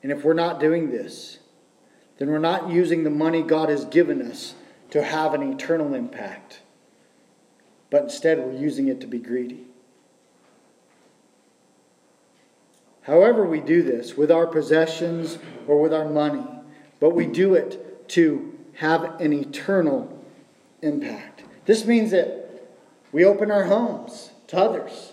And 0.03 0.11
if 0.11 0.23
we're 0.23 0.33
not 0.33 0.59
doing 0.59 0.91
this, 0.91 1.39
then 2.17 2.29
we're 2.29 2.37
not 2.37 2.69
using 2.69 3.03
the 3.03 3.09
money 3.09 3.41
God 3.41 3.69
has 3.69 3.85
given 3.85 4.21
us 4.21 4.53
to 4.91 5.01
have 5.01 5.33
an 5.33 5.41
eternal 5.41 5.93
impact. 5.93 6.59
But 7.89 8.03
instead, 8.03 8.37
we're 8.37 8.59
using 8.59 8.89
it 8.89 8.99
to 9.01 9.07
be 9.07 9.17
greedy. 9.17 9.65
However, 13.03 13.45
we 13.45 13.61
do 13.61 13.81
this, 13.81 14.15
with 14.15 14.29
our 14.29 14.45
possessions 14.45 15.39
or 15.67 15.81
with 15.81 15.93
our 15.93 16.07
money, 16.07 16.45
but 16.99 17.11
we 17.11 17.25
do 17.25 17.53
it 17.53 18.07
to 18.09 18.53
have 18.75 19.19
an 19.21 19.33
eternal 19.33 20.23
impact. 20.81 21.43
This 21.65 21.85
means 21.85 22.11
that 22.11 22.67
we 23.11 23.23
open 23.23 23.51
our 23.51 23.65
homes 23.65 24.31
to 24.47 24.57
others 24.57 25.12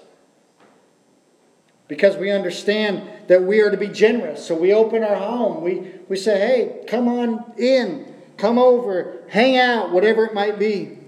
because 1.91 2.17
we 2.17 2.31
understand 2.31 3.03
that 3.27 3.43
we 3.43 3.61
are 3.61 3.69
to 3.69 3.77
be 3.77 3.89
generous. 3.89 4.47
So 4.47 4.55
we 4.55 4.73
open 4.73 5.03
our 5.03 5.17
home. 5.17 5.61
We, 5.61 5.91
we 6.09 6.17
say, 6.17 6.39
hey, 6.39 6.85
come 6.87 7.09
on 7.09 7.53
in, 7.59 8.15
come 8.37 8.61
over, 8.61 9.25
hang 9.29 9.57
out, 9.57 9.91
whatever 9.91 10.25
it 10.25 10.33
might 10.33 10.57
be. 10.57 10.99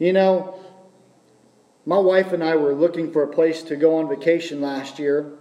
You 0.00 0.12
know, 0.12 0.58
my 1.86 1.98
wife 1.98 2.32
and 2.32 2.42
I 2.42 2.56
were 2.56 2.74
looking 2.74 3.12
for 3.12 3.22
a 3.22 3.28
place 3.28 3.62
to 3.62 3.76
go 3.76 3.98
on 3.98 4.08
vacation 4.08 4.60
last 4.60 4.98
year. 4.98 5.34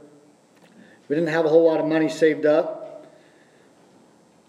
We 1.10 1.16
didn't 1.16 1.30
have 1.30 1.46
a 1.46 1.50
whole 1.50 1.66
lot 1.66 1.80
of 1.80 1.88
money 1.88 2.08
saved 2.08 2.46
up. 2.46 3.12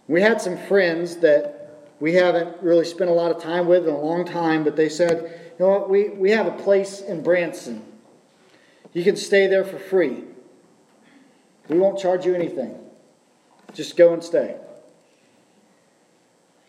We 0.09 0.21
had 0.21 0.43
some 0.43 0.59
friends 0.59 1.17
that 1.17 1.89
we 2.01 2.13
haven't 2.13 2.63
really 2.63 2.85
spent 2.85 3.09
a 3.09 3.15
lot 3.15 3.35
of 3.35 3.43
time 3.43 3.67
with 3.67 3.89
in 3.89 3.95
a 3.95 3.99
long 3.99 4.27
time, 4.27 4.63
but 4.63 4.77
they 4.77 4.91
said, 4.91 5.55
you 5.59 5.65
know 5.65 5.71
what, 5.71 5.89
we, 5.89 6.11
we 6.11 6.33
have 6.33 6.47
a 6.47 6.63
place 6.63 7.01
in 7.01 7.23
Branson. 7.23 7.94
You 8.95 9.05
can 9.05 9.17
stay 9.17 9.47
there 9.47 9.65
for 9.65 9.79
free. 9.79 10.25
We 11.69 11.79
won't 11.79 11.99
charge 11.99 12.25
you 12.25 12.35
anything. 12.35 12.79
Just 13.75 13.97
go 13.97 14.15
and 14.15 14.25
stay. 14.25 14.57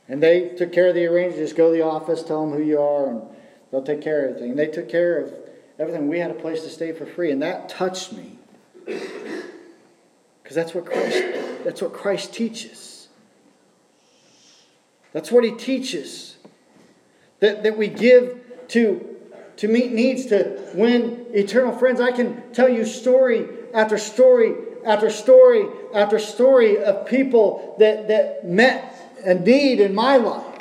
And 0.08 0.22
they 0.22 0.50
took 0.50 0.74
care 0.74 0.90
of 0.90 0.96
the 0.96 1.06
arrangement. 1.06 1.42
Just 1.42 1.56
go 1.56 1.72
to 1.72 1.78
the 1.78 1.84
office, 1.84 2.22
tell 2.24 2.46
them 2.46 2.58
who 2.58 2.64
you 2.64 2.82
are, 2.82 3.10
and 3.10 3.22
they'll 3.72 3.84
take 3.84 4.02
care 4.02 4.26
of 4.26 4.32
everything. 4.32 4.50
And 4.52 4.60
they 4.60 4.68
took 4.68 4.90
care 4.90 5.20
of 5.20 5.34
everything. 5.80 6.08
We 6.08 6.20
had 6.20 6.32
a 6.32 6.36
place 6.36 6.62
to 6.64 6.70
stay 6.70 6.92
for 6.92 7.06
free, 7.06 7.32
and 7.32 7.42
that 7.42 7.70
touched 7.70 8.12
me. 8.12 8.40
Because 8.86 10.56
that's 10.56 10.76
what 10.76 10.86
Christ 10.86 11.24
that's 11.64 11.82
what 11.82 11.94
Christ 11.94 12.32
teaches. 12.32 13.08
That's 15.14 15.32
what 15.32 15.44
he 15.44 15.52
teaches. 15.52 16.38
That, 17.40 17.64
that 17.64 17.76
we 17.76 17.88
give 17.88 18.40
to, 18.70 19.15
to 19.58 19.68
meet 19.68 19.92
needs, 19.92 20.26
to 20.28 20.60
win 20.74 21.26
eternal 21.32 21.78
friends. 21.78 22.02
I 22.02 22.12
can 22.12 22.52
tell 22.52 22.70
you 22.70 22.86
story 22.86 23.48
after 23.74 23.98
story 23.98 24.56
after 24.86 25.10
story 25.10 25.68
after 25.94 26.20
story 26.20 26.78
of 26.78 27.08
people 27.08 27.76
that, 27.80 28.08
that 28.08 28.46
met 28.46 28.96
a 29.26 29.34
need 29.34 29.80
in 29.80 29.96
my 29.96 30.18
life. 30.18 30.55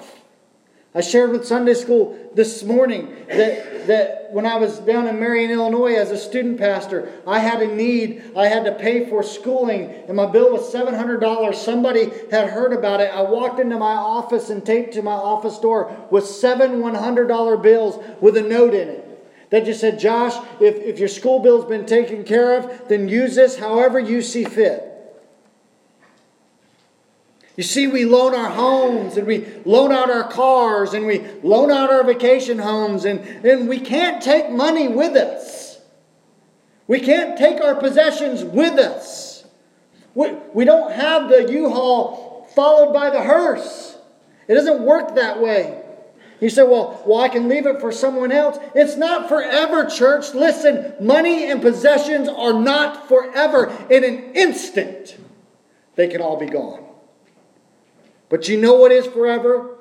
I 0.97 1.01
shared 1.01 1.33
with 1.33 1.45
Sunday 1.45 1.75
school 1.75 2.17
this 2.35 2.63
morning 2.63 3.17
that, 3.27 3.89
that 3.89 4.29
when 4.31 4.47
I 4.47 4.59
was 4.59 4.79
down 4.79 5.09
in 5.09 5.19
Marion, 5.19 5.51
Illinois 5.51 5.97
as 5.97 6.13
a 6.13 6.17
student 6.17 6.57
pastor, 6.57 7.13
I 7.27 7.41
had 7.41 7.61
a 7.63 7.75
need. 7.75 8.23
I 8.37 8.47
had 8.47 8.65
to 8.67 8.73
pay 8.73 9.09
for 9.09 9.25
schooling, 9.25 9.91
and 10.07 10.17
my 10.17 10.27
bill 10.27 10.53
was 10.53 10.73
$700. 10.73 11.55
Somebody 11.57 12.13
had 12.31 12.49
heard 12.49 12.73
about 12.73 13.01
it. 13.01 13.13
I 13.13 13.23
walked 13.23 13.59
into 13.59 13.77
my 13.77 13.95
office 13.95 14.51
and 14.51 14.65
taped 14.65 14.95
to 14.95 15.03
my 15.03 15.15
office 15.15 15.59
door 15.59 16.07
with 16.13 16.27
seven 16.27 16.81
$100 16.81 17.63
bills 17.63 18.05
with 18.21 18.37
a 18.37 18.43
note 18.43 18.75
in 18.75 18.89
it. 18.89 19.51
That 19.51 19.65
just 19.65 19.81
said, 19.81 19.99
Josh, 19.99 20.35
if, 20.61 20.77
if 20.77 21.01
your 21.01 21.09
school 21.09 21.41
bill's 21.41 21.65
been 21.65 21.87
taken 21.87 22.23
care 22.23 22.57
of, 22.57 22.89
then 22.89 23.09
use 23.09 23.35
this 23.35 23.59
however 23.59 23.99
you 23.99 24.23
see 24.23 24.45
fit. 24.45 24.94
You 27.57 27.63
see, 27.63 27.87
we 27.87 28.05
loan 28.05 28.35
our 28.35 28.51
homes 28.51 29.17
and 29.17 29.27
we 29.27 29.47
loan 29.65 29.93
out 29.93 30.11
our 30.11 30.29
cars 30.29 30.93
and 30.93 31.07
we 31.07 31.25
loan 31.43 31.71
out 31.71 31.91
our 31.91 32.03
vacation 32.03 32.59
homes, 32.59 33.05
and, 33.05 33.21
and 33.45 33.69
we 33.69 33.79
can't 33.79 34.21
take 34.21 34.51
money 34.51 34.89
with 34.89 35.15
us. 35.15 35.79
We 36.89 37.01
can't 37.01 37.39
take 37.39 37.61
our 37.61 37.77
possessions 37.77 38.43
with 38.43 38.79
us. 38.79 39.45
We, 40.15 40.33
we 40.53 40.65
don't 40.65 40.93
have 40.93 41.29
the 41.29 41.51
U 41.53 41.71
Haul 41.71 42.49
followed 42.55 42.93
by 42.93 43.11
the 43.11 43.23
hearse. 43.23 43.97
It 44.49 44.55
doesn't 44.55 44.83
work 44.83 45.15
that 45.15 45.41
way. 45.41 45.81
You 46.41 46.51
say, 46.51 46.65
well, 46.65 47.03
well, 47.07 47.21
I 47.21 47.29
can 47.29 47.49
leave 47.49 47.67
it 47.67 47.81
for 47.81 47.91
someone 47.91 48.33
else. 48.33 48.59
It's 48.75 48.97
not 48.97 49.29
forever, 49.29 49.87
church. 49.87 50.35
Listen, 50.35 50.93
money 51.01 51.51
and 51.51 51.63
possessions 51.63 52.29
are 52.29 52.53
not 52.53 53.09
forever. 53.09 53.75
In 53.89 54.05
an 54.05 54.35
instant, 54.35 55.17
they 55.95 56.09
can 56.09 56.21
all 56.21 56.37
be 56.37 56.47
gone. 56.47 56.85
But 58.29 58.49
you 58.49 58.61
know 58.61 58.75
what 58.75 58.93
is 58.93 59.07
forever? 59.07 59.77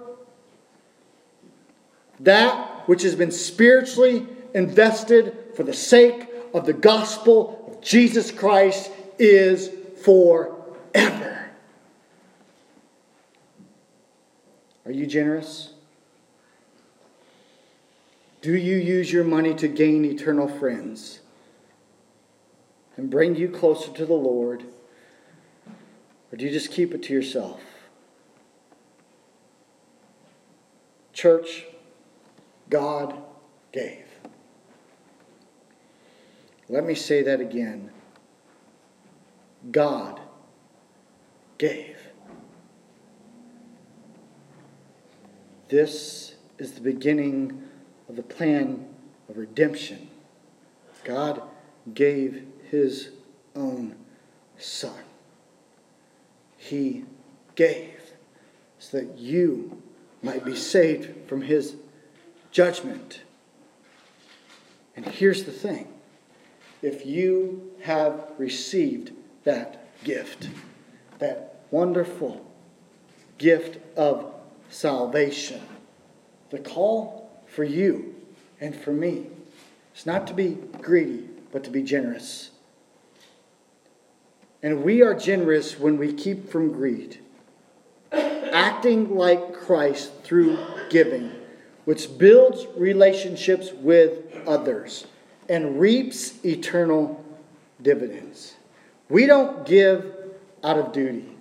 That 2.20 2.88
which 2.88 3.04
has 3.04 3.16
been 3.16 3.32
spiritually 3.32 4.28
invested 4.54 5.36
for 5.56 5.64
the 5.64 5.74
sake 5.74 6.28
of 6.54 6.66
the 6.66 6.74
gospel 6.74 7.66
of 7.68 7.82
Jesus 7.82 8.32
Christ 8.32 8.92
is 9.18 9.70
forever. 10.04 11.52
Are 14.86 14.92
you 14.92 15.08
generous? 15.08 15.74
Do 18.42 18.56
you 18.56 18.76
use 18.76 19.12
your 19.12 19.24
money 19.24 19.54
to 19.56 19.70
gain 19.70 20.04
eternal 20.04 20.50
friends 20.50 21.22
and 22.98 23.10
bring 23.10 23.36
you 23.36 23.48
closer 23.48 23.92
to 23.94 24.06
the 24.06 24.14
Lord? 24.14 24.66
Or 26.32 26.36
do 26.38 26.46
you 26.46 26.52
just 26.52 26.72
keep 26.72 26.94
it 26.94 27.04
to 27.04 27.14
yourself? 27.14 27.62
Church, 31.14 31.66
God 32.70 33.16
gave. 33.72 34.06
Let 36.70 36.86
me 36.86 36.96
say 36.96 37.22
that 37.22 37.40
again. 37.40 37.92
God 39.72 40.20
gave. 41.58 41.98
This 45.70 46.36
is 46.58 46.74
the 46.74 46.82
beginning 46.82 47.70
of 48.10 48.16
the 48.16 48.24
plan 48.24 48.88
of 49.30 49.38
redemption. 49.38 50.10
God 51.04 51.42
gave 51.94 52.48
his 52.70 53.10
own 53.56 53.96
son. 54.58 55.00
He 56.58 57.06
gave 57.56 58.02
so 58.80 58.98
that 58.98 59.18
you 59.18 59.83
might 60.24 60.46
be 60.46 60.56
saved 60.56 61.28
from 61.28 61.42
his 61.42 61.76
judgment. 62.52 63.22
And 64.96 65.06
here's 65.06 65.44
the 65.44 65.52
thing 65.52 65.88
if 66.82 67.06
you 67.06 67.72
have 67.84 68.32
received 68.38 69.12
that 69.44 69.88
gift, 70.04 70.50
that 71.20 71.66
wonderful 71.72 72.46
gift 73.38 73.80
of 73.98 74.34
salvation, 74.70 75.62
the 76.50 76.60
call 76.60 77.32
for 77.46 77.64
you 77.64 78.16
and 78.62 78.76
for 78.76 78.92
me 78.92 79.28
is 79.96 80.06
not 80.06 80.26
to 80.28 80.34
be 80.34 80.58
greedy, 80.82 81.28
but 81.52 81.64
to 81.66 81.70
be 81.70 81.84
generous. 81.84 82.52
And 84.62 84.84
we 84.84 85.02
are 85.02 85.14
generous 85.14 85.78
when 85.78 85.98
we 85.98 86.14
keep 86.14 86.50
from 86.50 86.72
greed 86.72 87.20
acting 88.54 89.16
like 89.16 89.53
Christ 89.66 90.12
through 90.24 90.58
giving, 90.90 91.32
which 91.86 92.18
builds 92.18 92.66
relationships 92.76 93.72
with 93.72 94.36
others 94.48 95.08
and 95.50 95.80
reaps 95.80 96.44
eternal 96.46 97.24
dividends. 97.82 98.56
We 99.10 99.26
don't 99.26 99.66
give 99.66 100.14
out 100.64 100.78
of 100.78 100.92
duty, 100.94 101.38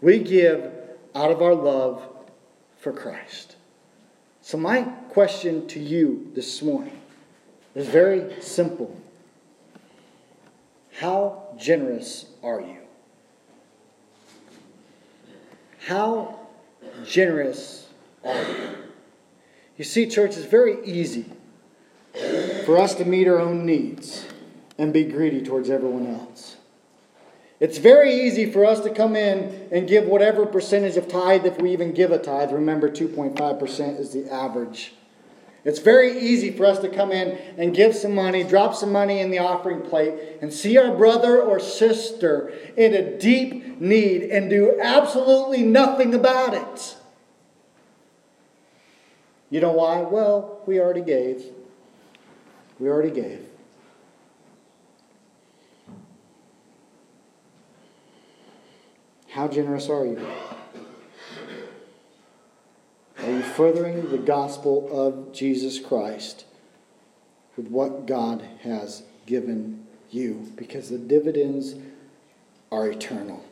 we 0.00 0.18
give 0.20 0.72
out 1.14 1.30
of 1.30 1.42
our 1.42 1.54
love 1.54 2.02
for 2.78 2.92
Christ. 2.92 3.56
So, 4.42 4.56
my 4.56 4.82
question 5.10 5.66
to 5.68 5.80
you 5.80 6.30
this 6.34 6.62
morning 6.62 6.98
is 7.74 7.86
very 7.86 8.40
simple 8.40 8.96
How 10.98 11.54
generous 11.58 12.26
are 12.42 12.60
you? 12.60 12.78
How 15.86 16.39
generous 17.04 17.88
are 18.24 18.42
you? 19.78 19.84
See, 19.84 20.06
church, 20.06 20.36
it's 20.36 20.44
very 20.44 20.84
easy 20.84 21.24
for 22.66 22.78
us 22.78 22.94
to 22.96 23.04
meet 23.04 23.26
our 23.26 23.40
own 23.40 23.64
needs 23.64 24.26
and 24.76 24.92
be 24.92 25.04
greedy 25.04 25.42
towards 25.42 25.70
everyone 25.70 26.06
else. 26.06 26.56
It's 27.60 27.78
very 27.78 28.12
easy 28.12 28.50
for 28.50 28.64
us 28.64 28.80
to 28.80 28.90
come 28.90 29.16
in 29.16 29.68
and 29.70 29.88
give 29.88 30.04
whatever 30.04 30.46
percentage 30.46 30.96
of 30.96 31.08
tithe, 31.08 31.46
if 31.46 31.58
we 31.58 31.72
even 31.72 31.92
give 31.92 32.10
a 32.10 32.18
tithe. 32.18 32.52
Remember, 32.52 32.90
2.5% 32.90 33.98
is 33.98 34.12
the 34.12 34.30
average. 34.32 34.94
It's 35.64 35.78
very 35.78 36.18
easy 36.18 36.50
for 36.50 36.64
us 36.64 36.78
to 36.78 36.88
come 36.88 37.12
in 37.12 37.36
and 37.58 37.74
give 37.74 37.94
some 37.94 38.14
money, 38.14 38.44
drop 38.44 38.74
some 38.74 38.92
money 38.92 39.20
in 39.20 39.30
the 39.30 39.38
offering 39.38 39.82
plate, 39.82 40.14
and 40.40 40.52
see 40.52 40.78
our 40.78 40.96
brother 40.96 41.40
or 41.40 41.60
sister 41.60 42.52
in 42.76 42.94
a 42.94 43.18
deep 43.18 43.80
need 43.80 44.22
and 44.22 44.48
do 44.48 44.78
absolutely 44.80 45.62
nothing 45.62 46.14
about 46.14 46.54
it. 46.54 46.96
You 49.50 49.60
know 49.60 49.72
why? 49.72 50.00
Well, 50.00 50.62
we 50.66 50.80
already 50.80 51.02
gave. 51.02 51.44
We 52.78 52.88
already 52.88 53.10
gave. 53.10 53.44
How 59.28 59.48
generous 59.48 59.88
are 59.88 60.06
you? 60.06 60.26
Are 63.22 63.30
you 63.30 63.42
furthering 63.42 64.10
the 64.10 64.18
gospel 64.18 64.88
of 64.90 65.32
Jesus 65.32 65.78
Christ 65.78 66.46
with 67.54 67.68
what 67.68 68.06
God 68.06 68.42
has 68.62 69.02
given 69.26 69.86
you? 70.10 70.50
Because 70.56 70.88
the 70.88 70.96
dividends 70.96 71.74
are 72.72 72.88
eternal. 72.88 73.44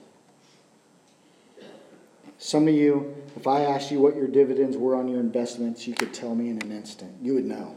Some 2.38 2.66
of 2.66 2.74
you, 2.74 3.14
if 3.36 3.46
I 3.46 3.62
asked 3.62 3.90
you 3.90 4.00
what 4.00 4.16
your 4.16 4.28
dividends 4.28 4.76
were 4.76 4.94
on 4.94 5.06
your 5.06 5.20
investments, 5.20 5.86
you 5.86 5.94
could 5.94 6.14
tell 6.14 6.34
me 6.34 6.48
in 6.48 6.62
an 6.62 6.72
instant. 6.72 7.16
You 7.20 7.34
would 7.34 7.44
know. 7.44 7.76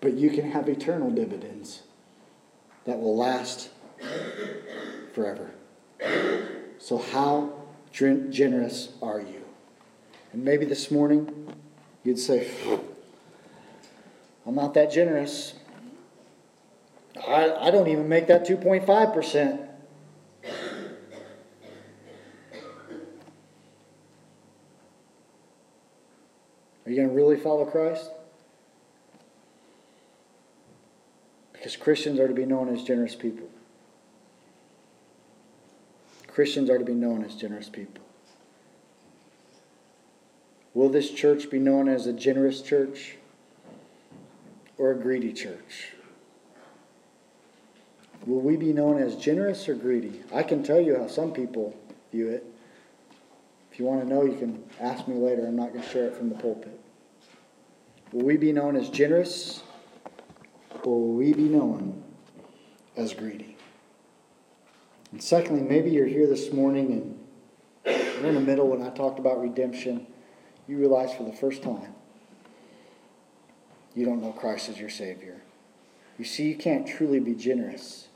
But 0.00 0.14
you 0.14 0.30
can 0.30 0.50
have 0.52 0.68
eternal 0.68 1.10
dividends 1.10 1.82
that 2.86 2.98
will 2.98 3.16
last 3.16 3.68
forever. 5.12 5.50
So, 6.80 6.96
how 6.96 7.52
generous 7.92 8.88
are 9.02 9.20
you? 9.20 9.44
And 10.32 10.42
maybe 10.42 10.64
this 10.64 10.90
morning 10.90 11.54
you'd 12.02 12.18
say, 12.18 12.50
I'm 14.46 14.54
not 14.54 14.72
that 14.74 14.90
generous. 14.90 15.54
I, 17.28 17.52
I 17.52 17.70
don't 17.70 17.88
even 17.88 18.08
make 18.08 18.28
that 18.28 18.46
2.5%. 18.46 19.68
Are 26.86 26.90
you 26.90 26.96
going 26.96 27.08
to 27.08 27.14
really 27.14 27.36
follow 27.36 27.66
Christ? 27.66 28.10
Because 31.52 31.76
Christians 31.76 32.18
are 32.18 32.26
to 32.26 32.34
be 32.34 32.46
known 32.46 32.70
as 32.74 32.82
generous 32.82 33.14
people. 33.14 33.48
Christians 36.40 36.70
are 36.70 36.78
to 36.78 36.86
be 36.86 36.94
known 36.94 37.22
as 37.22 37.34
generous 37.34 37.68
people. 37.68 38.02
Will 40.72 40.88
this 40.88 41.10
church 41.10 41.50
be 41.50 41.58
known 41.58 41.86
as 41.86 42.06
a 42.06 42.14
generous 42.14 42.62
church 42.62 43.16
or 44.78 44.90
a 44.90 44.94
greedy 44.94 45.34
church? 45.34 45.92
Will 48.24 48.40
we 48.40 48.56
be 48.56 48.72
known 48.72 49.02
as 49.02 49.16
generous 49.16 49.68
or 49.68 49.74
greedy? 49.74 50.22
I 50.32 50.42
can 50.42 50.62
tell 50.62 50.80
you 50.80 50.96
how 50.96 51.08
some 51.08 51.34
people 51.34 51.76
view 52.10 52.30
it. 52.30 52.46
If 53.70 53.78
you 53.78 53.84
want 53.84 54.00
to 54.00 54.08
know, 54.08 54.24
you 54.24 54.38
can 54.38 54.64
ask 54.80 55.06
me 55.06 55.16
later. 55.16 55.46
I'm 55.46 55.56
not 55.56 55.74
going 55.74 55.84
to 55.84 55.90
share 55.90 56.06
it 56.06 56.16
from 56.16 56.30
the 56.30 56.36
pulpit. 56.36 56.80
Will 58.12 58.24
we 58.24 58.38
be 58.38 58.50
known 58.50 58.76
as 58.76 58.88
generous 58.88 59.62
or 60.84 60.98
will 61.02 61.12
we 61.12 61.34
be 61.34 61.50
known 61.50 62.02
as 62.96 63.12
greedy? 63.12 63.49
And 65.12 65.22
secondly, 65.22 65.62
maybe 65.62 65.90
you're 65.90 66.06
here 66.06 66.26
this 66.26 66.52
morning 66.52 66.92
and 66.92 67.18
you're 68.16 68.28
in 68.28 68.34
the 68.34 68.40
middle 68.40 68.68
when 68.68 68.82
I 68.82 68.90
talked 68.90 69.18
about 69.18 69.40
redemption. 69.40 70.06
You 70.68 70.78
realize 70.78 71.12
for 71.14 71.24
the 71.24 71.32
first 71.32 71.62
time 71.62 71.94
you 73.94 74.04
don't 74.04 74.22
know 74.22 74.32
Christ 74.32 74.68
as 74.68 74.78
your 74.78 74.90
Savior. 74.90 75.42
You 76.18 76.24
see, 76.24 76.48
you 76.48 76.56
can't 76.56 76.86
truly 76.86 77.18
be 77.18 77.34
generous 77.34 78.08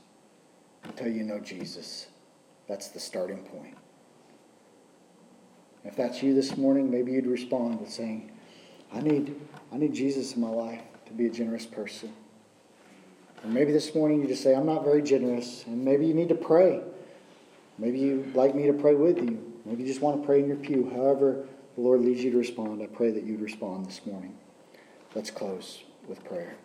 until 0.83 1.07
you 1.07 1.23
know 1.23 1.39
Jesus. 1.39 2.07
That's 2.67 2.89
the 2.89 2.99
starting 2.99 3.43
point. 3.43 3.77
If 5.83 5.95
that's 5.95 6.23
you 6.23 6.33
this 6.33 6.57
morning, 6.57 6.89
maybe 6.89 7.11
you'd 7.11 7.27
respond 7.27 7.79
with 7.79 7.91
saying, 7.91 8.31
I 8.93 9.01
need, 9.01 9.35
I 9.71 9.77
need 9.77 9.93
Jesus 9.93 10.33
in 10.35 10.41
my 10.41 10.49
life 10.49 10.81
to 11.05 11.13
be 11.13 11.27
a 11.27 11.29
generous 11.29 11.65
person. 11.65 12.13
Or 13.45 13.49
maybe 13.49 13.71
this 13.71 13.93
morning 13.93 14.21
you 14.21 14.27
just 14.27 14.41
say, 14.41 14.55
I'm 14.55 14.65
not 14.65 14.83
very 14.83 15.03
generous. 15.03 15.63
And 15.67 15.85
maybe 15.85 16.07
you 16.07 16.15
need 16.15 16.29
to 16.29 16.35
pray. 16.35 16.81
Maybe 17.77 17.99
you'd 17.99 18.35
like 18.35 18.55
me 18.55 18.65
to 18.65 18.73
pray 18.73 18.95
with 18.95 19.17
you. 19.17 19.53
Maybe 19.65 19.83
you 19.83 19.87
just 19.87 20.01
want 20.01 20.19
to 20.19 20.25
pray 20.25 20.39
in 20.39 20.47
your 20.47 20.57
pew. 20.57 20.89
However, 20.89 21.45
the 21.75 21.81
Lord 21.81 22.01
leads 22.01 22.23
you 22.23 22.31
to 22.31 22.37
respond, 22.37 22.81
I 22.81 22.87
pray 22.87 23.11
that 23.11 23.23
you'd 23.23 23.41
respond 23.41 23.85
this 23.85 24.01
morning. 24.05 24.35
Let's 25.13 25.29
close 25.29 25.83
with 26.07 26.23
prayer. 26.23 26.55